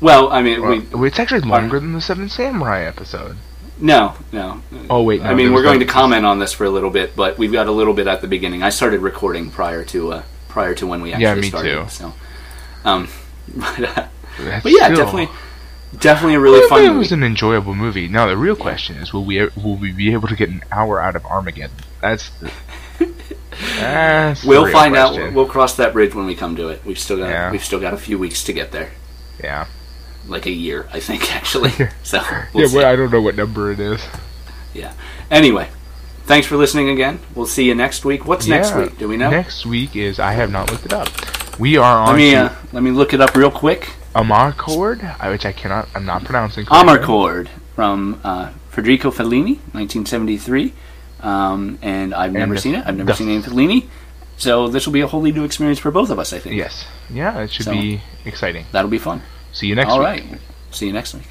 well, 0.00 0.30
I 0.30 0.42
mean, 0.42 0.60
we 0.92 1.06
it's 1.08 1.18
actually 1.18 1.40
longer 1.40 1.80
than 1.80 1.92
the 1.92 2.00
Seven 2.00 2.28
Samurai 2.28 2.84
episode. 2.84 3.36
no 3.80 4.14
no. 4.32 4.60
Oh 4.90 5.02
wait, 5.02 5.22
no, 5.22 5.30
I 5.30 5.34
mean, 5.34 5.52
we're 5.54 5.62
going 5.62 5.80
to 5.80 5.86
comment 5.86 6.26
on 6.26 6.38
this 6.38 6.52
for 6.52 6.64
a 6.66 6.70
little 6.70 6.90
bit, 6.90 7.16
but 7.16 7.38
we've 7.38 7.52
got 7.52 7.66
a 7.68 7.72
little 7.72 7.94
bit 7.94 8.06
at 8.06 8.20
the 8.20 8.28
beginning. 8.28 8.62
I 8.62 8.68
started 8.70 9.00
recording 9.00 9.50
prior 9.50 9.84
to 9.86 10.12
uh, 10.12 10.22
prior 10.48 10.74
to 10.74 10.86
when 10.86 11.00
we 11.00 11.12
actually 11.14 11.24
Yeah, 11.24 11.34
me 11.36 11.48
started. 11.48 11.84
too. 11.84 11.88
So, 11.88 12.12
um, 12.84 13.08
but, 13.56 13.80
uh, 13.96 14.06
but 14.62 14.72
yeah, 14.72 14.92
still- 14.92 15.04
definitely, 15.06 15.28
definitely 15.98 16.34
a 16.34 16.40
really 16.40 16.66
fun 16.68 16.82
It 16.84 16.90
was 16.90 17.12
an 17.12 17.22
enjoyable 17.22 17.74
movie. 17.74 18.08
Now 18.08 18.26
the 18.26 18.36
real 18.36 18.56
question 18.56 18.96
is, 18.96 19.12
will 19.12 19.24
we 19.24 19.48
will 19.56 19.76
we 19.76 19.92
be 19.92 20.12
able 20.12 20.28
to 20.28 20.36
get 20.36 20.48
an 20.48 20.62
hour 20.70 21.00
out 21.00 21.16
of 21.16 21.24
Armageddon? 21.24 21.76
That's 22.00 22.30
the, 22.30 22.50
that's 23.78 24.44
We'll 24.44 24.70
find 24.70 24.96
out. 24.96 25.32
We'll 25.34 25.46
cross 25.46 25.76
that 25.76 25.92
bridge 25.92 26.14
when 26.14 26.26
we 26.26 26.34
come 26.34 26.56
to 26.56 26.68
it. 26.68 26.84
We've 26.84 26.98
still 26.98 27.18
got 27.18 27.28
Yeah. 27.30 27.50
we've 27.50 27.64
still 27.64 27.80
got 27.80 27.94
a 27.94 27.98
few 27.98 28.18
weeks 28.18 28.44
to 28.44 28.52
get 28.52 28.72
there, 28.72 28.90
yeah, 29.42 29.66
like 30.26 30.46
a 30.46 30.50
year, 30.50 30.88
I 30.92 31.00
think, 31.00 31.34
actually. 31.34 31.72
so 32.02 32.16
yeah. 32.22 32.46
we'll 32.54 32.68
see. 32.68 32.76
Well, 32.76 32.86
I 32.86 32.96
don't 32.96 33.10
know 33.10 33.22
what 33.22 33.34
number 33.36 33.70
it 33.72 33.80
is. 33.80 34.04
Yeah. 34.74 34.92
Anyway, 35.30 35.68
thanks 36.24 36.46
for 36.46 36.56
listening 36.56 36.88
again. 36.90 37.18
We'll 37.34 37.46
see 37.46 37.64
you 37.64 37.74
next 37.74 38.04
week. 38.04 38.26
What's 38.26 38.46
next 38.46 38.74
week? 38.74 38.98
Do 38.98 39.08
we 39.08 39.16
know? 39.16 39.30
Next 39.30 39.66
week 39.66 39.96
is 39.96 40.18
I 40.18 40.32
have 40.32 40.50
not 40.52 40.70
looked 40.70 40.86
it 40.86 40.92
up. 40.92 41.08
We 41.58 41.76
are 41.76 41.98
on 42.00 42.08
let 42.08 42.16
me 42.16 42.34
uh, 42.36 42.50
let 42.72 42.82
me 42.82 42.90
look 42.92 43.12
it 43.12 43.20
up 43.20 43.34
real 43.34 43.50
quick. 43.50 43.90
Amarcord, 44.22 45.02
uh, 45.20 45.28
which 45.30 45.46
I 45.46 45.52
cannot. 45.52 45.88
I'm 45.94 46.04
not 46.04 46.24
pronouncing. 46.24 46.66
correctly. 46.66 46.98
Amarcord 46.98 47.48
from 47.74 48.20
uh, 48.24 48.50
Federico 48.70 49.10
Fellini, 49.10 49.56
1973. 49.74 50.72
Um, 51.20 51.78
and 51.82 52.14
I've 52.14 52.32
never 52.32 52.54
the- 52.54 52.60
seen 52.60 52.74
it. 52.74 52.86
I've 52.86 52.96
never 52.96 53.10
the- 53.12 53.16
seen 53.16 53.28
any 53.28 53.42
Fellini. 53.42 53.86
So 54.36 54.68
this 54.68 54.86
will 54.86 54.92
be 54.92 55.00
a 55.00 55.06
wholly 55.08 55.32
new 55.32 55.44
experience 55.44 55.78
for 55.80 55.90
both 55.90 56.10
of 56.10 56.18
us, 56.18 56.32
I 56.32 56.38
think. 56.38 56.54
Yes. 56.56 56.86
Yeah, 57.10 57.40
it 57.40 57.50
should 57.50 57.64
So- 57.66 57.72
be 57.72 58.00
exciting. 58.24 58.66
That'll 58.72 58.90
be 58.90 58.98
fun. 58.98 59.22
See 59.52 59.66
you 59.66 59.74
next 59.74 59.90
All 59.90 59.98
week. 59.98 60.06
right. 60.06 60.24
See 60.70 60.86
you 60.86 60.92
next 60.92 61.14
week. 61.14 61.26